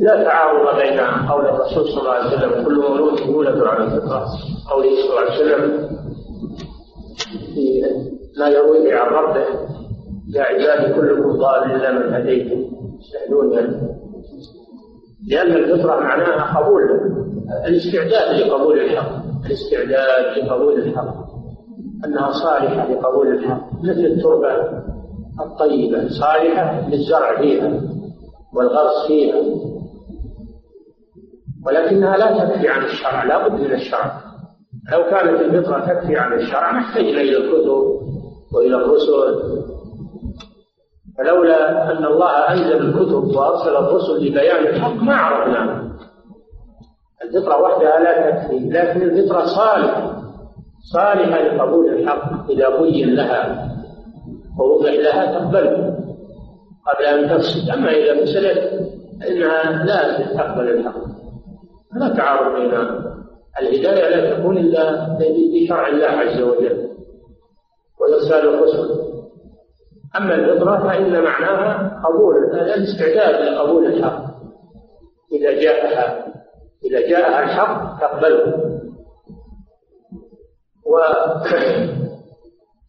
لا 0.00 0.24
تعارض 0.24 0.76
بين 0.76 1.00
قول 1.30 1.44
الرسول 1.44 1.88
صلى 1.88 2.00
الله 2.00 2.10
عليه 2.10 2.36
وسلم 2.36 2.64
كل 2.64 2.74
مولود 2.74 3.20
يولد 3.20 3.62
على 3.62 3.84
الفطرة. 3.84 4.26
قوله 4.70 4.90
صلى 5.02 5.10
الله 5.10 5.20
عليه 5.20 5.34
وسلم 5.34 5.88
في 7.54 7.82
ما 8.38 8.48
يرويه 8.48 8.94
عن 8.94 9.08
ربه 9.12 9.46
يا 10.34 10.42
عبادي 10.42 10.94
كلكم 10.94 11.32
ضال 11.38 11.70
إلا 11.72 11.92
من 11.92 12.14
هديتم 12.14 12.60
تستهدون 13.00 13.52
لأن 15.26 15.52
الفطرة 15.52 16.00
معناها 16.00 16.58
قبول. 16.60 16.82
الاستعداد 17.66 18.40
لقبول 18.40 18.78
الحق. 18.78 19.10
الاستعداد 19.46 20.38
لقبول 20.38 20.78
الحق. 20.78 21.14
أنها 22.04 22.30
صالحة 22.30 22.92
لقبول 22.92 23.28
الحق. 23.28 23.72
مثل 23.82 24.00
التربة 24.00 24.82
الطيبة. 25.40 26.08
صالحة 26.08 26.88
للزرع 26.88 27.40
فيها 27.40 27.80
والغرس 28.54 29.06
فيها. 29.06 29.36
ولكنها 31.66 32.16
لا 32.16 32.44
تكفي 32.44 32.68
عن 32.68 32.84
الشرع. 32.84 33.24
لا 33.24 33.48
بد 33.48 33.60
من 33.60 33.72
الشرع. 33.72 34.20
لو 34.92 35.04
كانت 35.10 35.40
الفطرة 35.40 35.80
تكفي 35.80 36.16
عن 36.16 36.32
الشرع 36.32 36.72
ما 36.72 36.78
احتجنا 36.78 37.20
إلى 37.20 37.36
الكتب 37.36 37.68
وإلى 38.54 38.76
الرسل. 38.76 39.75
فلولا 41.18 41.92
أن 41.92 42.04
الله 42.04 42.30
أنزل 42.30 42.76
الكتب 42.76 43.36
وأرسل 43.36 43.76
الرسل 43.76 44.26
لبيان 44.26 44.66
الحق 44.66 45.02
ما 45.02 45.14
عرفناه 45.14 45.90
الفطرة 47.24 47.62
وحدها 47.62 47.98
لا 48.00 48.30
تكفي 48.30 48.58
لكن 48.58 49.02
الفطرة 49.02 49.44
صالحة 49.44 50.22
صالحة 50.92 51.42
لقبول 51.42 51.88
الحق. 51.88 52.50
إذا 52.50 52.80
بين 52.80 53.14
لها 53.14 53.68
ووضع 54.58 54.90
لها 54.90 55.38
تقبله 55.38 55.98
قبل 56.86 57.04
أن 57.04 57.30
تفسد 57.30 57.70
أما 57.70 57.90
إذا 57.90 58.24
فسدت 58.24 58.90
فإنها 59.20 59.84
لا 59.84 60.34
تقبل 60.34 60.68
الحق. 60.68 61.00
لا 61.94 62.08
تعارض 62.08 62.60
بين 62.60 62.72
الهداية 63.60 64.08
لا 64.08 64.34
تكون 64.34 64.58
إلا 64.58 65.16
بشرع 65.54 65.88
الله 65.88 66.06
عز 66.06 66.40
وجل. 66.40 66.88
وإرسال 68.00 68.48
الرسل 68.48 69.05
أما 70.16 70.34
الفطرة 70.34 70.88
فإن 70.88 71.22
معناها 71.22 72.02
قبول 72.08 72.36
الاستعداد 72.54 73.34
لقبول 73.44 73.86
الحق. 73.86 74.24
إذا 75.32 75.60
جاءها 75.60 76.26
إذا 76.84 77.00
جاءها 77.00 77.42
الحق 77.42 78.00
تقبله. 78.00 78.66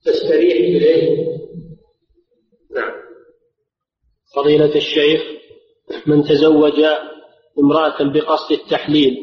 وتستريح 0.06 0.58
إليه. 0.58 1.28
نعم. 2.76 2.92
فضيلة 4.36 4.76
الشيخ 4.76 5.22
من 6.08 6.24
تزوج 6.24 6.84
امرأة 7.60 8.04
بقصد 8.14 8.52
التحليل 8.52 9.18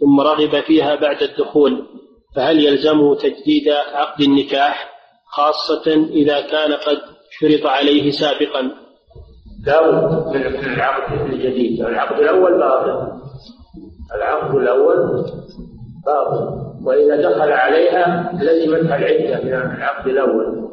ثم 0.00 0.20
رغب 0.20 0.60
فيها 0.60 0.94
بعد 0.94 1.22
الدخول 1.22 1.86
فهل 2.36 2.64
يلزمه 2.64 3.14
تجديد 3.14 3.68
عقد 3.68 4.20
النكاح 4.20 4.94
خاصة 5.26 5.92
إذا 6.10 6.40
كان 6.40 6.72
قد 6.72 6.98
شرط 7.48 7.66
عليه 7.66 8.10
سابقا. 8.10 8.70
لا 9.66 9.90
بد 9.90 10.36
من 10.36 10.74
العقد 10.74 11.32
الجديد. 11.32 11.80
العقد 11.80 12.20
الأول 12.20 12.58
باطل. 12.58 13.12
العقد 14.14 14.54
الأول 14.54 14.96
باطل. 16.06 16.64
وإذا 16.86 17.16
دخل 17.16 17.52
عليها 17.52 18.32
لزمتها 18.42 18.96
العدة 18.96 19.44
من 19.44 19.54
العقد 19.54 20.08
الأول. 20.08 20.64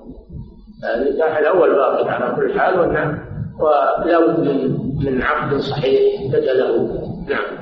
النكاح 0.96 1.38
الأول 1.38 1.76
باطل 1.76 2.10
على 2.10 2.36
كل 2.36 2.60
حال 2.60 2.80
ولا 2.80 4.20
بد 4.20 4.40
من 4.40 4.82
من 5.06 5.22
عقد 5.22 5.58
صحيح 5.60 6.32
بدله 6.34 6.78
نعم. 7.30 7.58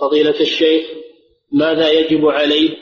فضيلة 0.00 0.40
الشيخ 0.40 0.86
ماذا 1.52 1.90
يجب 1.90 2.26
عليه 2.26 2.76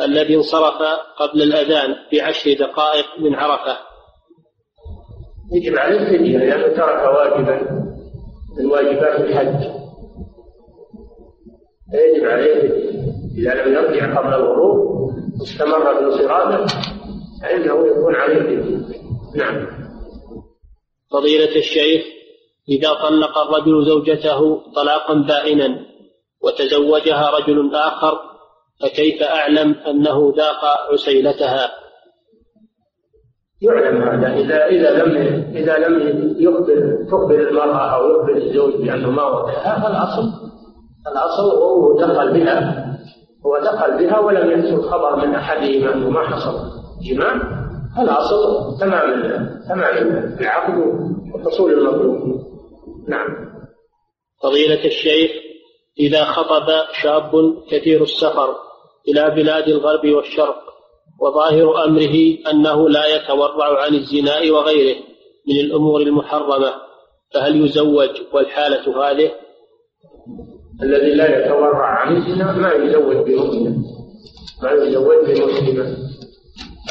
الذي 0.00 0.36
انصرف 0.36 0.82
قبل 1.18 1.42
الأذان 1.42 1.94
بعشر 2.12 2.52
دقائق 2.52 3.06
من 3.18 3.34
عرفة؟ 3.34 3.78
يجب 5.52 5.78
عليه 5.78 5.96
الفدية 5.96 6.38
لأنه 6.38 6.68
ترك 6.68 7.14
واجبا 7.14 7.84
من 8.58 8.66
واجبات 8.66 9.20
الحج. 9.20 9.84
فيجب 11.90 12.24
عليه 12.24 12.62
إذا 13.38 13.54
لم 13.54 13.74
يرجع 13.74 14.18
قبل 14.18 14.34
الغروب 14.34 14.94
واستمر 15.40 15.94
في 15.94 16.04
انصرافه 16.04 16.66
فإنه 17.42 17.86
يكون 17.86 18.14
عليه 18.14 18.36
الفدية 18.36 18.98
نعم. 19.36 19.66
فضيلة 21.12 21.56
الشيخ 21.56 22.04
إذا 22.68 22.92
طلق 22.92 23.38
الرجل 23.38 23.86
زوجته 23.86 24.60
طلاقا 24.74 25.14
بائنا 25.14 25.86
وتزوجها 26.42 27.30
رجل 27.30 27.74
آخر 27.74 28.20
فكيف 28.80 29.22
أعلم 29.22 29.74
أنه 29.74 30.34
ذاق 30.36 30.64
عسيلتها؟ 30.92 31.83
يعلم 33.64 34.02
هذا 34.02 34.34
إذا 34.34 34.66
إذا 34.66 35.04
لم 35.04 35.16
إذا 35.56 35.78
لم 35.78 36.34
يخبر 36.38 37.04
تخبر 37.10 37.48
المرأة 37.48 37.94
أو 37.96 38.10
يخبر 38.10 38.36
الزوج 38.36 38.74
بأنه 38.74 39.10
ما 39.10 39.22
وقعها 39.22 39.82
فالأصل 39.82 40.44
الأصل 41.12 41.56
هو 41.56 41.98
دخل 42.00 42.32
بها 42.32 42.86
هو 43.46 43.58
دخل 43.58 43.98
بها 43.98 44.18
ولم 44.18 44.50
يحصل 44.50 44.82
خبر 44.82 45.16
من 45.16 45.34
أحدهما 45.34 45.94
أنه 45.94 46.10
ما 46.10 46.20
حصل 46.20 46.54
جماع 47.02 47.34
الأصل 47.98 48.78
تمام 48.80 49.22
تمام 49.68 50.36
العقد 50.40 50.74
وحصول 51.34 51.72
المطلوب. 51.72 52.44
نعم. 53.08 53.28
فضيلة 54.42 54.84
الشيخ 54.84 55.30
إذا 56.00 56.24
خطب 56.24 56.66
شاب 57.02 57.30
كثير 57.70 58.02
السفر 58.02 58.54
إلى 59.08 59.34
بلاد 59.34 59.68
الغرب 59.68 60.08
والشرق 60.08 60.73
وظاهر 61.20 61.84
أمره 61.84 62.16
أنه 62.50 62.88
لا 62.88 63.06
يتورع 63.06 63.82
عن 63.82 63.94
الزنا 63.94 64.52
وغيره 64.52 64.96
من 65.48 65.60
الأمور 65.60 66.00
المحرمة 66.00 66.72
فهل 67.34 67.64
يزوج 67.64 68.10
والحالة 68.32 69.10
هذه؟ 69.10 69.30
الذي 70.82 71.14
لا 71.14 71.38
يتورع 71.38 71.86
عن 71.86 72.16
الزنا 72.16 72.52
ما 72.52 72.72
يزوج 72.72 73.16
بمؤمنة 73.16 73.76
ما 74.62 74.70
يزوج 74.70 75.16
بمسلمة 75.26 75.96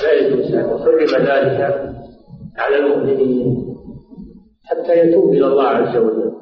لا 0.04 0.14
يجوز 0.14 0.56
وحرم 0.56 1.26
ذلك 1.26 1.94
على 2.58 2.76
المؤمنين 2.78 3.76
حتى 4.64 5.00
يتوب 5.00 5.34
إلى 5.34 5.48
الله 5.48 5.64
عز 5.64 5.98
وجل 5.98 6.34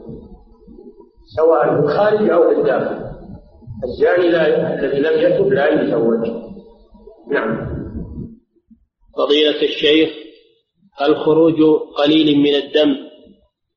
سواء 1.36 1.76
في 1.76 1.80
الخارج 1.80 2.30
أو 2.30 2.50
في 2.50 2.60
الداخل. 2.60 3.12
الزاني 3.84 4.28
الذي 4.28 5.00
لم 5.00 5.20
يتب 5.20 5.54
لا 5.54 5.68
يتزوج. 5.68 6.51
نعم. 7.32 7.82
فضيلة 9.18 9.62
الشيخ 9.62 10.10
هل 10.98 11.16
خروج 11.16 11.62
قليل 11.98 12.38
من 12.38 12.56
الدم 12.56 12.96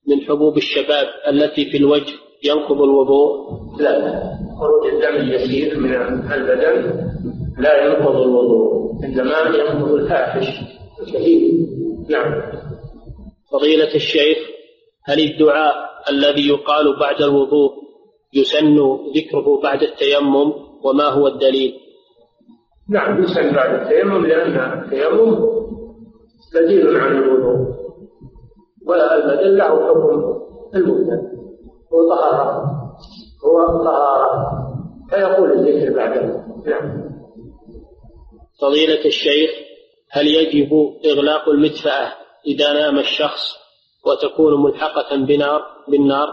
من 0.08 0.20
حبوب 0.20 0.56
الشباب 0.56 1.06
التي 1.28 1.70
في 1.70 1.76
الوجه 1.76 2.12
ينقض 2.44 2.82
الوضوء؟ 2.82 3.50
لا 3.78 4.22
خروج 4.60 4.92
الدم 4.92 5.16
اليسير 5.16 5.78
من 5.78 5.94
البدن 6.32 7.04
لا 7.58 7.86
ينقض 7.86 8.16
الوضوء 8.16 9.04
إنما 9.04 9.40
ينقض 9.40 9.92
الفاحش. 9.92 10.46
الكثير 11.00 11.50
نعم. 12.08 12.42
فضيلة 13.52 13.94
الشيخ 13.94 14.38
هل 15.04 15.20
الدعاء 15.20 15.74
الذي 16.10 16.48
يقال 16.48 16.98
بعد 17.00 17.22
الوضوء 17.22 17.72
يسن 18.34 18.76
ذكره 19.16 19.60
بعد 19.62 19.82
التيمم؟ 19.82 20.52
وما 20.84 21.04
هو 21.04 21.26
الدليل؟ 21.26 21.83
نعم 22.88 23.22
يسن 23.22 23.54
بعد 23.54 23.74
التيمم 23.80 24.26
لأن 24.26 24.82
التيمم 24.82 25.54
بديل 26.54 26.96
عن 26.96 27.16
الوضوء 27.16 27.74
والبدل 28.86 29.58
له 29.58 29.88
حكم 29.88 30.34
المبدل 30.74 31.22
هو 31.92 32.08
طهارة 32.08 32.64
هو 33.44 33.84
طهارة 33.84 34.64
فيقول 35.10 35.52
الذكر 35.52 35.96
بعده 35.96 36.44
نعم. 36.66 37.04
فضيلة 38.60 39.04
الشيخ 39.04 39.50
هل 40.10 40.26
يجب 40.26 40.70
إغلاق 41.06 41.48
المدفأة 41.48 42.12
إذا 42.46 42.72
نام 42.72 42.98
الشخص 42.98 43.40
وتكون 44.06 44.62
ملحقة 44.62 45.16
بنار 45.16 45.62
بالنار؟ 45.88 46.28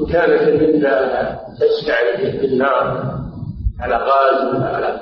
إن 0.00 0.12
كانت 0.12 0.42
المدفأة 0.42 1.38
تستعد 1.60 2.40
بالنار 2.40 3.25
على 3.80 3.96
غاز 3.96 4.62
على 4.62 5.00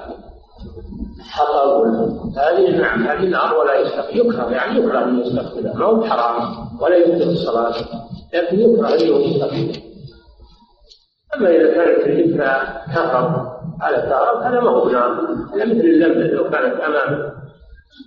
حطب 1.20 1.85
هذه 2.37 2.81
نعم 2.81 3.07
هذه 3.07 3.29
نار 3.29 3.55
ولا 3.55 3.75
يستقبل 3.81 4.18
يكره 4.18 4.51
يعني 4.51 4.79
يكره 4.79 5.05
أن 5.05 5.20
يستقبلها. 5.20 5.75
ما 5.75 5.85
هو 5.85 6.05
حرام 6.05 6.55
ولا 6.81 6.97
يبطل 6.97 7.31
الصلاة 7.31 7.75
لكن 8.35 8.61
يكره 8.61 8.89
أنه 8.89 9.18
يستقبلها. 9.27 9.85
أما 11.37 11.49
إذا 11.51 11.75
كانت 11.75 12.07
المدفأة 12.07 12.87
كفر 12.87 13.55
على 13.81 13.97
الكهرب 13.97 14.43
هذا 14.43 14.61
ما 14.61 14.70
هو 14.70 14.89
نار 14.89 15.12
هذا 15.55 15.64
مثل 15.64 15.81
اللمبة 15.81 16.27
لو 16.27 16.51
كانت 16.51 16.81
أمامه 16.81 17.33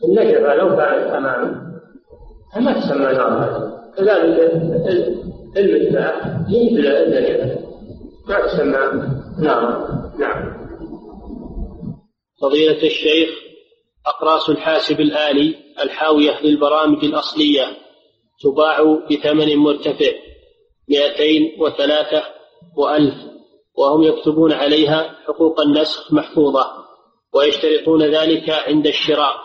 النجفة 0.05 0.55
لو 0.55 0.78
كانت 0.78 1.07
أمامه 1.13 1.68
ما 2.59 2.74
تسمى 2.74 3.05
نار 3.05 3.43
هذه 3.43 3.78
كذلك 3.97 4.51
المدفأة 5.57 6.38
مثل 6.41 6.88
النجفة 6.88 7.59
ما 8.28 8.39
تسمى 8.47 9.16
نار 9.39 9.88
نعم. 10.19 10.57
فضيلة 12.41 12.83
الشيخ 12.83 13.29
أقراص 14.07 14.49
الحاسب 14.49 14.99
الآلي 14.99 15.55
الحاوية 15.83 16.41
للبرامج 16.41 17.05
الأصلية 17.05 17.77
تباع 18.43 18.99
بثمن 19.11 19.55
مرتفع 19.55 20.11
مئتين 20.89 21.57
وثلاثة 21.59 22.23
وألف 22.77 23.15
وهم 23.75 24.03
يكتبون 24.03 24.53
عليها 24.53 25.15
حقوق 25.27 25.61
النسخ 25.61 26.13
محفوظة 26.13 26.71
ويشترطون 27.33 28.03
ذلك 28.03 28.49
عند 28.49 28.88
الشراء 28.88 29.35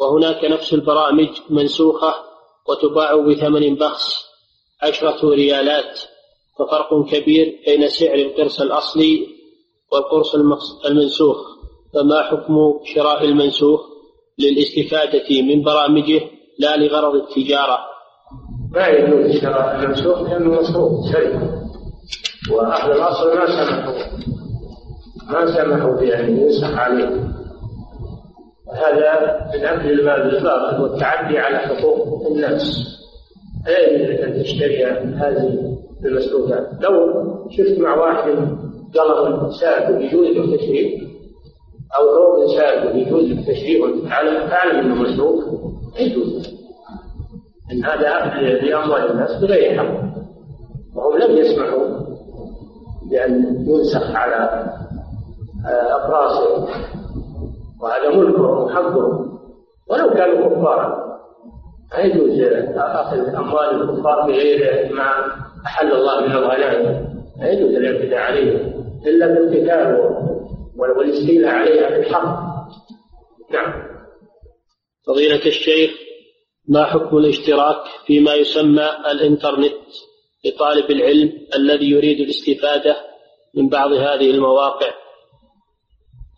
وهناك 0.00 0.44
نفس 0.44 0.74
البرامج 0.74 1.28
منسوخة 1.50 2.14
وتباع 2.68 3.16
بثمن 3.16 3.74
بخس 3.74 4.28
عشرة 4.82 5.30
ريالات 5.30 6.00
ففرق 6.58 7.04
كبير 7.10 7.58
بين 7.66 7.88
سعر 7.88 8.14
القرص 8.14 8.60
الأصلي 8.60 9.26
والقرص 9.92 10.34
المنسوخ. 10.86 11.36
فما 11.94 12.22
حكم 12.22 12.80
شراء 12.84 13.24
المنسوخ 13.24 13.80
للاستفادة 14.38 15.42
من 15.42 15.62
برامجه 15.62 16.20
لا 16.58 16.76
لغرض 16.76 17.14
التجارة؟ 17.14 17.78
ما 18.74 18.86
يجوز 18.86 19.40
شراء 19.40 19.74
المنسوخ 19.74 20.20
لأنه 20.22 20.60
مصروف 20.60 21.12
سرقة 21.12 21.62
وأهل 22.52 22.92
الأصل 22.92 23.36
ما 23.36 23.46
سمحوا 23.46 23.94
ما 25.30 25.46
سمحوا 25.46 26.00
بأن 26.00 26.38
ينسخ 26.38 26.74
عليه. 26.74 27.28
وهذا 28.66 29.40
من 29.54 29.64
أكل 29.64 29.90
المال 29.90 30.30
بالباطل 30.30 30.82
والتعدي 30.82 31.38
على 31.38 31.58
حقوق 31.58 32.26
الناس. 32.26 32.86
لا 33.66 34.26
أن 34.26 34.42
تشتري 34.42 34.84
هذه؟ 34.84 35.78
المسروقات 36.04 36.68
لو 36.80 37.24
شفت 37.50 37.78
مع 37.78 37.94
واحد 37.94 38.30
قلم 38.94 39.50
سائل 39.50 40.02
يجوز 40.02 40.26
له 40.26 40.56
تشريف 40.56 41.02
أو 41.98 42.04
ثوب 42.14 42.56
سائل 42.56 42.98
يجوز 42.98 43.24
له 43.24 43.42
تشريف 43.42 44.08
تعلم 44.08 44.48
تعلم 44.48 44.78
أنه 44.78 45.02
مسروق 45.02 45.44
يجوز. 46.00 46.58
إن 47.72 47.84
هذا 47.84 48.08
اكل 48.08 48.66
لأموال 48.66 49.10
الناس 49.10 49.40
بغير 49.42 49.78
حق. 49.78 50.08
وهم 50.94 51.18
لم 51.18 51.36
يسمحوا 51.36 51.88
بأن 53.10 53.64
ينسخ 53.68 54.16
على 54.16 54.66
اقراصهم 55.66 56.68
وهذا 57.82 58.16
ملكهم 58.16 58.64
وحقهم 58.64 59.38
ولو 59.90 60.10
كانوا 60.10 60.48
كفارا 60.48 61.08
لا 61.92 62.00
يجوز 62.04 62.40
أخذ 62.76 63.34
أموال 63.34 63.82
الكفار 63.82 64.26
بغير 64.26 64.94
ما 64.94 65.10
أحل 65.66 65.92
الله 65.92 66.20
من 66.20 66.32
الغنائم 66.32 67.08
لا 67.40 67.52
يجوز 67.52 67.74
الاعتداء 67.74 68.18
عليهم 68.18 68.84
إلا 69.06 69.26
بالقتال 69.26 69.98
والاستيلاء 70.76 71.54
عليها 71.54 71.90
بالحق. 71.90 72.48
نعم. 73.52 73.88
فضيلة 75.06 75.46
الشيخ 75.46 75.90
ما 76.68 76.84
حكم 76.84 77.16
الاشتراك 77.18 77.76
فيما 78.06 78.34
يسمى 78.34 78.88
الإنترنت 79.10 79.74
لطالب 80.44 80.90
العلم 80.90 81.32
الذي 81.56 81.90
يريد 81.90 82.20
الاستفادة 82.20 82.96
من 83.56 83.68
بعض 83.68 83.92
هذه 83.92 84.30
المواقع؟ 84.30 84.90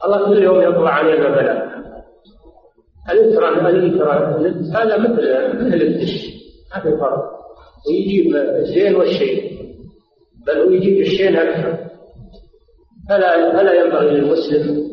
الله 0.04 0.28
كل 0.28 0.42
يوم 0.42 0.60
يطلع 0.60 0.90
علينا 0.90 1.28
بلاء. 1.28 1.80
الإنترنت 3.10 4.02
هذا 4.76 4.98
مثل 4.98 5.58
مثل 5.58 6.06
في 6.82 6.96
فرق. 6.98 7.39
ويجيب 7.88 8.36
الزين 8.36 8.96
والشيء 8.96 9.50
بل 10.46 10.58
ويجيب 10.60 11.00
الشيء 11.00 11.42
أكثر. 11.42 11.78
فلا 13.08 13.52
فلا 13.52 13.72
ينبغي 13.72 14.10
للمسلم 14.10 14.90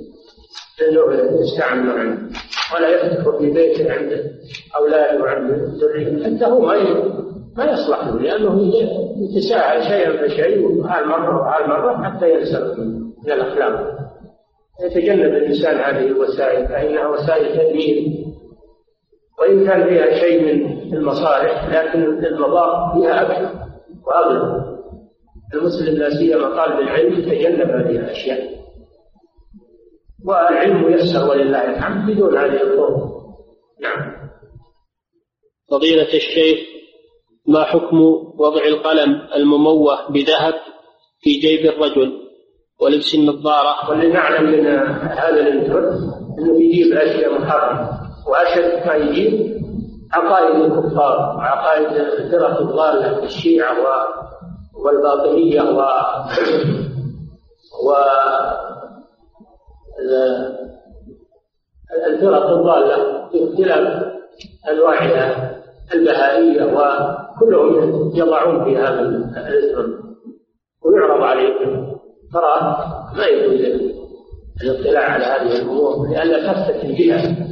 انه 0.81 1.41
يستعمل 1.41 1.89
عنه. 1.89 2.29
ولا 2.75 2.89
يفتح 2.89 3.37
في 3.39 3.51
بيته 3.51 3.91
عند 3.93 4.31
أولاده 4.75 5.23
وعند 5.23 5.51
ذريته. 5.51 6.35
حتى 6.35 6.45
هو 6.45 6.59
ما 6.59 6.75
ما 7.57 7.71
يصلح 7.71 8.07
له 8.07 8.19
لأنه 8.19 8.71
يتساهل 9.17 9.83
شيئا 9.83 10.27
فشيء 10.27 10.65
وهال 10.65 11.07
مرة 11.07 11.41
وهال 11.41 11.69
مرة 11.69 12.03
حتى 12.03 12.31
ينسلخ 12.33 12.79
من 13.25 13.31
الأخلاق. 13.31 13.97
يتجنب 14.85 15.33
الإنسان 15.35 15.75
هذه 15.75 16.07
الوسائل 16.07 16.67
فإنها 16.67 17.07
وسائل 17.07 17.57
تدمير 17.57 18.27
وإن 19.39 19.67
كان 19.67 19.89
فيها 19.89 20.19
شيء 20.19 20.41
من 20.43 20.93
المصالح 20.93 21.69
لكن 21.69 22.25
المضار 22.25 22.93
فيها 22.93 23.21
أكثر 23.21 23.59
واغلب 24.05 24.77
المسلم 25.53 25.97
لا 25.97 26.09
سيما 26.09 26.55
طالب 26.55 26.79
العلم 26.79 27.13
يتجنب 27.13 27.69
هذه 27.69 27.99
الأشياء. 27.99 28.57
والعلم 30.25 30.93
يسر 30.93 31.29
ولله 31.29 31.69
الحمد 31.69 32.11
بدون 32.11 32.37
هذه 32.37 32.61
الطرق 32.63 33.17
نعم. 33.81 34.13
فضيلة 35.71 36.13
الشيخ 36.13 36.59
ما 37.47 37.63
حكم 37.63 38.01
وضع 38.39 38.65
القلم 38.67 39.21
المموه 39.35 40.11
بذهب 40.11 40.53
في 41.19 41.39
جيب 41.39 41.65
الرجل 41.65 42.27
ولبس 42.81 43.15
النظارة؟ 43.15 43.89
واللي 43.89 44.07
نعلم 44.07 44.51
من 44.51 44.67
هذا 45.07 45.39
الانترنت 45.39 45.99
إنه 46.39 46.61
يجيب 46.61 46.93
أشياء 46.93 47.41
محرمة. 47.41 48.06
وأشد 48.29 48.85
ما 48.85 49.57
عقائد 50.13 50.55
الكفار 50.55 51.35
وعقائد 51.37 51.87
الفرق 51.87 52.61
الضالة 52.61 53.23
الشيعة 53.23 53.75
والباطنية 54.75 55.61
و 55.61 55.81
و 57.87 57.93
الفرق 62.07 62.49
الضالة 62.49 63.27
في 63.29 63.43
اختلاف 63.43 64.03
أنواعها 64.71 65.51
البهائية 65.93 66.63
وكلهم 66.63 68.11
يضعون 68.15 68.63
في 68.63 68.77
هذا 68.77 68.99
الاسم 69.47 69.93
ويعرض 70.85 71.23
عليهم. 71.23 71.97
ترى 72.33 72.77
ما 73.17 73.25
يجوز 73.25 73.61
الاطلاع 74.63 75.03
على 75.03 75.25
هذه 75.25 75.55
الأمور 75.61 76.07
لأنها 76.09 76.53
تفتتن 76.53 76.87
بها 76.93 77.47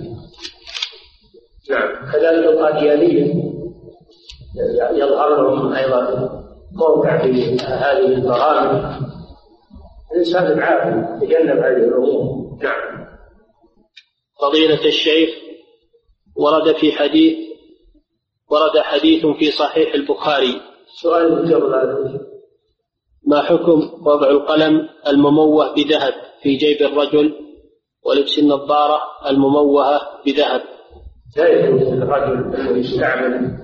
نعم. 1.69 2.11
كذلك 2.11 2.45
القاديانية 2.45 3.33
يظهر 4.91 5.29
لهم 5.29 5.73
أيضا 5.73 6.29
موقع 6.73 7.21
في 7.21 7.57
هذه 7.59 8.05
البرامج. 8.05 9.03
الإنسان 10.11 10.45
العاقل 10.45 11.23
يتجنب 11.23 11.57
هذه 11.57 11.87
الأمور. 11.87 12.57
نعم. 12.63 13.05
فضيلة 14.41 14.85
الشيخ 14.85 15.29
ورد 16.35 16.75
في 16.75 16.91
حديث 16.91 17.37
ورد 18.51 18.79
حديث 18.79 19.25
في 19.25 19.51
صحيح 19.51 19.93
البخاري. 19.93 20.61
سؤال 21.01 21.53
قبل 21.55 22.19
ما 23.27 23.41
حكم 23.41 24.07
وضع 24.07 24.29
القلم 24.29 24.89
المموه 25.07 25.73
بذهب 25.73 26.13
في 26.41 26.55
جيب 26.55 26.81
الرجل 26.81 27.33
ولبس 28.05 28.39
النظارة 28.39 29.01
المموهة 29.29 30.01
بذهب؟ 30.25 30.74
لا 31.35 31.47
يجوز 31.47 31.81
للرجل 31.81 32.55
أنه 32.55 32.77
يستعمل 32.77 33.57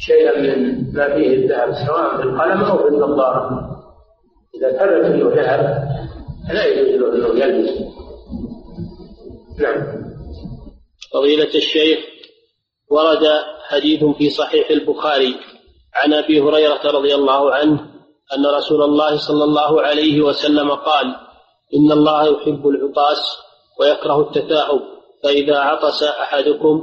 شيئا 0.00 0.40
من 0.40 0.92
ما 0.92 1.14
فيه 1.14 1.34
الذهب 1.34 1.72
سواء 1.86 2.16
بالقلم 2.16 2.64
أو 2.64 2.76
بالنظارة 2.76 3.70
إذا 4.56 4.70
ثبت 4.72 5.04
أنه 5.04 5.28
ذهب 5.34 5.88
فلا 6.48 6.66
يجوز 6.66 7.00
له 7.00 7.32
أنه 7.32 7.44
يلبس. 7.44 7.70
نعم. 9.60 10.04
فضيلة 11.14 11.54
الشيخ 11.54 11.98
ورد 12.90 13.26
حديث 13.68 14.04
في 14.04 14.30
صحيح 14.30 14.70
البخاري 14.70 15.34
عن 15.94 16.12
أبي 16.12 16.40
هريرة 16.40 16.90
رضي 16.90 17.14
الله 17.14 17.54
عنه 17.54 17.80
أن 18.36 18.46
رسول 18.46 18.82
الله 18.82 19.16
صلى 19.16 19.44
الله 19.44 19.82
عليه 19.82 20.20
وسلم 20.20 20.70
قال 20.70 21.06
إن 21.74 21.92
الله 21.92 22.24
يحب 22.24 22.68
العطاس 22.68 23.18
ويكره 23.80 24.20
التثاؤب. 24.20 24.80
فإذا 25.24 25.58
عطس 25.58 26.02
أحدكم 26.02 26.82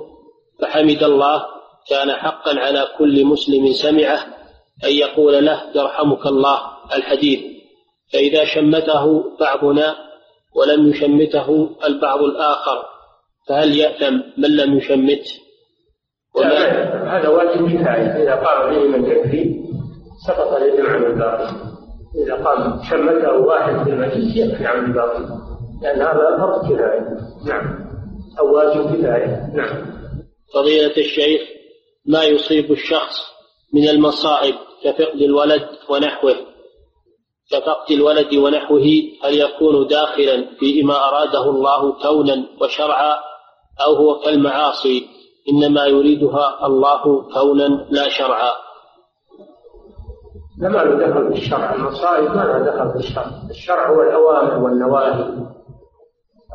فحمد 0.61 1.03
الله 1.03 1.45
كان 1.89 2.11
حقا 2.11 2.59
على 2.59 2.87
كل 2.97 3.25
مسلم 3.25 3.73
سمعه 3.73 4.19
أن 4.83 4.89
يقول 4.89 5.45
له 5.45 5.61
يرحمك 5.75 6.25
الله 6.25 6.57
الحديث. 6.95 7.39
فإذا 8.13 8.45
شمته 8.45 9.23
بعضنا 9.39 9.95
ولم 10.55 10.87
يشمته 10.89 11.69
البعض 11.85 12.19
الآخر 12.19 12.83
فهل 13.49 13.75
يأثم 13.75 14.13
من 14.37 14.55
لم 14.55 14.77
يشمته؟ 14.77 15.41
هذا 17.07 17.29
واجب 17.29 17.67
كفاية 17.67 18.23
إذا 18.23 18.35
قام 18.35 18.69
به 18.69 18.97
من 18.97 19.05
يكفي 19.05 19.61
سقط 20.27 20.53
الإثم 20.53 20.89
عن 20.89 21.03
الباقي 21.03 21.49
إذا 22.25 22.35
قام 22.35 22.81
شمته 22.89 23.33
واحد 23.33 23.83
في 23.83 23.89
المجلس 23.89 24.35
يكفي 24.35 24.65
عن 24.65 24.85
الباقي 24.85 25.25
لأن 25.81 26.01
هذا 26.01 26.37
فرض 26.37 26.65
كفاية. 26.65 27.17
نعم. 27.47 27.90
أو 28.39 28.55
واجب 28.55 28.81
كفاية 28.81 29.51
نعم. 29.55 30.01
فضيلة 30.53 30.97
الشيخ 30.97 31.41
ما 32.05 32.23
يصيب 32.23 32.71
الشخص 32.71 33.31
من 33.73 33.89
المصائب 33.89 34.55
كفقد 34.83 35.21
الولد 35.21 35.67
ونحوه؟ 35.89 36.35
كفقد 37.51 37.91
الولد 37.91 38.33
ونحوه 38.35 38.85
هل 39.23 39.39
يكون 39.39 39.87
داخلا 39.87 40.55
فيما 40.59 41.09
أراده 41.09 41.49
الله 41.49 42.01
كونا 42.01 42.47
وشرعا 42.61 43.15
أو 43.85 43.93
هو 43.93 44.19
كالمعاصي؟ 44.19 45.07
إنما 45.49 45.85
يريدها 45.85 46.65
الله 46.65 47.31
كونا 47.33 47.87
لا 47.89 48.09
شرعا. 48.09 48.51
ما 50.57 50.67
له 50.67 51.07
دخل 51.07 51.29
بالشرع 51.29 51.75
المصائب 51.75 52.23
ما 52.23 52.43
لها 52.43 52.59
دخل 52.59 52.93
بالشرع 52.93 53.31
الشرع 53.49 53.89
هو 53.89 54.01
الأوامر 54.01 54.63
والنواهي. 54.63 55.23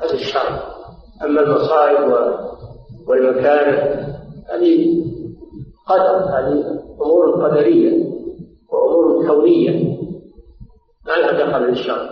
هذا 0.02 0.14
الشرع. 0.14 0.75
أما 1.24 1.40
المصائب 1.40 2.12
والمكاره 3.08 4.06
هذه 4.50 5.02
قدر 5.86 6.16
هذه 6.16 6.80
أمور 7.02 7.44
قدرية 7.44 8.06
وأمور 8.72 9.26
كونية 9.26 9.96
ما 11.06 11.12
لها 11.12 11.32
دخل 11.32 11.66
بالشرع 11.66 12.10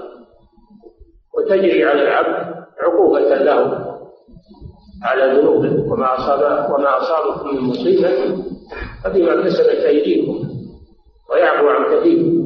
وتجري 1.36 1.84
على 1.84 2.02
العبد 2.02 2.54
عقوبة 2.80 3.20
له 3.20 3.84
على 5.02 5.38
ذنوبه. 5.40 5.92
وما 5.92 6.14
أصاب 6.14 6.70
وما 6.74 6.98
أصابكم 6.98 7.54
من 7.54 7.60
مصيبة 7.60 8.10
فبما 9.04 9.42
كسبت 9.44 9.68
أيديكم 9.68 10.48
ويعفو 11.30 11.68
عن 11.68 11.84
كثير. 11.98 12.44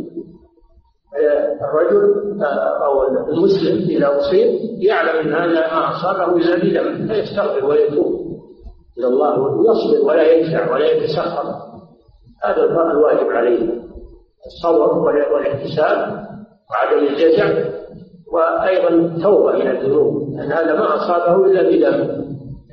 الرجل 1.60 2.43
أو 2.85 3.09
المسلم 3.28 3.97
إذا 3.97 4.18
أصيب 4.18 4.60
يعلم 4.82 5.18
أن 5.18 5.35
هذا 5.35 5.74
ما 5.74 5.90
أصابه 5.90 6.36
إلا 6.36 6.56
بدم 6.56 7.09
فيستغفر 7.09 7.64
ويتوب 7.64 8.28
إلى 8.98 9.06
الله 9.06 9.40
ويصبر 9.40 10.06
ولا 10.06 10.32
يجزع 10.32 10.72
ولا 10.72 10.90
يتسخر. 10.90 11.55
هذا 12.44 12.64
الواجب 12.64 13.30
عليه 13.30 13.78
الصبر 14.47 14.98
والاحتساب 15.32 16.26
وعدم 16.70 17.06
الجزع 17.06 17.68
وأيضا 18.32 19.22
توبة 19.22 19.52
من 19.52 19.70
الذنوب 19.70 20.35
لأن 20.36 20.52
هذا 20.52 20.74
ما 20.74 20.97
أصابه 20.97 21.44
إلا 21.44 21.62
بدم 21.62 22.24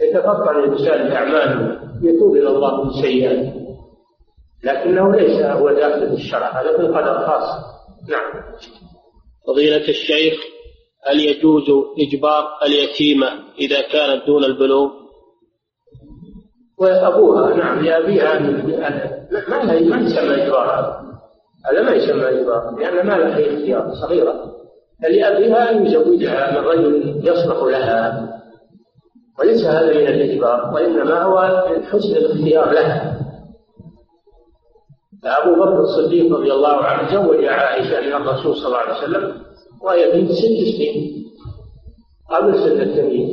يتفطن 0.02 0.56
الإنسان 0.56 1.10
بأعماله 1.10 1.80
يتوب 2.04 2.36
إلى 2.36 2.50
الله 2.50 2.84
من 2.84 2.90
سيئاته 3.02 3.54
لكنه 4.64 5.12
ليس 5.12 5.42
هو 5.42 5.72
داخل 5.72 6.04
الشرع 6.04 6.62
هذا 6.62 6.78
في 6.78 6.82
القدر 6.84 7.28
خاص. 7.28 7.75
نعم. 8.10 8.44
فضيلة 9.48 9.90
الشيخ 9.90 10.34
هل 11.08 11.20
يجوز 11.20 11.64
إجبار 12.00 12.48
اليتيمة 12.66 13.28
إذا 13.60 13.82
كانت 13.82 14.28
دون 14.28 14.44
البلوغ؟ 14.44 14.92
وأبوها 16.78 17.56
نعم 17.56 17.86
لأبيها 17.86 18.40
ما 19.50 19.64
ما 19.64 19.74
يسمى 19.74 20.44
إجبار 20.44 20.80
هذا. 21.70 21.82
ما 21.82 21.92
يسمى 21.92 22.30
إجبار 22.30 22.76
لأن 22.80 23.08
ما 23.08 23.14
لها 23.14 23.40
اختيار 23.40 23.94
صغيرة. 23.94 24.56
فلأبيها 25.04 25.72
أن 25.72 25.86
يزوجها 25.86 26.52
من 26.52 26.68
رجل 26.68 27.22
يصلح 27.24 27.64
لها. 27.64 28.30
وليس 29.40 29.66
هذا 29.66 29.94
من 29.94 30.08
الإجبار 30.08 30.74
وإنما 30.74 31.22
هو 31.22 31.66
من 31.70 31.86
حسن 31.86 32.16
الاختيار 32.16 32.72
لها. 32.72 33.15
فأبو 35.24 35.56
بكر 35.56 35.80
الصديق 35.80 36.34
رضي 36.34 36.54
الله 36.54 36.76
عنه 36.84 37.14
زوج 37.14 37.46
عائشة 37.46 38.02
من 38.02 38.14
الرسول 38.14 38.56
صلى 38.56 38.68
الله 38.68 38.78
عليه 38.78 38.98
وسلم 38.98 39.42
وهي 39.82 40.12
بنت 40.12 40.32
ست 40.32 40.42
سنين 40.42 41.26
قبل 42.32 42.60
سن 42.60 42.82
التمييز. 42.82 43.30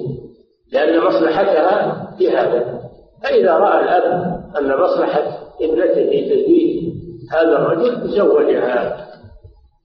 لأن 0.72 1.00
مصلحتها 1.00 2.10
في 2.18 2.30
هذا 2.30 2.80
فإذا 3.22 3.56
رأى 3.56 3.80
الأب 3.80 4.04
أن 4.58 4.80
مصلحة 4.80 5.22
ابنته 5.60 6.10
في 6.10 6.30
تزويج 6.30 6.92
هذا 7.32 7.58
الرجل 7.58 8.08
زوجها. 8.08 9.08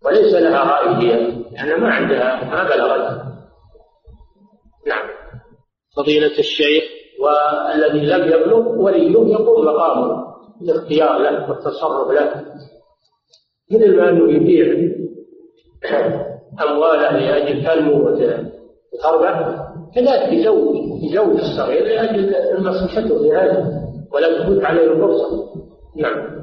وليس 0.05 0.33
لها 0.33 0.63
رأي 0.63 1.01
فيها. 1.01 1.17
لأن 1.51 1.81
ما 1.81 1.89
عندها 1.89 2.43
ما 2.43 2.63
بلغت. 2.63 3.21
نعم. 4.87 5.09
فضيلة 5.97 6.39
الشيخ. 6.39 6.83
والذي 7.21 8.05
لم 8.05 8.27
يبلغ 8.27 8.67
وليه 8.67 9.11
يقوم 9.11 9.65
مقامه. 9.65 10.26
الاختيار 10.61 11.17
له 11.17 11.49
والتصرف 11.49 12.11
له 12.11 12.45
مثل 13.71 13.97
ما 13.97 14.09
أنه 14.09 14.31
يبيع 14.31 14.91
امواله 16.61 17.17
لاجل 17.17 17.63
تنمو 17.63 18.09
وتربح 18.93 19.67
كذلك 19.95 20.33
يزوج 20.33 20.75
يزوج 21.03 21.39
الصغير 21.39 21.85
لأجل 21.85 22.33
مصلحته 22.59 23.21
في 23.21 23.31
هذا 23.31 23.87
ولا 24.13 24.43
تفوت 24.43 24.63
عليه 24.63 24.91
الفرصه 24.91 25.53
نعم. 25.95 26.37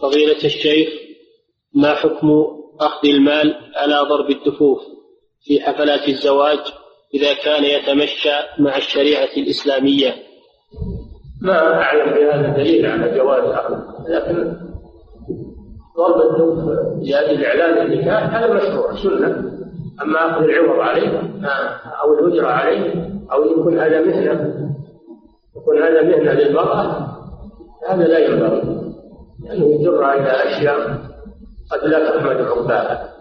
فضيلة 0.00 0.44
الشيخ 0.44 0.88
ما 1.74 1.94
حكم 1.94 2.46
أخذ 2.80 3.08
المال 3.08 3.54
على 3.76 3.94
ضرب 4.08 4.30
الدفوف 4.30 4.80
في 5.40 5.60
حفلات 5.60 6.08
الزواج 6.08 6.58
إذا 7.14 7.34
كان 7.34 7.64
يتمشى 7.64 8.34
مع 8.58 8.76
الشريعة 8.76 9.28
الإسلامية؟ 9.36 10.27
ما 11.42 11.82
أعلم 11.82 12.14
بهذا 12.14 12.56
دليل 12.56 12.86
على 12.86 13.18
جواز 13.18 13.44
أخذ 13.44 13.74
لكن 14.08 14.56
ضرب 15.96 16.20
الدف 16.20 16.68
لأجل 17.02 17.44
إعلان 17.44 17.86
النكاح 17.86 18.34
هذا 18.34 18.54
مشروع 18.54 18.94
سنة. 18.94 19.58
أما 20.02 20.30
أخذ 20.30 20.42
العوض 20.42 20.80
عليه 20.80 21.18
أو 22.02 22.14
الأجرة 22.14 22.48
عليه 22.48 23.10
أو 23.32 23.44
يكون 23.44 23.78
هذا 23.78 24.00
مهنة 24.00 24.68
يكون 25.56 25.82
هذا 25.82 26.02
مهنة 26.02 26.32
للمرأة 26.32 27.08
هذا 27.88 28.04
لا 28.04 28.18
ينبغي. 28.18 28.62
لأنه 29.44 29.66
يعني 29.66 29.74
يجر 29.74 30.12
إلى 30.12 30.30
أشياء 30.30 30.78
قد 31.70 31.84
لا 31.88 32.16
تحمد 32.16 32.36
عقباها. 32.36 33.14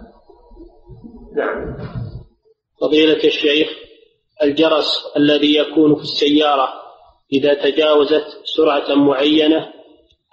نعم. 1.35 1.77
فضيلة 2.81 3.23
الشيخ 3.23 3.69
الجرس 4.43 5.13
الذي 5.17 5.57
يكون 5.57 5.95
في 5.95 6.01
السيارة 6.01 6.86
إذا 7.33 7.53
تجاوزت 7.53 8.25
سرعة 8.45 8.95
معينة 8.95 9.67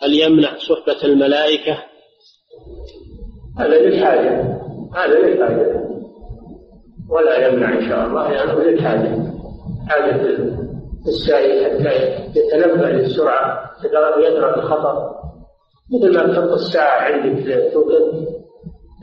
هل 0.02 0.14
يمنع 0.14 0.58
صحبة 0.58 1.04
الملائكة؟ 1.04 1.78
هذا 3.58 3.78
للحاجة 3.78 4.58
هذا 4.94 5.18
للحاجة 5.18 5.84
ولا 7.10 7.48
يمنع 7.48 7.78
إن 7.78 7.88
شاء 7.88 8.06
الله 8.06 8.32
يعني 8.32 8.52
للحاجة 8.52 9.34
حاجة. 9.88 10.44
السائق 11.08 11.64
حتى 11.64 12.38
يتنبه 12.38 12.88
للسرعة 12.90 13.70
يدرك 14.18 14.58
الخطر 14.58 15.14
مثل 15.92 16.14
ما 16.14 16.32
تحط 16.32 16.52
الساعة 16.52 17.00
عندك 17.00 17.72
توقف 17.72 18.28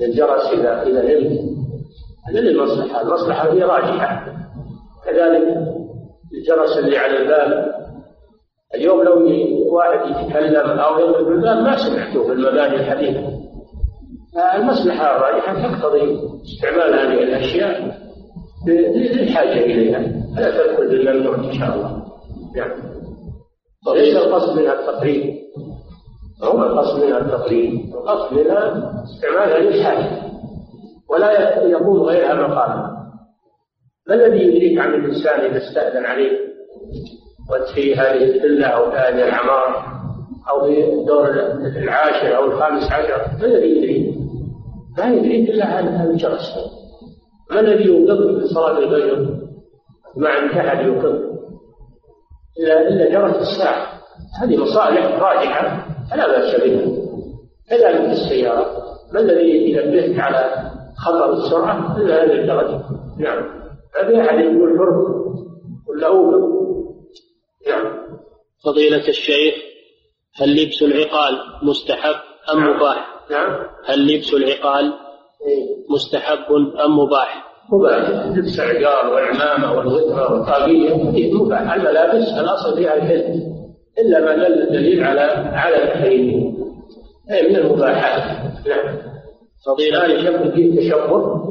الجرس 0.01 0.45
إذا 0.53 0.83
إذا 0.83 1.01
نمت 1.01 1.39
هذا 2.29 2.39
للمصلحة. 2.39 3.01
المصلحة 3.01 3.53
هي 3.53 3.63
راجحة. 3.63 4.25
كذلك 5.05 5.70
الجرس 6.33 6.77
اللي 6.77 6.97
على 6.97 7.17
الباب. 7.17 7.73
اليوم 8.75 9.03
لو 9.03 9.13
واحد 9.73 10.09
يتكلم 10.09 10.69
أو 10.79 10.99
يضرب 10.99 11.27
الباب 11.27 11.57
ما 11.57 11.77
سمعته 11.77 12.23
في 12.23 12.31
المباني 12.31 12.75
الحديثة 12.75 13.41
المصلحة 14.55 15.15
الراجحة 15.15 15.53
تقتضي 15.53 16.19
استعمال 16.43 16.93
هذه 16.93 17.23
الأشياء 17.23 17.97
للحاجة 18.67 19.59
إليها. 19.65 19.99
فلا 20.35 20.51
تدخل 20.51 20.87
بالممنوع 20.89 21.35
إن 21.35 21.53
شاء 21.53 21.75
الله. 21.75 22.03
نعم. 22.55 22.71
ليس 23.95 24.17
القصد 24.17 24.59
منها 24.59 24.73
التقريب. 24.73 25.35
هو 26.43 26.63
القصد 26.63 27.03
منها 27.05 27.17
التقريب. 27.17 27.73
القصد 27.93 28.33
منها 28.33 28.93
استعمالها 29.03 29.59
للحاجة. 29.59 30.21
ولا 31.09 31.63
يقوم 31.65 32.01
غيرها 32.01 32.33
مقاما 32.33 32.90
ما 34.07 34.15
الذي 34.15 34.39
يدريك 34.43 34.79
عن 34.79 34.93
الإنسان 34.93 35.39
إذا 35.39 35.57
استأذن 35.57 36.05
عليه 36.05 36.31
وأنت 37.51 37.67
في 37.75 37.95
هذه 37.95 38.23
الفلة 38.23 38.67
أو 38.67 38.91
في 38.91 38.97
هذه 38.97 39.27
العمارة 39.27 39.85
أو 40.49 40.65
في 40.65 40.93
الدور 40.93 41.29
العاشر 41.63 42.37
أو 42.37 42.45
الخامس 42.45 42.91
عشر؟ 42.91 43.27
ما 43.39 43.45
الذي 43.45 43.77
يدريك؟ 43.77 44.15
ما 44.97 45.13
يدريك 45.13 45.49
إلا 45.49 45.79
هذا 45.79 46.11
الجرس 46.11 46.55
ما 47.51 47.59
الذي 47.59 47.83
يوقظك 47.83 48.39
في 48.39 48.47
صلاة 48.53 48.77
الفجر؟ 48.77 49.41
ما 50.17 50.29
عندك 50.29 50.57
أحد 50.57 50.85
يوقظك 50.85 51.31
إلا 52.59 52.87
إلا 52.87 53.09
جرس 53.09 53.35
الساعة. 53.35 54.01
هذه 54.41 54.57
مصالح 54.57 55.05
راجحة. 55.05 55.87
فلا 56.11 56.27
بأس 56.27 56.55
بها. 56.61 56.81
كذلك 57.69 58.01
في 58.01 58.11
السيارة. 58.11 58.65
ما 59.13 59.19
الذي 59.19 59.71
ينبهك 59.71 60.19
على 60.19 60.71
خطر 60.97 61.33
السرعة؟ 61.33 61.97
إلا 61.97 62.23
هذه 62.23 62.31
الدرجة. 62.31 62.81
نعم. 63.19 63.60
في 63.93 64.21
أحد 64.21 64.39
يقول 64.39 64.77
فرق 64.77 65.21
ولا 65.87 66.07
نعم. 67.67 68.01
فضيلة 68.65 69.07
الشيخ 69.07 69.53
هل 70.35 70.63
لبس 70.63 70.83
العقال 70.83 71.37
مستحب 71.63 72.15
أم 72.53 72.59
نعم. 72.59 72.77
مباح؟ 72.77 73.15
نعم. 73.31 73.57
هل 73.85 74.07
لبس 74.07 74.33
العقال؟ 74.33 74.93
مستحب 75.89 76.53
أم 76.85 76.99
مباح؟ 76.99 77.51
مباح. 77.71 78.09
لبس 78.37 78.59
العقال 78.59 79.13
والعمامة 79.13 79.77
والغترة 79.77 80.33
والطاقية. 80.33 80.93
مباح. 81.33 81.73
الملابس 81.73 82.27
الأصل 82.39 82.75
فيها 82.75 82.95
الحل 82.95 83.51
إلا 83.99 84.19
ما 84.19 84.35
دل 84.35 84.61
الدليل 84.61 85.03
على 85.03 85.21
على 85.53 85.83
التحريم 85.83 86.57
أي 87.31 87.49
من 87.49 87.55
المباحات. 87.55 88.41
نعم. 88.67 88.97
فضيلة 89.65 90.05
هذا 90.05 90.13
يشبه 90.13 90.51
فيه 90.51 90.79
تشبه 90.79 91.50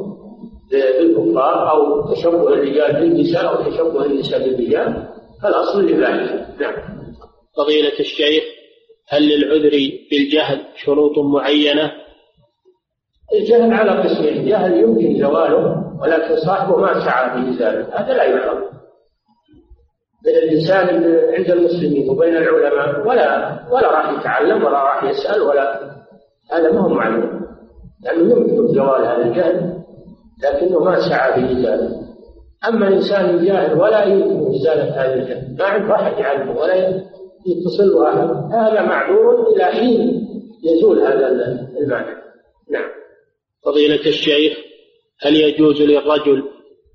بالكفار 0.71 1.71
أو 1.71 2.13
تشبه 2.13 2.47
الرجال 2.47 2.93
بالنساء 2.93 3.47
أو 3.47 3.71
تشبه 3.71 4.05
النساء 4.05 4.39
بالرجال 4.39 5.07
فالأصل 5.43 5.79
الإباحة 5.79 6.45
نعم. 6.59 6.73
فضيلة 7.57 7.99
الشيخ 7.99 8.43
هل 9.09 9.29
للعذر 9.29 9.91
بالجهل 10.11 10.61
شروط 10.75 11.17
معينة؟ 11.17 11.91
الجهل 13.33 13.73
على 13.73 13.91
قسمين، 13.91 14.45
جهل 14.45 14.77
يمكن 14.77 15.19
زواله 15.19 15.83
ولكن 16.01 16.35
صاحبه 16.45 16.77
ما 16.77 17.05
سعى 17.05 17.31
في 17.31 17.63
ذلك، 17.63 17.87
هذا 17.93 18.13
لا 18.13 18.23
يعلم. 18.23 18.63
بين 20.23 20.35
الإنسان 20.35 20.87
عند 21.33 21.51
المسلمين 21.51 22.09
وبين 22.09 22.37
العلماء 22.37 23.07
ولا 23.07 23.59
ولا 23.71 23.91
راح 23.91 24.19
يتعلم 24.19 24.63
ولا 24.63 24.83
راح 24.83 25.03
يسأل 25.03 25.41
ولا 25.41 25.95
هذا 26.51 26.71
ما 26.71 26.79
هو 26.79 26.89
معلوم. 26.89 27.41
لأنه 28.03 28.31
يمكن 28.31 28.67
زوال 28.67 29.05
هذا 29.05 29.25
الجهل. 29.25 29.80
لكنه 30.43 30.79
ما 30.79 31.09
سعى 31.09 31.33
في 31.33 31.51
إزالته 31.51 32.11
أما 32.67 32.87
الإنسان 32.87 33.29
الجاهل 33.29 33.79
ولا 33.79 34.03
يمكن 34.03 34.55
إزالة 34.55 34.83
هذا 34.83 35.13
الجهل 35.13 35.55
ما 35.59 35.65
عنده 35.65 35.95
أحد 35.95 36.17
يعلمه 36.17 36.59
ولا 36.59 37.03
يتصل 37.45 37.87
له 37.87 38.09
أحد 38.09 38.53
هذا 38.53 38.81
معذور 38.81 39.55
إلى 39.55 39.65
حين 39.65 40.27
يزول 40.63 40.99
هذا 40.99 41.27
المانع 41.81 42.21
نعم. 42.71 42.89
فضيلة 43.65 44.05
الشيخ 44.05 44.57
هل 45.21 45.35
يجوز 45.35 45.81
للرجل 45.81 46.43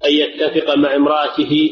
أن 0.05 0.11
يتفق 0.11 0.75
مع 0.75 0.95
امرأته 0.95 1.71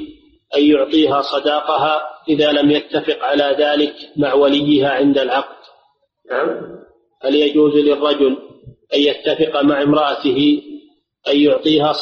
أن 0.56 0.62
يعطيها 0.62 1.22
صداقها 1.22 2.02
إذا 2.28 2.52
لم 2.52 2.70
يتفق 2.70 3.24
على 3.24 3.56
ذلك 3.58 3.94
مع 4.16 4.34
وليها 4.34 4.88
عند 4.88 5.18
العقد؟ 5.18 5.64
نعم. 6.30 6.48
هل 7.22 7.34
يجوز 7.34 7.74
للرجل 7.74 8.36
أن 8.94 9.00
يتفق 9.00 9.62
مع 9.62 9.82
امرأته 9.82 10.62
يعطيها 11.28 11.92